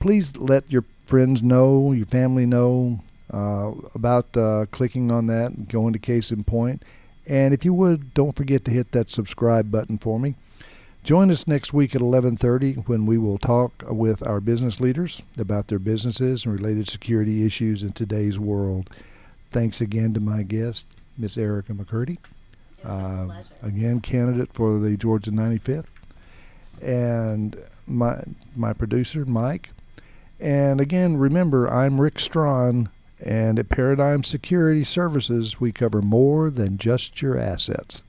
Please 0.00 0.36
let 0.36 0.70
your 0.70 0.84
friends 1.06 1.42
know, 1.42 1.92
your 1.92 2.04
family 2.04 2.44
know 2.44 3.00
uh, 3.32 3.72
about 3.94 4.36
uh, 4.36 4.66
clicking 4.70 5.10
on 5.10 5.28
that, 5.28 5.68
going 5.68 5.94
to 5.94 5.98
Case 5.98 6.30
in 6.30 6.44
Point. 6.44 6.82
And 7.26 7.54
if 7.54 7.64
you 7.64 7.72
would, 7.72 8.12
don't 8.12 8.36
forget 8.36 8.66
to 8.66 8.70
hit 8.70 8.92
that 8.92 9.10
subscribe 9.10 9.70
button 9.70 9.96
for 9.96 10.20
me. 10.20 10.34
Join 11.02 11.30
us 11.30 11.46
next 11.46 11.72
week 11.72 11.94
at 11.94 12.02
11:30 12.02 12.86
when 12.86 13.06
we 13.06 13.16
will 13.16 13.38
talk 13.38 13.82
with 13.88 14.22
our 14.22 14.40
business 14.40 14.78
leaders 14.78 15.22
about 15.38 15.68
their 15.68 15.78
businesses 15.78 16.44
and 16.44 16.52
related 16.52 16.86
security 16.86 17.46
issues 17.46 17.82
in 17.82 17.92
today's 17.92 18.38
world. 18.38 18.90
Thanks 19.50 19.80
again 19.80 20.12
to 20.12 20.20
my 20.20 20.42
guest, 20.42 20.86
Miss 21.20 21.36
Erica 21.36 21.72
McCurdy. 21.72 22.18
Uh, 22.84 23.42
again, 23.62 24.00
candidate 24.00 24.52
for 24.54 24.78
the 24.78 24.96
Georgia 24.96 25.30
95th, 25.30 25.88
and 26.82 27.56
my 27.86 28.22
my 28.56 28.72
producer 28.72 29.26
Mike. 29.26 29.70
And 30.38 30.80
again, 30.80 31.18
remember, 31.18 31.68
I'm 31.68 32.00
Rick 32.00 32.18
Strawn, 32.18 32.88
and 33.22 33.58
at 33.58 33.68
Paradigm 33.68 34.24
Security 34.24 34.82
Services, 34.84 35.60
we 35.60 35.72
cover 35.72 36.00
more 36.00 36.48
than 36.48 36.78
just 36.78 37.20
your 37.20 37.36
assets. 37.38 38.02